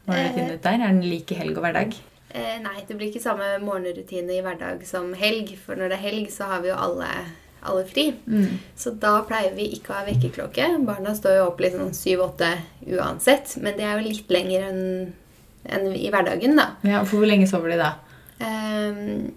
morgenrutine 0.08 0.56
ut 0.56 0.64
der? 0.66 0.80
Er 0.80 0.86
den 0.88 1.03
lik 1.06 1.34
i 1.34 1.38
helg 1.38 1.58
og 1.60 1.66
hverdag? 1.68 1.93
Eh, 2.36 2.56
nei, 2.64 2.80
det 2.88 2.97
blir 2.97 3.12
ikke 3.12 3.24
samme 3.24 3.51
morgenrutine 3.64 4.34
i 4.34 4.41
hverdag 4.43 4.82
som 4.89 5.14
helg. 5.18 5.53
For 5.62 5.78
når 5.78 5.93
det 5.93 5.99
er 5.99 6.08
helg, 6.08 6.32
så 6.34 6.49
har 6.49 6.64
vi 6.66 6.72
jo 6.72 6.80
alle, 6.88 7.12
alle 7.62 7.86
fri. 7.88 8.08
Mm. 8.26 8.58
Så 8.76 8.95
da 9.06 9.20
pleier 9.30 9.53
vi 9.56 9.70
ikke 9.78 9.93
å 9.93 9.99
ha 9.99 10.08
vekkerklokke. 10.10 10.72
Barna 10.89 11.14
står 11.16 11.38
jo 11.38 11.45
opp 11.51 11.62
litt 11.64 11.78
sånn 11.78 11.93
syv-åtte 11.95 12.49
uansett. 12.97 13.56
Men 13.62 13.78
det 13.78 13.86
er 13.86 13.99
jo 13.99 14.10
litt 14.10 14.34
lenger 14.34 14.68
enn 14.72 14.82
en 15.66 15.88
i 15.93 16.10
hverdagen, 16.14 16.58
da. 16.60 16.72
Ja, 16.86 17.03
For 17.06 17.22
hvor 17.22 17.30
lenge 17.30 17.47
sover 17.49 17.74
de 17.74 17.80
da? 17.80 17.93
Ehm, 18.43 19.32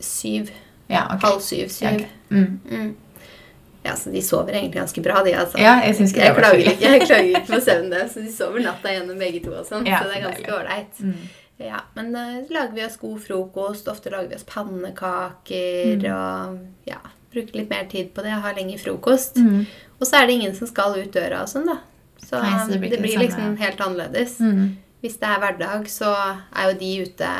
syv. 0.00 0.52
Ja, 0.90 1.06
ok. 1.14 1.22
Halv 1.22 1.40
syv, 1.40 1.64
Ja, 1.64 1.68
syv. 1.68 2.04
Mm. 2.30 2.60
Mm. 2.70 2.94
Ja, 3.84 3.94
så 4.00 4.10
de 4.10 4.22
sover 4.24 4.52
egentlig 4.56 4.78
ganske 4.80 5.02
bra, 5.04 5.22
de. 5.24 5.32
altså. 5.36 5.58
Ja, 5.60 5.74
jeg 5.84 5.94
synes 5.96 6.12
det 6.16 6.22
jeg 6.22 6.34
så 6.34 6.40
klager 6.40 6.70
ikke, 6.70 6.90
jeg 6.90 7.00
klager 7.08 7.24
ikke 7.28 7.46
på 7.52 7.60
søvnen 7.60 7.90
deres. 7.92 8.12
Så 8.14 8.20
de 8.24 8.32
sover 8.32 8.62
natta 8.64 8.92
gjennom 8.94 9.18
begge 9.20 9.42
to 9.44 9.52
og 9.52 9.66
sånn. 9.68 9.84
Ja, 9.88 9.98
så 10.00 10.08
det 10.08 10.20
er 10.20 10.28
ganske 10.28 10.54
ålreit. 10.56 11.00
Mm. 11.04 11.24
Ja, 11.64 11.80
men 11.94 12.08
uh, 12.16 12.38
så 12.48 12.54
lager 12.56 12.72
vi 12.74 12.84
oss 12.86 12.96
god 13.00 13.20
frokost. 13.26 13.88
Ofte 13.92 14.10
lager 14.10 14.28
vi 14.32 14.38
oss 14.40 14.46
pannekaker 14.48 15.96
Mm. 16.00 16.06
og 16.14 16.88
ja, 16.88 16.98
bruker 17.32 17.56
litt 17.60 17.70
mer 17.70 17.84
tid 17.90 18.10
på 18.14 18.22
det. 18.24 18.30
Har 18.44 18.54
lengre 18.56 18.78
frokost. 18.78 19.36
Mm. 19.36 19.66
Og 20.00 20.06
så 20.08 20.16
er 20.22 20.26
det 20.26 20.32
ingen 20.40 20.54
som 20.56 20.66
skal 20.70 20.96
ut 20.98 21.12
døra 21.14 21.42
og 21.44 21.48
sånn, 21.52 21.68
da. 21.68 21.76
Så, 22.24 22.40
Nei, 22.40 22.56
så 22.64 22.72
det 22.72 22.72
det 22.72 22.80
blir 22.80 22.90
blir, 22.98 23.10
ikke 23.10 23.18
det 23.20 23.26
liksom 23.28 23.56
helt 23.60 23.80
annerledes. 23.84 24.38
Mm. 24.40 24.76
Hvis 25.04 25.18
det 25.20 25.28
er 25.28 25.40
hverdag, 25.42 25.88
så 25.92 26.10
er 26.56 26.70
jo 26.70 26.78
de 26.80 26.90
ute, 27.04 27.30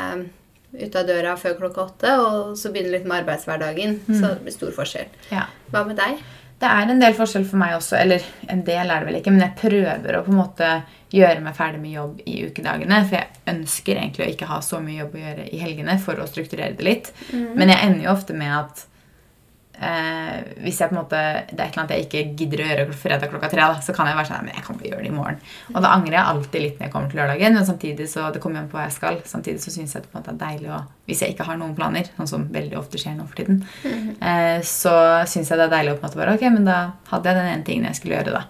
ute 0.74 1.00
av 1.00 1.08
døra 1.08 1.34
før 1.40 1.58
klokka 1.58 1.84
åtte, 1.88 2.14
og 2.20 2.54
så 2.58 2.72
begynner 2.74 2.98
litt 2.98 3.06
med 3.08 3.22
arbeidshverdagen. 3.22 4.00
Mm. 4.06 4.16
Så 4.18 4.32
det 4.32 4.46
blir 4.46 4.56
stor 4.56 4.72
forskjell. 4.76 5.12
Ja. 5.30 5.46
Hva 5.72 5.84
med 5.88 5.98
deg? 6.00 6.22
Det 6.64 6.70
er 6.70 6.90
en 6.90 7.02
del 7.02 7.16
forskjell 7.18 7.44
for 7.48 7.60
meg 7.60 7.74
også, 7.76 7.96
eller 7.98 8.24
en 8.52 8.62
del 8.64 8.88
er 8.88 9.02
det 9.02 9.08
vel 9.08 9.18
ikke, 9.18 9.32
men 9.34 9.42
jeg 9.42 9.58
prøver 9.58 10.16
å 10.16 10.22
på 10.24 10.32
en 10.32 10.38
måte 10.38 10.68
gjøre 11.14 11.42
meg 11.44 11.56
ferdig 11.58 11.80
med 11.82 11.94
jobb 11.94 12.22
i 12.30 12.36
ukedagene, 12.48 13.00
for 13.08 13.18
jeg 13.18 13.42
ønsker 13.52 13.98
egentlig 13.98 14.24
å 14.24 14.30
ikke 14.32 14.48
ha 14.50 14.60
så 14.64 14.80
mye 14.82 15.02
jobb 15.02 15.14
å 15.18 15.22
gjøre 15.24 15.46
i 15.50 15.60
helgene 15.60 15.98
for 16.02 16.18
å 16.22 16.26
strukturere 16.30 16.74
det 16.78 16.86
litt. 16.86 17.10
Men 17.30 17.70
jeg 17.70 17.82
ender 17.84 18.06
jo 18.06 18.14
ofte 18.14 18.38
med 18.38 18.54
at 18.56 18.84
eh, 19.80 20.40
hvis 20.62 20.80
jeg 20.80 20.90
på 20.90 20.94
en 20.94 21.00
måte, 21.00 21.20
det 21.50 21.58
er 21.58 21.64
et 21.64 21.74
eller 21.74 21.82
annet 21.82 21.94
jeg 21.94 22.06
ikke 22.06 22.22
gidder 22.38 22.62
å 22.62 22.68
gjøre 22.68 22.96
fredag 22.98 23.32
klokka 23.32 23.50
tre, 23.52 23.68
da, 23.72 23.80
så 23.84 23.94
kan 23.96 24.10
jeg 24.10 24.18
være 24.18 24.30
sånn, 24.30 24.46
men 24.46 24.58
jeg 24.58 24.66
kan 24.66 24.78
bare 24.80 24.90
gjøre 24.90 25.04
det 25.04 25.10
i 25.10 25.14
morgen. 25.14 25.40
Og 25.72 25.78
da 25.84 25.92
angrer 25.94 26.18
jeg 26.18 26.32
alltid 26.32 26.64
litt 26.64 26.76
når 26.78 26.86
jeg 26.86 26.94
kommer 26.94 27.12
til 27.12 27.20
lørdagen, 27.22 27.58
men 27.58 27.68
samtidig 27.68 28.08
så, 28.10 28.28
det 28.34 28.42
kommer 28.44 28.62
an 28.62 28.70
på 28.72 28.78
hva 28.78 28.86
jeg 28.86 28.96
skal. 28.98 29.20
Samtidig 29.30 29.64
så 29.64 29.74
synes 29.74 29.96
jeg 29.96 30.04
det 30.04 30.12
på 30.12 30.18
en 30.18 30.22
måte 30.22 30.34
er 30.34 30.40
deilig 30.44 30.72
å, 30.74 30.80
hvis 31.08 31.24
jeg 31.24 31.34
ikke 31.34 31.48
har 31.48 31.60
noen 31.60 31.74
planer, 31.78 32.10
sånn 32.18 32.30
som 32.30 32.46
veldig 32.54 32.80
ofte 32.80 33.00
skjer 33.00 33.18
nå 33.18 33.28
for 33.30 33.40
tiden, 33.40 33.62
eh, 33.84 34.60
så 34.66 34.94
synes 35.30 35.50
jeg 35.50 35.60
det 35.60 35.68
er 35.68 35.74
deilig 35.78 35.94
å 35.94 35.98
på 35.98 36.04
en 36.04 36.10
måte 36.10 36.22
bare, 36.22 36.36
ok, 36.38 36.46
men 36.54 36.68
da 36.70 36.78
hadde 37.10 37.30
jeg 37.30 37.40
den 37.40 37.52
ene 37.54 37.68
tingen 37.68 37.90
jeg 37.90 38.00
skulle 38.00 38.18
gjøre 38.18 38.36
da. 38.36 38.44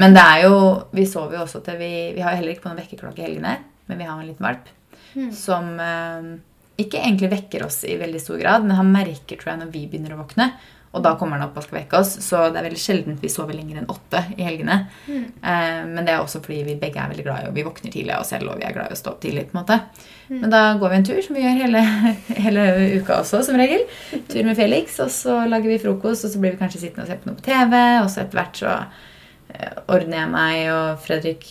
Men 0.00 0.16
det 0.16 0.22
er 0.26 0.40
jo 0.48 0.54
Vi 0.90 1.04
sover 1.06 1.36
jo 1.36 1.44
også 1.44 1.60
til 1.62 1.76
vi 1.78 1.90
Vi 2.16 2.22
har 2.24 2.32
jo 2.34 2.40
heller 2.40 2.50
ikke 2.50 2.64
på 2.64 2.70
noen 2.72 2.80
vekkerklokke 2.80 3.22
i 3.22 3.28
helgene, 3.28 3.52
men 3.86 4.00
vi 4.00 4.08
har 4.08 4.18
en 4.18 4.26
liten 4.26 4.42
valp 4.42 4.72
som 5.30 5.68
eh, 5.78 6.24
ikke 6.80 7.02
egentlig 7.02 7.30
vekker 7.30 7.66
oss 7.66 7.82
i 7.86 7.98
veldig 8.00 8.20
stor 8.22 8.38
grad, 8.40 8.64
men 8.66 8.78
han 8.78 8.90
merker 8.90 9.38
tror 9.38 9.52
jeg, 9.54 9.60
når 9.62 9.74
vi 9.74 9.84
begynner 9.90 10.16
å 10.16 10.22
våkne. 10.24 10.48
Og 10.94 11.02
da 11.02 11.16
kommer 11.18 11.40
han 11.40 11.48
opp 11.48 11.56
og 11.58 11.64
skal 11.64 11.80
vekke 11.80 11.98
oss. 11.98 12.12
Så 12.22 12.38
det 12.54 12.60
er 12.60 12.66
veldig 12.68 12.78
sjelden 12.78 13.16
vi 13.18 13.30
sover 13.32 13.56
lenger 13.56 13.80
enn 13.80 13.88
åtte 13.90 14.20
i 14.36 14.44
helgene. 14.46 14.76
Eh, 15.10 15.80
men 15.90 16.06
det 16.06 16.14
er 16.14 16.22
også 16.22 16.38
fordi 16.44 16.60
vi 16.68 16.76
begge 16.78 17.02
er 17.02 17.10
veldig 17.10 17.24
glad 17.26 17.42
i 17.42 17.48
og 17.50 17.56
vi 17.56 17.64
våkner 17.66 17.90
tidlig 17.90 18.14
av 18.14 18.22
oss 18.22 18.30
selv, 18.30 18.52
og 18.52 18.60
vi 18.60 18.68
er 18.68 18.76
glad 18.76 18.92
i 18.92 18.94
å 18.94 19.00
stå 19.00 19.10
opp 19.10 19.24
tidlig. 19.24 19.48
på 19.50 19.58
en 19.58 19.62
måte. 19.64 19.80
Men 20.30 20.54
da 20.54 20.62
går 20.78 20.92
vi 20.92 21.00
en 21.00 21.08
tur, 21.10 21.18
som 21.26 21.38
vi 21.38 21.42
gjør 21.42 21.60
hele, 21.64 21.82
hele 22.46 22.68
uka 23.00 23.18
også, 23.24 23.42
som 23.48 23.58
regel. 23.58 23.82
Tur 24.30 24.46
med 24.46 24.58
Felix, 24.58 25.00
og 25.02 25.10
så 25.14 25.40
lager 25.50 25.74
vi 25.74 25.82
frokost, 25.82 26.28
og 26.28 26.34
så 26.34 26.42
blir 26.42 26.54
vi 26.54 26.62
kanskje 26.62 26.84
sittende 26.86 27.08
og 27.08 27.10
se 27.10 27.18
på 27.18 27.30
noe 27.30 27.40
på 27.42 27.48
TV, 27.50 27.76
og 28.04 28.08
så 28.12 28.22
etter 28.22 28.38
hvert 28.38 28.62
så 28.62 28.72
eh, 28.78 29.78
ordner 29.90 30.20
jeg 30.20 30.34
meg, 30.38 30.64
og 30.76 31.02
Fredrik 31.02 31.50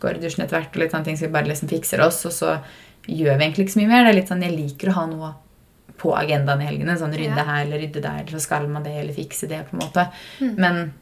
går 0.00 0.16
i 0.16 0.24
dusjen 0.24 0.46
etter 0.46 0.62
hvert, 0.62 0.72
og 0.72 0.80
litt 0.80 0.96
sånne 0.96 1.10
ting, 1.10 1.20
så 1.20 1.28
vi 1.28 1.34
bare 1.36 1.50
liksom 1.50 1.68
fikser 1.68 2.08
oss, 2.08 2.24
og 2.24 2.32
så 2.32 2.56
gjør 3.08 3.38
vi 3.38 3.44
egentlig 3.46 3.66
ikke 3.66 3.74
så 3.74 3.80
mye 3.82 3.90
mer. 3.90 4.04
Det 4.04 4.12
er 4.12 4.18
litt 4.20 4.32
sånn, 4.32 4.44
Jeg 4.44 4.56
liker 4.56 4.90
å 4.92 4.96
ha 4.98 5.04
noe 5.10 5.34
på 5.98 6.14
agendaen 6.14 6.62
i 6.62 6.68
helgene. 6.68 6.96
Sånn 7.00 7.16
rydde 7.16 7.44
her 7.48 7.64
eller 7.64 7.82
rydde 7.82 8.02
der, 8.04 8.22
eller 8.22 8.36
så 8.36 8.44
skal 8.44 8.68
man 8.70 8.84
det, 8.86 8.94
eller 9.00 9.16
fikse 9.16 9.48
det, 9.50 9.64
på 9.68 9.76
en 9.76 9.82
måte. 9.82 10.06
Men 10.60 10.92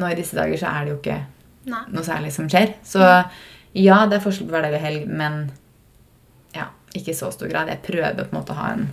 nå 0.00 0.10
i 0.10 0.18
disse 0.18 0.38
dager 0.38 0.60
så 0.60 0.70
er 0.70 0.86
det 0.86 0.94
jo 0.94 0.98
ikke 1.00 1.18
Nei. 1.70 1.82
noe 1.92 2.06
særlig 2.06 2.32
som 2.32 2.48
skjer. 2.48 2.74
Så 2.86 3.02
ja, 3.76 3.98
det 4.08 4.16
er 4.18 4.24
forskjell 4.24 4.48
på 4.48 4.56
hverdag 4.56 4.78
og 4.78 4.84
helg, 4.84 5.06
men 5.06 5.50
ja, 6.56 6.70
ikke 6.96 7.12
i 7.12 7.18
så 7.18 7.30
stor 7.34 7.50
grad. 7.52 7.68
Jeg 7.70 7.84
prøver 7.86 8.16
på 8.22 8.30
en 8.30 8.38
måte 8.40 8.54
å 8.54 8.60
ha 8.62 8.72
en, 8.74 8.88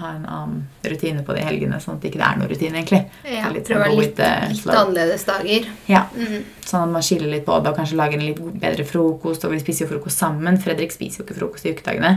ha 0.00 0.10
en 0.16 0.26
annen 0.26 0.60
rutine 0.84 1.22
på 1.26 1.34
de 1.36 1.42
helgene, 1.46 1.78
sånn 1.82 1.96
at 1.96 2.02
det 2.04 2.10
ikke 2.12 2.22
er 2.26 2.38
noen 2.40 2.50
rutine, 2.50 2.80
egentlig. 2.80 3.00
Ja, 3.28 3.50
litt 3.54 3.68
prøver 3.68 3.90
sånn 3.90 4.00
litt, 4.00 4.18
litt 4.18 4.74
annerledes 4.74 5.24
dager. 5.28 5.68
Ja, 5.90 6.02
Mm. 6.14 6.44
Sånn 6.64 6.82
at 6.86 6.92
man 6.94 7.02
skiller 7.04 7.28
litt 7.30 7.44
på 7.44 7.58
det 7.62 7.70
og 7.70 7.76
kanskje 7.76 7.96
lager 8.00 8.18
en 8.18 8.26
litt 8.26 8.38
bedre 8.60 8.84
frokost. 8.88 9.44
Og 9.44 9.52
vi 9.52 9.58
spiser 9.60 9.84
jo 9.84 9.90
frokost 9.92 10.18
sammen. 10.18 10.56
Fredrik 10.58 10.92
spiser 10.92 11.20
jo 11.20 11.26
ikke 11.26 11.38
frokost 11.40 11.66
i 11.66 11.74
ukedagene. 11.74 12.12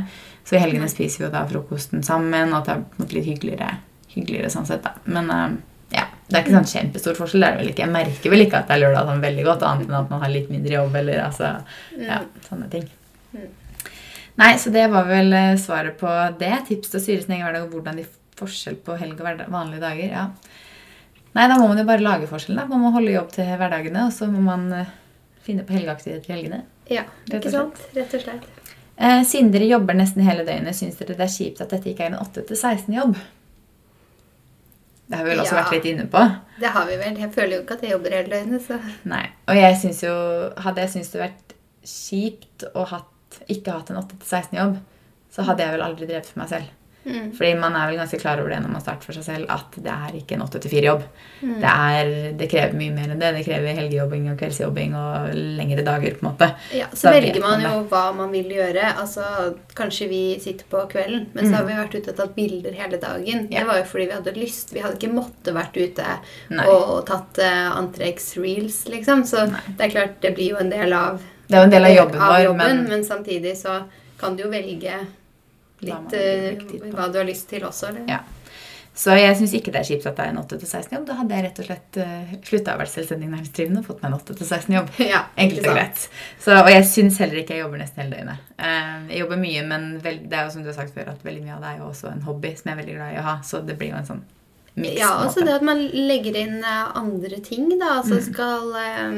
Så 0.48 0.56
i 0.56 0.62
helgene 0.64 0.88
spiser 0.90 1.20
vi 1.20 1.26
jo 1.28 1.32
da 1.34 1.46
frokosten 1.50 2.04
sammen, 2.04 2.54
og 2.54 2.62
at 2.62 2.70
det 3.00 3.10
er 3.10 3.18
litt 3.18 3.26
hyggeligere, 3.28 3.72
hyggeligere 4.16 4.50
sånn 4.54 4.66
sett. 4.70 4.84
da. 4.88 4.94
Men 5.06 5.30
eh, 5.30 5.58
ja, 5.98 6.06
det 6.30 6.38
er 6.40 6.46
ikke 6.46 6.56
sånn 6.56 6.72
kjempestor 6.72 7.16
forskjell. 7.20 7.42
det 7.44 7.48
er 7.50 7.58
det 7.58 7.64
vel 7.66 7.72
ikke. 7.74 7.84
Jeg 7.86 7.96
merker 7.98 8.30
vel 8.32 8.46
ikke 8.46 8.62
at 8.62 8.68
det 8.72 8.78
er 8.78 8.84
lørdag 8.86 9.12
sånn 9.12 9.22
veldig 9.28 9.44
godt, 9.50 9.64
annet 9.68 9.88
enn 9.92 10.00
at 10.00 10.10
man 10.16 10.24
har 10.24 10.32
litt 10.32 10.50
mindre 10.50 10.74
jobb 10.80 10.96
eller 11.02 11.24
altså, 11.28 11.52
ja, 12.00 12.22
sånne 12.48 12.70
ting. 12.72 12.88
Nei, 14.38 14.52
så 14.62 14.70
det 14.74 14.86
var 14.92 15.08
vel 15.10 15.34
eh, 15.34 15.56
svaret 15.58 15.98
på 16.00 16.12
det. 16.40 16.54
Tips 16.68 16.92
til 16.94 17.00
å 17.00 17.04
styre 17.04 17.24
sin 17.24 17.34
egen 17.38 17.46
hverdag 17.48 17.66
og 17.68 17.74
hvordan 17.78 17.98
de 18.02 18.06
forskjell 18.38 18.76
på 18.86 18.98
helg 19.00 19.20
og 19.24 19.46
vanlige 19.50 19.82
dager. 19.82 20.10
ja. 20.12 20.28
Nei, 21.38 21.46
da 21.52 21.58
må 21.60 21.68
man 21.70 21.78
jo 21.78 21.84
bare 21.86 22.02
lage 22.02 22.28
forskjellen. 22.30 22.58
da. 22.62 22.66
Man 22.70 22.82
må 22.82 22.92
holde 22.96 23.12
jobb 23.14 23.32
til 23.34 23.46
hverdagene, 23.46 24.08
og 24.08 24.14
så 24.14 24.26
må 24.30 24.40
man 24.42 24.68
eh, 24.74 24.88
finne 25.46 25.66
på 25.68 25.74
helgeaktivitet 25.76 26.30
i 26.30 26.34
helgene. 26.34 26.62
Ja, 26.90 27.04
ikke 27.30 27.52
sant? 27.54 27.82
Rett 27.94 28.14
og 28.18 28.24
slett. 28.24 28.46
Eh, 28.98 29.22
siden 29.30 29.52
dere 29.54 29.68
jobber 29.70 29.94
nesten 29.98 30.24
hele 30.26 30.46
døgnet, 30.48 30.74
syns 30.78 30.98
dere 30.98 31.14
det 31.18 31.26
er 31.28 31.34
kjipt 31.34 31.62
at 31.62 31.70
dette 31.76 31.92
ikke 31.92 32.08
er 32.08 32.14
en 32.16 32.22
8-16-jobb? 32.24 33.18
Det 35.08 35.16
har 35.20 35.24
vi 35.24 35.30
vel 35.36 35.40
også 35.44 35.56
Ja. 35.56 35.62
vært 35.64 35.76
litt 35.78 35.86
inne 35.92 36.08
på. 36.12 36.24
Det 36.60 36.72
har 36.74 36.86
vi 36.90 36.96
vel. 37.00 37.20
Jeg 37.22 37.32
føler 37.36 37.54
jo 37.58 37.62
ikke 37.64 37.78
at 37.78 37.84
jeg 37.86 37.92
jobber 37.94 38.16
hele 38.18 38.30
døgnet, 38.34 38.66
så 38.66 38.80
Nei. 39.08 39.26
Og 39.48 39.56
jeg 39.56 39.78
synes 39.84 40.02
jo 40.04 40.16
Hadde 40.66 40.82
jeg 40.84 40.90
syntes 40.96 41.12
det 41.14 41.22
vært 41.22 41.54
kjipt 41.88 42.66
å 42.76 42.86
hatt, 42.90 43.06
ikke 43.48 43.78
hatt 43.78 43.94
en 43.94 44.02
8-16-jobb, 44.02 44.76
så 45.34 45.48
hadde 45.48 45.66
jeg 45.66 45.76
vel 45.76 45.86
aldri 45.86 46.10
drevet 46.10 46.30
for 46.30 46.42
meg 46.42 46.52
selv. 46.52 46.76
Mm. 47.08 47.32
Fordi 47.38 47.54
man 47.56 47.76
er 47.76 47.88
vel 47.88 48.00
ganske 48.02 48.20
klar 48.20 48.40
over 48.42 48.52
det 48.52 48.58
når 48.64 48.72
man 48.74 48.84
starter 48.84 49.08
for 49.08 49.16
seg 49.16 49.24
selv, 49.24 49.52
at 49.54 49.76
det 49.80 49.92
er 49.94 50.16
ikke 50.20 50.36
en 50.36 50.44
8-4-jobb. 50.44 51.06
Mm. 51.40 51.54
Det, 51.64 51.76
det 52.42 52.50
krever 52.52 52.76
mye 52.80 52.96
mer 52.96 53.14
enn 53.14 53.22
det. 53.22 53.32
Det 53.38 53.44
krever 53.48 53.78
helgejobbing 53.80 54.28
og 54.34 54.42
kveldsjobbing 54.42 54.98
og 55.00 55.30
lengre 55.60 55.86
dager. 55.88 56.18
på 56.18 56.26
en 56.26 56.30
måte. 56.30 56.50
Ja, 56.76 56.90
så 56.92 57.08
så 57.08 57.14
velger 57.16 57.40
man 57.44 57.64
man 57.64 57.78
jo 57.78 57.86
hva 57.92 58.04
man 58.18 58.34
vil 58.36 58.52
gjøre. 58.58 58.92
Altså, 59.00 59.24
Kanskje 59.78 60.10
vi 60.12 60.22
sitter 60.44 60.68
på 60.70 60.84
kvelden, 60.92 61.30
men 61.34 61.48
så 61.48 61.60
har 61.60 61.68
vi 61.68 61.78
vært 61.78 61.96
ute 61.96 62.12
og 62.12 62.20
tatt 62.20 62.36
bilder 62.36 62.76
hele 62.76 63.00
dagen. 63.00 63.46
Mm. 63.46 63.52
Ja. 63.54 63.62
Det 63.62 63.72
var 63.72 63.82
jo 63.82 63.88
fordi 63.94 64.10
vi 64.10 64.18
hadde 64.18 64.36
lyst. 64.36 64.76
Vi 64.76 64.84
hadde 64.84 65.00
ikke 65.00 65.16
måttet 65.16 65.56
vært 65.56 65.78
ute 65.80 66.20
Nei. 66.52 66.68
og 66.68 67.06
tatt 67.08 67.40
uh, 67.40 67.78
antrekksreels, 67.78 68.84
liksom. 68.92 69.24
Så 69.30 69.48
det 69.48 69.88
er 69.88 69.96
klart, 69.96 70.20
det 70.26 70.36
blir 70.36 70.56
jo 70.56 70.62
en 70.62 70.74
del 70.74 70.96
av 70.98 71.22
Det 71.48 71.56
er 71.56 71.64
jo 71.64 71.68
en 71.70 71.76
del 71.76 71.86
av 71.88 71.96
jobben 71.96 72.20
vår, 72.20 72.50
men 72.60 72.84
men 72.90 73.06
samtidig 73.08 73.58
så 73.58 73.82
kan 74.20 74.36
du 74.36 74.44
jo 74.44 74.50
velge 74.52 74.98
litt 75.86 76.14
eh, 76.18 76.58
på. 76.58 76.90
hva 76.96 77.08
du 77.14 77.20
har 77.22 77.28
lyst 77.28 77.48
til 77.50 77.64
også. 77.64 77.92
Eller? 77.92 78.08
Ja. 78.10 78.24
Så 78.98 79.14
jeg 79.14 79.36
syns 79.38 79.52
ikke 79.54 79.70
det 79.70 79.84
er 79.84 79.86
kjipt 79.86 80.08
at 80.10 80.18
det 80.18 80.24
er 80.26 80.32
en 80.32 80.40
8-16-jobb. 80.42 81.04
Da 81.06 81.16
hadde 81.20 81.36
jeg 81.36 81.44
rett 81.46 81.60
og 81.62 81.68
slett 81.68 81.98
uh, 82.02 82.32
slutta 82.48 82.74
å 82.74 82.80
være 82.80 82.90
selvstendig 82.90 83.28
næringsdrivende 83.30 83.84
og 83.84 83.86
fått 83.92 84.00
meg 84.02 84.10
en 84.10 84.16
8-16-jobb. 84.18 84.88
Ja, 85.14 85.20
Enkelt 85.38 85.68
og 85.70 85.78
greit. 85.78 86.08
Så, 86.42 86.56
og 86.58 86.70
jeg 86.74 86.88
syns 86.90 87.20
heller 87.22 87.44
ikke 87.44 87.54
jeg 87.54 87.62
jobber 87.62 87.84
nesten 87.84 88.02
hele 88.02 88.18
døgnet. 88.18 88.48
Uh, 88.58 89.06
jeg 89.12 89.22
jobber 89.22 89.38
mye, 89.44 89.62
men 89.70 89.86
vel, 90.02 90.18
det 90.26 90.40
er 90.40 90.48
jo 90.48 90.56
som 90.56 90.66
du 90.66 90.72
har 90.72 90.80
sagt 90.80 90.98
før, 90.98 91.12
at 91.14 91.22
veldig 91.28 91.44
mye 91.46 91.60
av 91.60 91.62
det 91.62 91.76
er 91.76 91.84
jo 91.84 91.92
også 91.92 92.10
en 92.10 92.26
hobby 92.26 92.56
som 92.58 92.72
jeg 92.72 92.74
er 92.74 92.82
veldig 92.82 92.96
glad 92.98 93.14
i 93.14 93.22
å 93.22 93.28
ha. 93.28 93.36
Så 93.46 93.62
det 93.70 93.78
blir 93.78 93.94
jo 93.94 94.00
en 94.02 94.10
sånn 94.10 94.24
miks. 94.82 94.98
Ja, 94.98 95.12
også 95.14 95.28
altså 95.28 95.46
det 95.46 95.54
at 95.60 95.68
man 95.70 95.86
legger 95.94 96.42
inn 96.42 96.58
eh, 96.64 96.82
andre 96.98 97.44
ting, 97.46 97.70
da. 97.78 98.00
Altså 98.00 98.18
Mm. 98.18 98.26
skal 98.32 98.74
eh, 98.82 99.14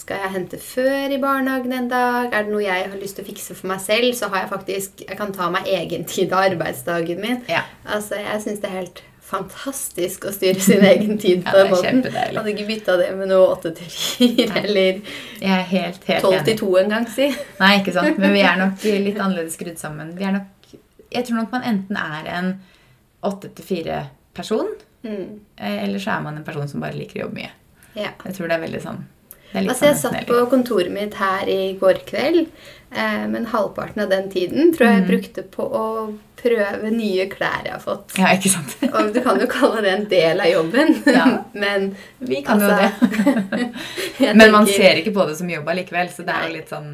Skal 0.00 0.22
jeg 0.24 0.30
hente 0.32 0.58
før 0.64 1.12
i 1.12 1.18
barnehagen 1.20 1.72
en 1.76 1.88
dag? 1.90 2.30
Er 2.32 2.46
det 2.46 2.52
noe 2.54 2.62
jeg 2.64 2.86
har 2.88 2.96
lyst 3.00 3.18
til 3.18 3.24
å 3.26 3.28
fikse 3.28 3.54
for 3.58 3.68
meg 3.68 3.82
selv, 3.84 4.14
så 4.16 4.30
har 4.32 4.44
jeg 4.46 4.50
faktisk 4.54 5.02
Jeg 5.04 5.18
kan 5.18 5.32
ta 5.36 5.50
meg 5.52 5.68
egen 5.68 6.06
tid 6.08 6.32
av 6.32 6.46
arbeidsdagen 6.50 7.20
min. 7.20 7.42
Ja. 7.50 7.62
Altså, 7.84 8.16
jeg 8.22 8.42
syns 8.46 8.62
det 8.64 8.70
er 8.70 8.78
helt 8.80 9.02
fantastisk 9.30 10.24
å 10.26 10.32
styre 10.34 10.58
sin 10.58 10.82
egen 10.82 11.18
tid 11.22 11.44
Ja, 11.46 11.52
på 11.52 11.58
det 11.58 11.66
den 11.84 12.00
måten. 12.00 12.16
Hadde 12.38 12.50
ikke 12.54 12.64
bytta 12.66 12.96
det 12.98 13.10
med 13.18 13.28
noe 13.30 13.52
åtte 13.52 13.70
til 13.78 13.92
fire 13.92 14.64
eller 14.64 14.98
Jeg 15.38 15.52
er 15.58 15.68
helt, 15.70 16.02
helt 16.08 16.24
tolv 16.26 16.40
til 16.48 16.58
to 16.58 16.70
en 16.80 16.90
gang, 16.96 17.06
si. 17.12 17.28
Nei, 17.60 17.70
ikke 17.82 17.94
sant. 17.94 18.18
Men 18.18 18.34
vi 18.34 18.42
er 18.42 18.58
nok 18.58 18.82
litt 19.06 19.20
annerledes 19.22 19.54
skrudd 19.60 19.78
sammen. 19.78 20.16
Vi 20.18 20.26
er 20.26 20.34
nok 20.40 20.74
Jeg 21.12 21.26
tror 21.28 21.42
nok 21.42 21.52
man 21.54 21.68
enten 21.74 21.96
er 22.00 22.32
en 22.40 22.50
8-4-person, 23.26 24.76
Mm. 25.02 25.40
eller 25.56 25.98
så 25.98 26.10
er 26.18 26.20
man 26.20 26.36
en 26.36 26.44
person 26.44 26.68
som 26.68 26.80
bare 26.82 26.92
liker 26.92 27.16
å 27.16 27.22
jobbe 27.22 27.38
mye. 27.38 27.50
Ja. 27.96 28.10
Jeg 28.24 28.34
tror 28.36 28.50
det 28.50 28.56
er 28.58 28.60
veldig 28.66 28.80
sånn 28.84 28.98
Altså, 29.54 29.86
jeg 29.90 29.96
satt 29.98 30.26
på 30.28 30.40
kontoret 30.50 30.92
mitt 30.94 31.14
her 31.18 31.48
i 31.50 31.72
går 31.80 31.98
kveld, 32.06 32.46
eh, 32.94 33.24
men 33.26 33.46
halvparten 33.50 34.02
av 34.04 34.10
den 34.12 34.28
tiden 34.30 34.70
tror 34.74 34.86
jeg 34.86 35.00
jeg 35.00 35.08
brukte 35.08 35.42
på 35.56 35.66
å 35.66 35.86
prøve 36.40 36.90
nye 36.94 37.26
klær 37.28 37.64
jeg 37.66 37.72
har 37.74 37.82
fått. 37.82 38.14
Ja, 38.16 38.30
ikke 38.36 38.48
sant? 38.54 38.76
Og 38.96 39.10
du 39.12 39.18
kan 39.24 39.40
jo 39.42 39.48
kalle 39.50 39.82
det 39.84 39.90
en 39.96 40.06
del 40.12 40.40
av 40.40 40.48
jobben, 40.52 40.94
Ja. 41.18 41.26
men 41.64 41.90
Vi 42.20 42.42
kan 42.46 42.62
jo 42.62 42.70
Altså, 42.70 43.34
det. 43.50 44.34
Men 44.34 44.52
man 44.52 44.64
tenker- 44.66 44.76
ser 44.76 45.02
ikke 45.02 45.12
på 45.18 45.26
det 45.28 45.36
som 45.42 45.50
jobb 45.50 45.68
allikevel, 45.68 46.08
så 46.14 46.24
det 46.24 46.36
er 46.38 46.46
jo 46.48 46.54
litt 46.56 46.70
sånn 46.72 46.90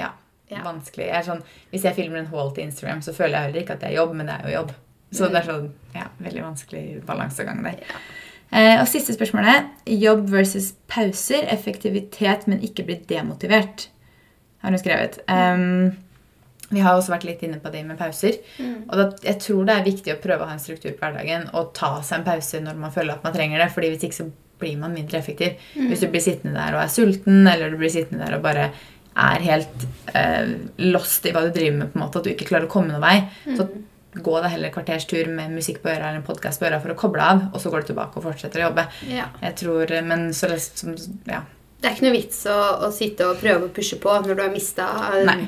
ja, 0.00 0.10
Ja. 0.50 0.64
vanskelig. 0.64 1.06
Jeg 1.12 1.20
er 1.20 1.28
sånn, 1.28 1.44
hvis 1.72 1.82
jeg 1.86 1.94
filmer 1.94 2.18
en 2.24 2.32
haul 2.32 2.50
til 2.56 2.64
Instagram, 2.66 3.00
så 3.04 3.12
føler 3.14 3.36
jeg 3.36 3.48
heller 3.50 3.62
ikke 3.66 3.76
at 3.78 3.80
det 3.84 3.92
er 3.92 3.98
jobb, 4.00 4.14
men 4.16 4.26
det 4.32 4.34
er 4.40 4.48
jo 4.50 4.56
jobb. 4.60 4.74
Så 5.12 5.28
det 5.30 5.38
er 5.44 5.46
sånn, 5.52 5.68
ja, 5.94 6.08
veldig 6.20 6.42
vanskelig 6.42 6.84
balansegang 7.06 7.62
der. 7.62 7.78
Ja. 7.86 8.00
Eh, 8.56 8.78
og 8.80 8.88
siste 8.88 9.12
spørsmålet. 9.16 9.68
Jobb 10.00 10.24
versus 10.32 10.72
pauser. 10.88 11.44
Effektivitet, 11.52 12.48
men 12.48 12.64
ikke 12.64 12.86
bli 12.88 12.98
demotivert. 13.08 13.90
Har 14.64 14.72
hun 14.72 14.80
skrevet. 14.80 15.20
Um, 15.28 15.92
vi 16.72 16.82
har 16.82 16.96
også 16.96 17.12
vært 17.12 17.26
litt 17.28 17.44
inne 17.46 17.60
på 17.62 17.70
det 17.70 17.84
med 17.86 17.98
pauser. 18.00 18.40
Og 18.88 18.96
da, 18.98 19.04
jeg 19.28 19.38
tror 19.44 19.68
det 19.68 19.76
er 19.76 19.86
viktig 19.86 20.14
å 20.14 20.22
prøve 20.22 20.42
å 20.42 20.48
ha 20.48 20.56
en 20.56 20.62
struktur 20.62 20.96
på 20.96 21.04
hverdagen 21.04 21.46
og 21.54 21.70
ta 21.76 21.92
seg 22.02 22.20
en 22.20 22.26
pause 22.26 22.62
når 22.64 22.80
man 22.80 22.94
føler 22.94 23.14
at 23.14 23.26
man 23.26 23.36
trenger 23.36 23.62
det. 23.62 23.70
fordi 23.74 23.92
hvis 23.92 24.08
ikke 24.08 24.18
så 24.18 24.28
blir 24.58 24.76
man 24.80 24.94
mindre 24.96 25.18
effektiv. 25.20 25.60
Hvis 25.76 26.02
du 26.02 26.08
blir 26.08 26.24
sittende 26.24 26.56
der 26.56 26.76
og 26.76 26.82
er 26.82 26.92
sulten, 26.92 27.42
eller 27.46 27.70
du 27.70 27.76
blir 27.76 27.92
sittende 27.92 28.24
der 28.24 28.38
og 28.38 28.44
bare 28.46 28.70
er 29.16 29.44
helt 29.44 29.84
eh, 30.16 30.56
lost 30.92 31.28
i 31.28 31.32
hva 31.32 31.44
du 31.44 31.52
driver 31.52 31.76
med, 31.76 31.92
på 31.92 32.00
en 32.00 32.04
måte, 32.04 32.20
at 32.20 32.26
du 32.26 32.32
ikke 32.32 32.48
klarer 32.48 32.68
å 32.68 32.72
komme 32.72 32.92
noen 32.92 33.04
vei, 33.04 33.18
så 33.56 33.68
gå 34.22 34.36
deg 34.42 34.50
heller 34.56 34.72
kvarters 34.74 35.06
tur 35.10 35.26
med 35.32 35.52
musikk 35.56 35.82
på 35.82 35.90
øret 35.92 36.02
eller 36.06 36.20
en 36.22 36.26
podkast 36.26 36.60
på 36.60 36.68
øret 36.70 36.82
for 36.82 36.94
å 36.94 36.98
koble 36.98 37.22
av, 37.22 37.44
og 37.52 37.60
så 37.60 37.70
går 37.72 37.84
du 37.84 37.92
tilbake 37.92 38.16
og 38.20 38.24
fortsetter 38.28 38.62
å 38.62 38.68
jobbe. 38.70 38.86
Ja. 39.10 39.28
Jeg 39.42 39.56
tror, 39.64 39.92
Men 40.06 40.30
så 40.34 40.48
det 40.52 40.62
Ja. 41.26 41.42
Det 41.76 41.90
er 41.90 41.94
ikke 41.98 42.06
noe 42.06 42.14
vits 42.16 42.38
å, 42.48 42.54
å 42.86 42.88
sitte 42.90 43.26
og 43.28 43.36
prøve 43.38 43.66
å 43.66 43.72
pushe 43.76 43.98
på 44.00 44.08
når 44.24 44.34
du 44.34 44.40
har 44.42 44.50
mista 44.50 44.86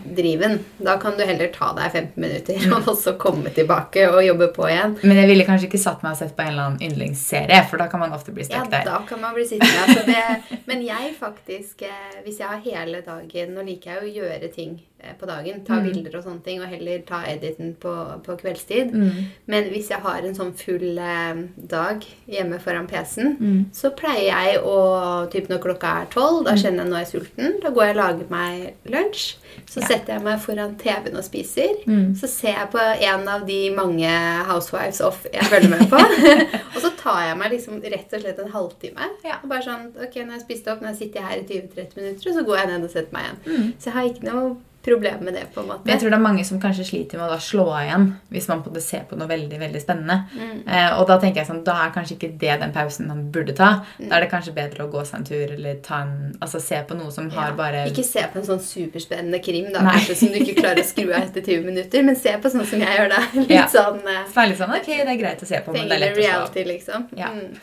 driven. 0.04 0.58
Da 0.76 0.98
kan 1.00 1.16
du 1.16 1.24
heller 1.24 1.48
ta 1.54 1.70
deg 1.76 1.88
15 1.88 2.20
minutter 2.20 2.74
og 2.78 2.90
så 3.00 3.14
komme 3.20 3.50
tilbake 3.56 4.04
og 4.10 4.20
jobbe 4.22 4.50
på 4.54 4.68
igjen. 4.68 4.98
Men 5.02 5.22
jeg 5.22 5.30
ville 5.32 5.46
kanskje 5.48 5.70
ikke 5.70 5.80
satt 5.80 6.04
meg 6.04 6.14
og 6.14 6.20
sett 6.20 6.36
på 6.36 6.44
en 6.44 6.52
eller 6.52 6.66
annen 6.68 6.84
yndlingsserie, 6.84 7.62
for 7.70 7.80
da 7.80 7.88
kan 7.90 8.04
man 8.04 8.12
ofte 8.14 8.34
bli 8.36 8.44
Ja, 8.44 8.60
stuck 8.60 8.70
der. 8.74 8.84
da 8.86 9.00
kan 9.08 9.22
man 9.24 9.34
bli 9.34 9.46
sittende. 9.48 9.86
Altså 9.86 10.04
det, 10.06 10.60
men 10.70 10.84
jeg 10.86 11.16
faktisk, 11.18 11.82
eh, 11.88 12.20
hvis 12.26 12.42
jeg 12.44 12.48
har 12.52 12.62
hele 12.64 13.02
dagen 13.06 13.56
Nå 13.56 13.64
liker 13.64 13.96
jeg 13.96 14.04
å 14.04 14.14
gjøre 14.20 14.52
ting 14.52 14.76
eh, 14.76 14.87
på 15.18 15.26
dagen. 15.26 15.64
Ta 15.64 15.74
Mm. 15.78 15.84
bilder 15.92 16.16
og 16.18 16.24
sånne 16.24 16.42
ting, 16.44 16.60
og 16.60 16.68
heller 16.68 16.98
ta 17.06 17.22
editen 17.24 17.74
på, 17.78 17.92
på 18.24 18.36
kveldstid. 18.40 18.90
Mm. 18.92 19.24
Men 19.46 19.64
hvis 19.70 19.88
jeg 19.90 20.00
har 20.02 20.18
en 20.26 20.34
sånn 20.34 20.52
full 20.58 20.98
eh, 20.98 21.34
dag 21.56 22.04
hjemme 22.28 22.58
foran 22.60 22.86
PC-en, 22.88 23.36
Mm. 23.38 23.64
så 23.72 23.90
pleier 23.94 24.26
jeg 24.32 24.60
å 24.62 25.28
Typ 25.30 25.48
når 25.48 25.58
klokka 25.62 26.02
er 26.02 26.06
tolv, 26.10 26.44
da 26.44 26.52
kjenner 26.52 26.84
jeg 26.84 26.90
nå 26.90 26.96
er 26.96 27.04
jeg 27.04 27.12
sulten. 27.22 27.60
Da 27.62 27.70
går 27.70 27.84
jeg 27.86 27.96
og 27.96 28.02
lager 28.02 28.30
meg 28.30 28.74
lunsj. 28.86 29.36
Så 29.66 29.80
Ja. 29.80 29.86
setter 29.86 30.14
jeg 30.14 30.22
meg 30.22 30.40
foran 30.40 30.76
TV-en 30.78 31.16
og 31.16 31.24
spiser. 31.24 31.74
Mm. 31.86 32.14
Så 32.16 32.28
ser 32.28 32.54
jeg 32.54 32.70
på 32.70 32.78
en 32.80 33.28
av 33.28 33.46
de 33.46 33.70
mange 33.70 34.08
Housewives 34.46 35.00
off 35.00 35.26
jeg 35.32 35.42
følger 35.42 35.70
med 35.70 35.88
på. 35.90 35.96
og 36.74 36.80
så 36.82 36.90
tar 36.96 37.28
jeg 37.28 37.36
meg 37.38 37.52
liksom 37.52 37.80
rett 37.82 38.12
og 38.12 38.20
slett 38.20 38.38
en 38.38 38.50
halvtime. 38.52 39.10
Ja. 39.24 39.36
Og 39.42 39.48
bare 39.48 39.62
sånn, 39.62 39.88
ok, 39.96 40.14
Når 40.14 40.24
jeg 40.24 40.30
har 40.30 40.40
spist 40.40 40.68
opp, 40.68 40.80
når 40.80 40.88
jeg 40.94 40.98
sitter 40.98 41.20
her 41.22 41.36
i 41.38 41.44
20-30 41.44 41.96
minutter, 41.96 42.30
og 42.30 42.36
så 42.36 42.44
går 42.46 42.56
jeg 42.56 42.66
ned 42.68 42.84
og 42.84 42.90
setter 42.90 43.12
meg 43.12 43.22
igjen. 43.24 43.38
Mm. 43.46 43.72
Så 43.78 43.84
jeg 43.84 43.92
har 43.94 44.02
ikke 44.08 44.32
noe 44.32 44.56
problem 44.84 45.24
med 45.24 45.34
det. 45.34 45.44
på 45.54 45.60
en 45.60 45.66
måte. 45.68 45.88
Jeg 45.90 46.00
tror 46.00 46.10
det 46.12 46.16
er 46.18 46.22
mange 46.22 46.44
som 46.46 46.60
kanskje 46.62 46.84
sliter 46.86 47.18
med 47.18 47.32
å 47.34 47.38
slå 47.42 47.64
av 47.74 47.82
igjen 47.82 48.04
hvis 48.32 48.46
man 48.48 48.62
på 48.64 48.72
ser 48.80 49.02
på 49.10 49.16
noe 49.18 49.28
veldig 49.28 49.58
veldig 49.60 49.80
spennende. 49.82 50.16
Mm. 50.32 50.60
Eh, 50.68 50.92
og 51.00 51.06
da 51.10 51.16
tenker 51.20 51.42
jeg 51.42 51.48
sånn, 51.50 51.64
da 51.66 51.74
er 51.84 51.92
kanskje 51.94 52.14
ikke 52.16 52.30
det 52.40 52.54
den 52.62 52.72
pausen 52.72 53.08
man 53.10 53.24
burde 53.34 53.54
ta. 53.58 53.70
Da 53.98 54.16
er 54.16 54.24
det 54.24 54.30
kanskje 54.32 54.54
bedre 54.56 54.86
å 54.86 54.90
gå 54.92 55.02
seg 55.04 55.18
en 55.20 55.24
tur 55.28 55.54
eller 55.56 55.80
ta 55.84 56.02
en, 56.06 56.14
altså 56.40 56.60
se 56.62 56.78
på 56.88 56.96
noe 56.98 57.10
som 57.14 57.28
har 57.30 57.50
Ja. 57.50 57.56
bare 57.58 57.86
Ikke 57.90 58.04
se 58.06 58.22
på 58.32 58.38
en 58.38 58.46
sånn 58.46 58.62
superspennende 58.62 59.42
krim 59.44 59.72
da, 59.72 59.80
kanskje, 59.80 60.14
som 60.22 60.28
du 60.28 60.38
ikke 60.38 60.60
klarer 60.62 60.82
å 60.84 60.88
skru 60.88 61.08
av 61.12 61.22
etter 61.22 61.42
20 61.42 61.64
minutter, 61.66 62.02
men 62.04 62.16
se 62.16 62.36
på 62.38 62.50
sånn 62.54 62.64
som 62.66 62.80
jeg 62.80 62.98
gjør 62.98 63.10
da. 63.16 63.22
Litt 63.34 63.50
Ja. 63.50 63.66
sånn 63.66 64.00
eh, 64.06 64.24
Så 64.30 64.40
det 64.42 64.48
litt 64.52 64.58
sånn, 64.62 64.76
ok, 64.78 64.86
det 64.86 65.08
er 65.08 65.20
greit 65.20 65.42
å 65.42 65.46
se 65.50 65.60
på, 65.64 65.72
men 65.72 65.88
det 65.88 65.98
er 65.98 66.04
lett 66.06 66.16
å 66.16 66.22
slå 66.22 66.44
av. 66.46 66.54
liksom. 66.72 67.08
Ja. 67.18 67.32
Mm. 67.34 67.58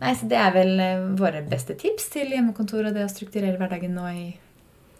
Nei, 0.00 0.14
så 0.14 0.28
Det 0.28 0.38
er 0.38 0.52
vel 0.54 0.80
eh, 0.80 1.02
våre 1.18 1.42
beste 1.42 1.74
tips 1.74 2.08
til 2.14 2.30
hjemmekontor 2.30 2.86
og 2.88 2.94
det 2.94 3.04
å 3.04 3.10
strukturere 3.10 3.58
hverdagen 3.58 3.92
nå 3.94 4.06
i 4.14 4.24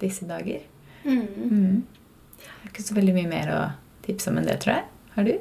disse 0.01 0.27
dager. 0.29 0.61
Mm. 1.05 1.27
Mm. 1.51 1.83
Det 2.41 2.49
er 2.65 2.73
ikke 2.73 2.87
så 2.89 2.97
veldig 2.99 3.15
mye 3.17 3.31
mer 3.31 3.53
å 3.55 3.61
tipse 4.07 4.31
om 4.31 4.39
enn 4.41 4.49
det, 4.49 4.59
tror 4.63 4.77
jeg. 4.79 4.85
Har 5.17 5.29
du? 5.29 5.37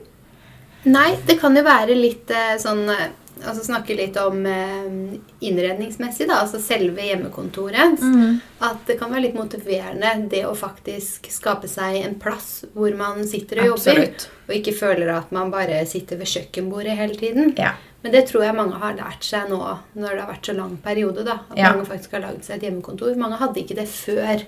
Nei, 0.90 1.10
det 1.28 1.40
kan 1.42 1.56
jo 1.58 1.64
være 1.66 1.96
litt 1.98 2.32
eh, 2.32 2.56
sånn 2.62 2.86
eh, 2.90 3.10
Altså 3.40 3.64
snakke 3.64 3.96
litt 3.96 4.18
om 4.20 4.42
eh, 4.52 5.14
innredningsmessig, 5.48 6.26
da. 6.28 6.42
Altså 6.44 6.60
selve 6.60 7.06
hjemmekontoret. 7.08 8.02
Mm. 8.04 8.42
At 8.68 8.82
det 8.90 8.98
kan 9.00 9.14
være 9.14 9.30
litt 9.30 9.38
motiverende 9.40 10.10
det 10.28 10.42
å 10.44 10.52
faktisk 10.60 11.30
skape 11.32 11.70
seg 11.72 12.02
en 12.02 12.18
plass 12.20 12.66
hvor 12.74 12.92
man 13.00 13.24
sitter 13.24 13.62
og 13.64 13.70
jobber. 13.78 14.02
Og 14.50 14.58
ikke 14.58 14.74
føler 14.76 15.14
at 15.14 15.32
man 15.32 15.54
bare 15.54 15.80
sitter 15.88 16.20
ved 16.20 16.28
kjøkkenbordet 16.34 16.98
hele 17.00 17.16
tiden. 17.16 17.54
Ja. 17.56 17.78
Men 18.04 18.12
det 18.18 18.26
tror 18.28 18.44
jeg 18.44 18.56
mange 18.60 18.76
har 18.84 19.00
lært 19.00 19.24
seg 19.28 19.48
nå 19.52 19.62
når 19.96 20.10
det 20.10 20.20
har 20.26 20.32
vært 20.34 20.52
så 20.52 20.58
lang 20.60 20.76
periode. 20.84 21.24
da, 21.24 21.40
At 21.48 21.58
Ja. 21.64 21.72
mange 21.72 21.88
faktisk 21.88 22.20
har 22.20 22.28
laget 22.28 22.44
seg 22.44 22.58
et 22.58 22.68
hjemmekontor. 22.68 23.16
Mange 23.16 23.40
hadde 23.40 23.64
ikke 23.64 23.80
det 23.80 23.88
før 23.88 24.44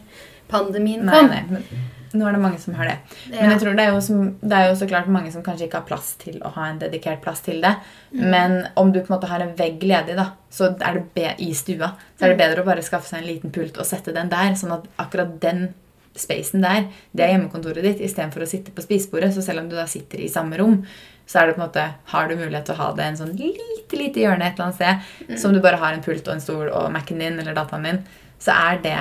pandemien 0.52 1.06
Nei, 1.08 1.16
kom. 1.20 1.28
nei, 1.32 1.42
men 1.50 1.88
nå 2.14 2.28
er 2.28 2.34
det 2.36 2.42
mange 2.44 2.58
som 2.60 2.74
har 2.76 2.90
det. 2.90 2.98
Ja. 3.32 3.38
Men 3.42 3.52
jeg 3.54 3.60
tror 3.62 3.76
det 3.78 3.84
er, 3.88 4.00
som, 4.04 4.24
det 4.42 4.58
er 4.58 4.66
jo 4.70 4.76
så 4.76 4.88
klart 4.90 5.08
mange 5.08 5.32
som 5.32 5.44
kanskje 5.46 5.70
ikke 5.70 5.80
har 5.80 5.86
plass 5.88 6.10
til 6.20 6.42
å 6.44 6.50
ha 6.58 6.66
en 6.68 6.80
dedikert 6.82 7.22
plass 7.24 7.40
til 7.46 7.62
det. 7.64 7.72
Mm. 8.12 8.26
Men 8.34 8.56
om 8.76 8.92
du 8.92 9.00
på 9.00 9.08
en 9.08 9.16
måte 9.16 9.30
har 9.32 9.40
en 9.46 9.54
vegg 9.56 9.80
ledig 9.88 10.18
da, 10.20 10.26
så 10.52 10.74
er 10.84 11.00
det 11.16 11.30
i 11.40 11.54
stua, 11.56 11.94
så 12.20 12.26
er 12.26 12.34
det 12.34 12.36
Mm. 12.36 12.42
bedre 12.44 12.62
å 12.64 12.66
bare 12.68 12.84
skaffe 12.84 13.08
seg 13.08 13.22
en 13.22 13.30
liten 13.30 13.52
pult 13.56 13.78
og 13.80 13.86
sette 13.88 14.12
den 14.14 14.28
der, 14.30 14.52
sånn 14.60 14.74
at 14.76 14.90
akkurat 15.00 15.40
den 15.40 15.70
spacen 16.14 16.60
der, 16.62 16.90
det 17.16 17.24
er 17.24 17.32
hjemmekontoret 17.38 17.82
ditt, 17.88 18.02
istedenfor 18.04 18.44
å 18.44 18.48
sitte 18.50 18.72
på 18.76 18.84
spisebordet. 18.84 19.32
Så 19.34 19.42
selv 19.42 19.60
om 19.64 19.70
du 19.70 19.78
da 19.78 19.86
sitter 19.88 20.20
i 20.20 20.28
samme 20.28 20.58
rom, 20.60 20.82
så 21.26 21.40
er 21.40 21.48
det 21.48 21.56
på 21.56 21.62
en 21.64 21.70
måte, 21.70 21.86
har 22.12 22.28
du 22.28 22.36
mulighet 22.36 22.66
til 22.66 22.76
å 22.76 22.78
ha 22.82 22.90
det 22.98 23.06
en 23.06 23.16
sånn 23.22 23.38
lite, 23.40 23.96
lite 23.96 24.20
hjørne 24.20 24.44
et 24.52 24.60
eller 24.60 24.66
annet 24.68 24.76
sted, 24.76 25.00
Mm. 25.30 25.38
som 25.40 25.54
du 25.54 25.62
bare 25.62 25.78
har 25.80 25.94
en 25.94 26.04
pult 26.04 26.28
og 26.28 26.34
en 26.34 26.42
stol 26.44 26.68
og 26.68 26.92
Mac-en 26.92 27.20
din 27.20 27.40
eller 27.40 27.54
dataen 27.56 27.84
din, 27.88 28.04
så 28.38 28.52
er 28.52 28.82
det 28.84 28.98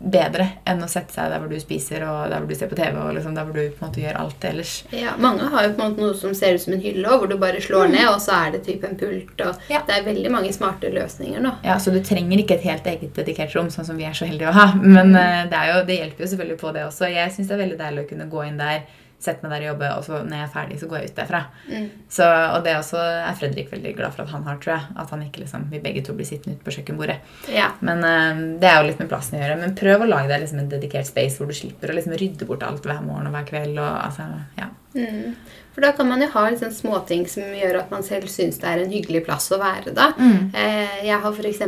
bedre 0.00 0.46
enn 0.64 0.80
å 0.80 0.88
sette 0.88 1.12
seg 1.12 1.28
der 1.28 1.42
hvor 1.42 1.50
du 1.52 1.60
spiser 1.60 2.06
og 2.08 2.30
der 2.32 2.40
hvor 2.40 2.48
du 2.48 2.56
ser 2.56 2.70
på 2.70 2.76
TV 2.78 2.96
og 2.96 3.12
liksom 3.18 3.34
der 3.36 3.44
hvor 3.44 3.56
du 3.56 3.66
på 3.68 3.84
en 3.84 3.90
måte 3.90 4.00
gjør 4.00 4.16
alt 4.22 4.46
ellers. 4.48 4.72
Ja, 4.96 5.12
Mange 5.20 5.50
har 5.52 5.66
jo 5.66 5.74
på 5.76 5.84
en 5.84 5.92
måte 5.92 6.04
noe 6.06 6.16
som 6.16 6.32
ser 6.36 6.56
ut 6.56 6.62
som 6.64 6.72
en 6.72 6.80
hylle, 6.80 7.04
og 7.04 7.20
hvor 7.20 7.28
du 7.28 7.36
bare 7.40 7.60
slår 7.60 7.90
ned, 7.92 8.06
og 8.08 8.16
så 8.24 8.32
er 8.38 8.54
det 8.54 8.62
typ 8.64 8.84
en 8.88 8.96
pult. 8.96 9.34
og 9.44 9.50
Mm. 9.60 9.74
Ja. 9.74 9.82
Det 9.86 9.96
er 9.96 10.06
veldig 10.06 10.30
mange 10.32 10.52
smarte 10.52 10.88
løsninger 10.94 11.40
nå. 11.42 11.52
Ja, 11.64 11.76
Så 11.78 11.90
du 11.92 12.00
trenger 12.00 12.38
ikke 12.38 12.54
et 12.54 12.64
helt 12.64 12.86
eget 12.86 13.14
dedikert 13.14 13.54
rom, 13.56 13.68
sånn 13.70 13.84
som 13.84 13.96
vi 13.96 14.04
er 14.04 14.12
så 14.16 14.24
heldige 14.24 14.48
å 14.48 14.56
ha. 14.56 14.66
Men 14.74 15.12
mm. 15.12 15.50
det, 15.50 15.58
er 15.58 15.72
jo, 15.74 15.84
det 15.86 15.98
hjelper 15.98 16.24
jo 16.24 16.30
selvfølgelig 16.32 16.58
på 16.60 16.72
det 16.72 16.84
også. 16.86 17.10
Jeg 17.12 17.32
syns 17.34 17.48
det 17.48 17.56
er 17.56 17.64
veldig 17.64 17.78
deilig 17.80 18.04
å 18.04 18.08
kunne 18.08 18.28
gå 18.30 18.44
inn 18.46 18.58
der, 18.60 18.82
sette 19.20 19.44
meg 19.44 19.52
der 19.52 19.66
og 19.66 19.70
jobbe, 19.70 19.88
og 19.98 20.04
så 20.06 20.20
når 20.24 20.36
jeg 20.38 20.46
er 20.46 20.52
ferdig, 20.54 20.78
så 20.80 20.88
går 20.88 20.98
jeg 20.98 21.10
ut 21.10 21.18
derfra. 21.18 21.40
Mm. 21.68 21.86
Så, 22.16 22.26
og 22.26 22.64
det 22.64 22.76
også 22.78 23.00
er 23.00 23.36
Fredrik 23.36 23.70
veldig 23.72 23.92
glad 23.98 24.16
for 24.16 24.24
at 24.24 24.32
han 24.34 24.46
har, 24.48 24.60
tror 24.62 24.74
jeg. 24.74 24.96
At 25.02 25.14
han 25.14 25.24
ikke 25.26 25.42
liksom, 25.44 25.66
vi 25.72 25.82
begge 25.84 26.04
to 26.06 26.16
blir 26.16 26.28
sittende 26.28 26.56
ute 26.56 26.66
på 26.66 26.74
kjøkkenbordet. 26.78 27.18
Ja. 27.52 27.70
Men 27.84 28.04
eh, 28.06 28.42
det 28.62 28.70
er 28.70 28.80
jo 28.80 28.88
litt 28.88 29.02
med 29.02 29.10
plassen 29.12 29.36
å 29.36 29.42
gjøre. 29.42 29.58
Men 29.60 29.76
prøv 29.78 30.06
å 30.06 30.08
lage 30.08 30.32
deg 30.32 30.44
liksom 30.44 30.62
en 30.64 30.72
dedikert 30.72 31.10
space 31.10 31.40
hvor 31.40 31.50
du 31.50 31.56
slipper 31.56 31.92
å 31.92 31.98
liksom 31.98 32.16
rydde 32.20 32.48
bort 32.48 32.64
alt 32.66 32.88
hver 32.88 33.04
morgen 33.04 33.28
og 33.28 33.36
hver 33.36 33.48
kveld. 33.52 33.76
Og, 33.76 33.90
altså, 34.00 34.30
ja. 34.56 34.70
Mm. 34.96 35.36
For 35.80 35.86
da 35.86 35.92
kan 35.96 36.08
man 36.10 36.20
jo 36.20 36.26
ha 36.34 36.42
liksom 36.50 36.72
småting 36.76 37.22
som 37.32 37.42
gjør 37.56 37.78
at 37.80 37.90
man 37.90 38.02
selv 38.04 38.28
syns 38.28 38.58
det 38.60 38.68
er 38.68 38.82
en 38.82 38.90
hyggelig 38.92 39.22
plass 39.24 39.46
å 39.50 39.56
være. 39.62 39.94
da. 39.96 40.10
Mm. 40.20 40.50
Eh, 40.52 41.06
jeg 41.06 41.16
har 41.22 41.32
f.eks. 41.32 41.62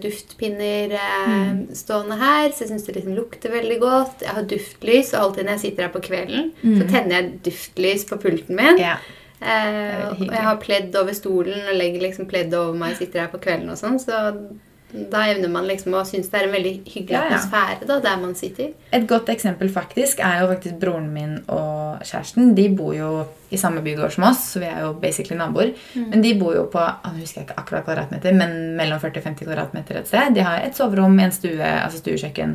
duftpinner 0.00 0.94
eh, 0.96 1.26
Mm. 1.28 1.66
stående 1.76 2.16
her, 2.18 2.48
så 2.50 2.64
jeg 2.64 2.70
syns 2.70 2.86
det 2.86 2.94
liksom 2.96 3.14
lukter 3.16 3.52
veldig 3.52 3.78
godt. 3.82 4.22
Jeg 4.24 4.32
har 4.38 4.42
duftlys, 4.48 5.12
og 5.14 5.20
alltid 5.20 5.44
når 5.44 5.52
jeg 5.58 5.60
sitter 5.66 5.82
her 5.82 5.92
på 5.92 6.02
kvelden, 6.08 6.52
så 6.62 6.82
Mm. 6.84 6.88
tenner 6.88 7.10
jeg 7.20 7.42
duftlys 7.42 8.04
på 8.08 8.16
pulten 8.24 8.56
min. 8.56 8.78
ja. 8.78 8.96
Eh, 9.42 10.08
og 10.08 10.18
jeg 10.20 10.42
har 10.48 10.56
pledd 10.56 10.94
over 10.96 11.12
stolen 11.12 11.68
og 11.68 11.74
legger 11.76 12.00
liksom 12.00 12.26
pledd 12.26 12.54
over 12.54 12.74
meg 12.78 12.92
og 12.92 12.98
sitter 12.98 13.20
her 13.20 13.28
på 13.28 13.40
kvelden 13.42 13.70
og 13.70 13.76
sånn, 13.76 13.98
så 13.98 14.46
da 14.92 15.22
evner 15.32 15.48
man 15.48 15.64
liksom 15.68 15.94
å 15.96 16.02
synes 16.04 16.28
det 16.28 16.36
er 16.40 16.46
en 16.48 16.52
veldig 16.52 16.72
hyggelig 16.84 17.14
Ja, 17.16 17.22
ja. 17.24 17.38
atmosfære 17.38 17.86
da, 17.88 17.96
der 18.04 18.18
man 18.20 18.34
sitter. 18.36 18.72
Et 18.92 19.06
godt 19.08 19.30
eksempel 19.32 19.70
faktisk 19.72 20.20
er 20.20 20.42
jo 20.42 20.50
faktisk 20.50 20.76
broren 20.82 21.06
min 21.14 21.38
og 21.48 22.02
kjæresten. 22.04 22.50
De 22.58 22.66
bor 22.76 22.92
jo 22.96 23.08
i 23.52 23.60
samme 23.60 23.80
bygård 23.84 24.12
som 24.12 24.26
oss, 24.28 24.44
så 24.52 24.60
vi 24.60 24.68
er 24.68 24.82
jo 24.84 24.92
basically 25.00 25.38
naboer. 25.40 25.72
Men 25.96 26.22
de 26.24 26.34
bor 26.40 26.54
jo 26.56 26.66
på 26.72 26.82
jeg 26.84 27.22
husker 27.22 27.46
ikke 27.46 27.56
akkurat 27.62 27.84
kvadratmeter, 27.88 28.36
men 28.36 28.76
mellom 28.76 29.00
40 29.00 29.22
og 29.22 29.28
50 29.30 29.48
kvadratmeter 29.48 30.00
et 30.02 30.12
sted. 30.12 30.36
De 30.36 30.44
har 30.44 30.60
et 30.66 30.76
soverom, 30.76 31.18
en 31.20 31.32
stue, 31.32 31.56
altså 31.60 32.00
stuekjøkken. 32.02 32.54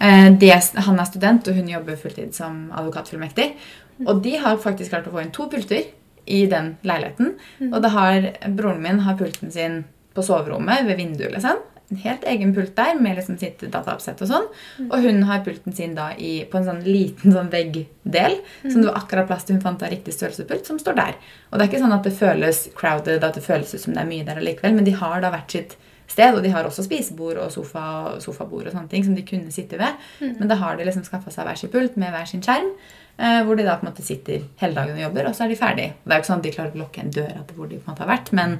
Eh, 0.00 0.30
de 0.40 0.50
han 0.50 0.98
er 1.00 1.08
student, 1.12 1.48
og 1.48 1.54
hun 1.60 1.68
jobber 1.68 1.96
fulltid 2.00 2.32
som 2.36 2.70
advokatfullmektig. 2.72 3.50
Og 4.08 4.22
de 4.24 4.36
har 4.40 4.56
faktisk 4.56 4.94
klart 4.94 5.08
å 5.08 5.12
få 5.12 5.20
inn 5.26 5.32
to 5.36 5.48
pulter 5.52 5.84
i 6.30 6.46
den 6.48 6.76
leiligheten. 6.86 7.34
Og 7.72 7.80
det 7.84 7.90
har, 7.92 8.30
broren 8.56 8.80
min 8.82 9.00
har 9.04 9.18
pulten 9.20 9.52
sin 9.52 9.82
på 10.14 10.24
soverommet 10.26 10.86
ved 10.88 11.00
vinduet. 11.00 11.32
liksom. 11.34 11.60
En 11.90 11.98
helt 12.04 12.24
egen 12.30 12.52
pult 12.54 12.76
der 12.76 12.94
med 13.02 13.16
liksom 13.18 13.38
sitt 13.38 13.64
dataoppsett 13.66 14.20
og 14.22 14.28
sånn. 14.30 14.44
Og 14.86 15.06
hun 15.06 15.24
har 15.26 15.42
pulten 15.46 15.74
sin 15.74 15.96
da 15.96 16.12
i, 16.14 16.44
på 16.46 16.60
en 16.60 16.68
sånn 16.68 16.84
liten 16.86 17.34
sånn 17.34 17.50
veggdel 17.50 18.36
som 18.62 18.78
det 18.78 18.86
var 18.86 19.00
akkurat 19.00 19.26
plass 19.26 19.48
til 19.48 19.58
hun 19.58 19.64
fant 19.64 19.82
av 19.82 19.90
riktig 19.90 20.14
størrelsespult, 20.14 20.70
som 20.70 20.78
står 20.78 20.98
der. 21.00 21.18
Og 21.50 21.58
det 21.58 21.64
er 21.64 21.72
ikke 21.72 21.82
sånn 21.82 21.96
at 21.96 22.06
det 22.06 22.14
føles 22.14 22.68
crowded, 22.78 23.26
at 23.26 23.38
det 23.38 23.42
føles 23.42 23.74
ut 23.74 23.82
som 23.82 23.96
det 23.96 24.04
er 24.04 24.12
mye 24.12 24.26
der 24.28 24.38
allikevel, 24.38 24.76
men 24.78 24.86
de 24.86 24.94
har 25.02 25.24
da 25.24 25.32
hvert 25.34 25.56
sitt 25.56 25.74
sted, 26.10 26.34
og 26.34 26.42
de 26.42 26.50
har 26.54 26.64
også 26.68 26.84
spisebord 26.86 27.36
og 27.44 27.50
sofa 27.54 28.16
sofabord 28.20 28.66
og 28.66 28.72
sånne 28.74 28.90
ting 28.90 29.04
som 29.06 29.14
de 29.14 29.22
kunne 29.26 29.52
sitte 29.54 29.78
ved. 29.78 29.94
Men 30.20 30.48
da 30.50 30.56
har 30.60 30.76
de 30.76 30.84
liksom 30.88 31.04
skaffa 31.06 31.30
seg 31.30 31.46
hver 31.46 31.56
sin 31.60 31.70
pult 31.72 31.96
med 31.96 32.10
hver 32.14 32.26
sin 32.26 32.42
skjerm, 32.42 32.70
eh, 33.20 33.42
hvor 33.46 33.56
de 33.56 33.64
da 33.66 33.76
på 33.78 33.86
en 33.86 33.92
måte 33.92 34.02
sitter 34.06 34.42
hele 34.62 34.74
dagen 34.74 34.96
og 34.98 35.02
jobber, 35.06 35.26
og 35.30 35.34
så 35.36 35.44
er 35.44 35.48
de 35.54 35.56
ferdig. 35.60 35.88
Og 35.92 36.04
det 36.04 36.12
er 36.12 36.18
jo 36.18 36.22
ikke 36.24 36.30
sånn 36.32 36.42
at 36.42 36.46
de 36.48 36.54
klarer 36.56 36.74
å 36.76 36.82
lukke 36.82 37.04
en 37.04 37.10
dør 37.10 37.30
etter 37.40 37.54
hvor 37.58 37.68
de 37.70 37.78
på 37.78 37.86
en 37.86 37.92
måte 37.94 38.04
har 38.06 38.12
vært, 38.16 38.32
men 38.32 38.58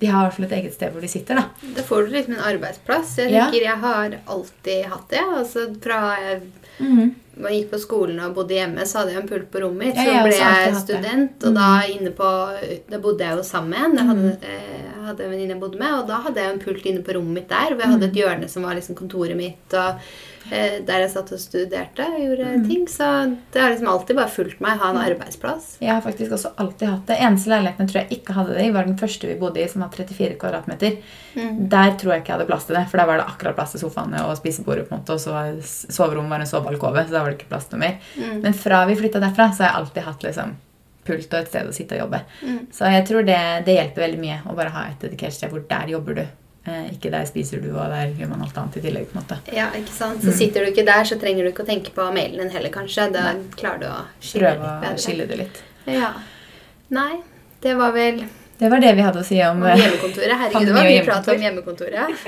de 0.00 0.06
har 0.06 0.20
i 0.22 0.28
hvert 0.28 0.38
fall 0.38 0.46
et 0.48 0.56
eget 0.60 0.74
sted 0.78 0.92
hvor 0.94 1.00
de 1.04 1.08
sitter, 1.12 1.40
da. 1.40 1.48
Da 1.76 1.82
får 1.82 2.06
du 2.08 2.14
liksom 2.16 2.34
en 2.38 2.46
arbeidsplass. 2.54 3.16
Jeg 3.18 3.32
Ja. 3.32 3.44
tenker 3.50 3.64
jeg 3.68 3.78
har 3.84 4.18
alltid 4.26 4.84
hatt 4.86 5.08
det. 5.10 5.20
altså 5.42 5.68
Fra 5.82 6.16
jeg 6.20 6.40
mm 6.80 7.14
man 7.36 7.50
gikk 7.50 7.70
på 7.72 7.78
skolen 7.82 8.20
og 8.22 8.34
bodde 8.36 8.54
hjemme, 8.54 8.84
så 8.86 9.00
hadde 9.00 9.10
jeg 9.10 9.22
en 9.24 9.26
pult 9.28 9.50
på 9.50 9.58
rommet 9.58 9.88
mitt. 9.88 9.96
Ja, 9.96 10.02
Så 10.04 10.06
jeg 10.06 10.14
har 10.14 10.26
ble 10.28 10.36
jeg. 10.38 10.68
Mm. 10.70 10.76
student, 10.84 11.44
og 11.48 11.54
da 11.56 11.82
inne 11.90 12.10
på 12.14 12.28
Da 12.90 12.98
bodde 13.02 13.24
jeg 13.24 13.36
jo 13.36 13.42
sammen. 13.42 13.96
Jeg 13.98 14.06
hadde, 14.06 14.38
eh, 14.42 14.83
hadde 15.06 15.24
en 15.24 15.30
venninne 15.34 15.54
jeg 15.56 15.60
bodde 15.60 15.78
med, 15.78 15.92
og 16.00 16.06
da 16.08 16.20
hadde 16.24 16.40
jeg 16.40 16.52
en 16.54 16.60
pult 16.62 16.86
inne 16.86 17.02
på 17.06 17.14
rommet 17.16 17.34
mitt 17.42 17.48
der. 17.48 17.74
Hvor 17.74 17.80
jeg 17.80 17.88
Mm. 17.88 17.96
hadde 17.98 18.08
et 18.10 18.20
hjørne 18.22 18.48
som 18.50 18.62
var 18.62 18.74
liksom 18.74 18.94
kontoret 18.96 19.36
mitt, 19.36 19.74
og 19.74 20.00
eh, 20.52 20.80
der 20.84 21.00
jeg 21.00 21.10
satt 21.10 21.32
og 21.32 21.38
studerte 21.40 22.04
og 22.04 22.20
gjorde 22.20 22.44
Mm. 22.54 22.66
ting. 22.68 22.86
Så 22.86 23.36
det 23.52 23.62
har 23.62 23.70
liksom 23.70 23.88
alltid 23.88 24.16
bare 24.16 24.28
fulgt 24.28 24.60
meg, 24.60 24.78
ha 24.78 24.90
en 24.90 24.96
arbeidsplass. 25.00 25.78
Jeg 25.80 25.88
har 25.94 26.02
faktisk 26.02 26.30
også 26.32 26.52
alltid 26.58 26.88
hatt 26.88 27.06
det. 27.06 27.16
Eneste 27.18 27.48
leiligheten 27.48 27.86
jeg 27.86 27.88
tror 27.88 28.00
jeg 28.02 28.18
ikke 28.20 28.34
hadde 28.34 28.54
det 28.54 28.64
i, 28.66 28.70
var 28.70 28.84
den 28.84 28.96
første 28.98 29.26
vi 29.26 29.34
bodde 29.40 29.62
i, 29.64 29.68
som 29.68 29.80
var 29.82 29.88
34 29.90 30.36
kvadratmeter. 30.36 30.98
Mm. 31.36 31.68
Der 31.68 31.90
tror 31.96 32.12
jeg 32.12 32.20
ikke 32.22 32.28
jeg 32.32 32.38
hadde 32.38 32.46
plass 32.46 32.64
til 32.66 32.76
det, 32.76 32.88
for 32.90 32.98
der 32.98 33.06
var 33.06 33.16
det 33.18 33.26
akkurat 33.26 33.54
plass 33.56 33.72
til 33.72 33.80
sofaene 33.80 34.20
og 34.28 34.36
spisebordet, 34.36 34.88
på 34.88 34.94
en 34.94 35.00
måte, 35.00 35.10
og 35.16 35.20
så 35.20 35.32
soverommet 35.90 36.30
var 36.30 36.40
en 36.40 36.46
sovealkove, 36.46 37.06
så 37.06 37.10
da 37.10 37.22
var 37.24 37.30
det 37.32 37.38
ikke 37.40 37.48
plass 37.48 37.64
til 37.70 37.78
mer. 37.78 37.96
Mm. 38.18 38.42
Men 38.42 38.52
fra 38.52 38.84
vi 38.86 38.96
flytta 38.96 39.20
derfra, 39.20 39.48
så 39.54 39.64
har 39.64 39.70
jeg 39.72 39.80
alltid 39.80 40.02
hatt 40.02 40.22
liksom 40.28 40.56
pult 41.06 41.34
og 41.34 41.40
et 41.40 41.50
sted 41.50 41.68
å 41.68 41.74
sitte 41.76 41.98
og 41.98 42.06
jobbe. 42.06 42.22
Mm. 42.42 42.62
Så 42.74 42.94
jeg 42.94 43.04
tror 43.10 43.26
det, 43.28 43.42
det 43.66 43.76
hjelper 43.78 44.06
veldig 44.06 44.22
mye 44.22 44.40
å 44.48 44.56
bare 44.56 44.72
ha 44.74 44.86
et 44.90 45.04
dedikert 45.04 45.36
sted 45.36 45.52
hvor 45.52 45.64
der 45.68 45.92
jobber 45.92 46.20
du. 46.20 46.24
Eh, 46.64 46.86
ikke 46.94 47.10
der 47.12 47.26
spiser 47.28 47.60
du, 47.60 47.68
og 47.74 47.92
der 47.92 48.14
gjør 48.16 48.30
man 48.30 48.44
alt 48.46 48.56
annet 48.56 48.78
i 48.80 48.84
tillegg. 48.86 49.10
på 49.10 49.18
en 49.18 49.24
måte. 49.24 49.36
Ja, 49.52 49.66
ikke 49.76 49.92
sant? 49.92 50.22
Mm. 50.22 50.28
Så 50.30 50.36
sitter 50.38 50.64
du 50.64 50.70
ikke 50.72 50.86
der, 50.88 51.04
så 51.04 51.18
trenger 51.20 51.44
du 51.44 51.50
ikke 51.50 51.66
å 51.66 51.68
tenke 51.68 51.92
på 51.92 52.06
mailen 52.16 52.40
din 52.40 52.54
heller, 52.54 52.72
kanskje. 52.72 53.10
Da 53.12 53.34
klarer 53.58 53.82
du 53.82 53.90
å 53.90 53.98
skille 54.20 54.54
Prøve 54.54 54.72
litt 54.80 54.96
å 54.96 55.04
skille 55.04 55.28
det 55.28 55.40
litt. 55.42 55.60
Ja. 55.92 56.14
Nei, 56.94 57.20
det 57.64 57.76
var 57.76 57.92
vel 57.92 58.24
Det 58.58 58.70
var 58.70 58.80
det 58.80 58.92
vi 58.94 59.04
hadde 59.04 59.20
å 59.20 59.26
si 59.26 59.38
om 59.42 59.62
om 59.62 59.68
eh, 59.68 59.78
hjemmekontoret. 59.80 60.34
Herregud, 60.40 60.68
det 60.68 60.74
var 60.76 60.88
mye 60.88 61.04
prat 61.06 61.30
om 61.32 61.46
hjemmekontoret. 61.46 62.26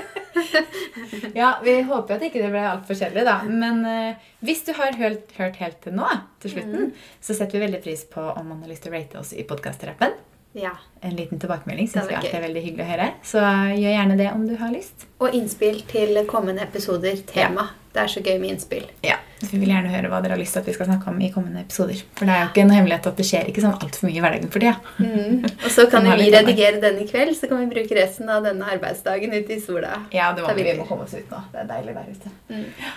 ja, 1.41 1.51
vi 1.65 1.77
håper 1.87 2.17
at 2.17 2.25
ikke 2.29 2.43
det 2.43 2.53
ble 2.55 2.65
altfor 2.67 2.99
kjedelig, 2.99 3.27
da. 3.29 3.37
Men 3.47 3.83
uh, 3.87 4.31
hvis 4.47 4.65
du 4.67 4.73
har 4.79 4.99
hørt, 4.99 5.31
hørt 5.39 5.61
helt 5.63 5.79
til 5.87 5.95
nå, 5.97 6.09
til 6.43 6.57
slutten, 6.57 6.91
så 7.23 7.37
setter 7.37 7.59
vi 7.59 7.67
veldig 7.69 7.83
pris 7.85 8.07
på 8.11 8.25
om 8.33 8.51
man 8.51 8.65
har 8.65 8.73
lyst 8.73 8.87
til 8.87 8.95
å 8.95 8.99
rate 8.99 9.23
oss 9.23 9.33
i 9.37 9.47
podkast-rappen. 9.47 10.19
Ja. 10.57 10.73
En 11.05 11.17
liten 11.17 11.41
tilbakemelding 11.41 11.89
syns 11.89 12.09
vi 12.09 12.15
alltid 12.17 12.35
er 12.39 12.45
veldig 12.47 12.63
hyggelig 12.65 12.85
å 12.87 12.89
høre. 12.89 13.09
Så 13.29 13.41
gjør 13.77 13.93
gjerne 13.93 14.17
det 14.17 14.29
om 14.33 14.47
du 14.49 14.55
har 14.57 14.71
lyst. 14.73 15.05
Og 15.21 15.35
innspill 15.37 15.83
til 15.91 16.17
kommende 16.31 16.65
episoder. 16.65 17.19
Tema. 17.29 17.69
Det 17.93 18.03
er 18.03 18.11
så 18.13 18.21
gøy 18.21 18.35
med 18.41 18.51
innspill. 18.55 18.85
Ja, 19.05 19.17
så 19.41 19.51
Vi 19.53 19.61
vil 19.63 19.71
gjerne 19.73 19.93
høre 19.93 20.11
hva 20.13 20.19
dere 20.25 20.35
har 20.37 20.41
lyst 20.41 20.57
til 20.57 20.61
at 20.61 20.67
vi 20.69 20.75
skal 20.77 20.89
snakke 20.89 21.09
om 21.13 21.21
i 21.25 21.31
kommende 21.33 21.63
episoder. 21.65 22.01
For 22.19 22.29
det 22.29 22.35
er 22.35 22.43
jo 22.43 22.49
ikke 22.51 22.65
en 22.67 22.73
hemmelighet 22.77 23.09
at 23.09 23.21
det 23.21 23.27
skjer 23.29 23.49
ikke 23.53 23.65
sånn 23.65 23.77
altfor 23.77 24.09
mye 24.09 24.19
i 24.19 24.25
hverdagen 24.25 24.53
for 24.53 24.65
tida. 24.65 24.75
Mm. 25.01 25.47
Og 25.53 25.71
så 25.73 25.87
kan 25.93 26.09
vi 26.09 26.29
redigere 26.35 26.81
den 26.83 27.01
i 27.05 27.09
kveld, 27.09 27.37
så 27.39 27.49
kan 27.53 27.63
vi 27.65 27.71
bruke 27.73 27.97
resten 28.01 28.33
av 28.33 28.45
denne 28.45 28.69
arbeidsdagen 28.77 29.33
ute 29.37 29.57
i 29.57 29.63
sola. 29.65 30.03
Ja, 30.13 30.33
det 30.37 30.45
må 30.45 30.53
vi, 30.57 30.65
vi 30.65 30.73
vi. 30.73 30.81
må 30.83 30.89
komme 30.89 31.09
oss 31.09 31.17
ut 31.17 31.33
nå. 31.33 31.41
Det 31.55 31.65
er 31.65 31.73
deilig 31.73 31.97
der 31.97 32.13
ute. 32.13 32.35
Mm. 32.53 32.93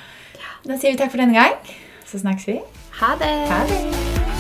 Da 0.67 0.75
sier 0.75 0.91
vi 0.91 0.99
takk 0.99 1.15
for 1.15 1.23
denne 1.23 1.39
gang. 1.39 1.55
Så 2.09 2.19
snakkes 2.23 2.51
vi. 2.51 2.59
Ha 2.99 3.15
det! 3.19 3.33
Ha 3.51 3.63
det! 3.71 4.38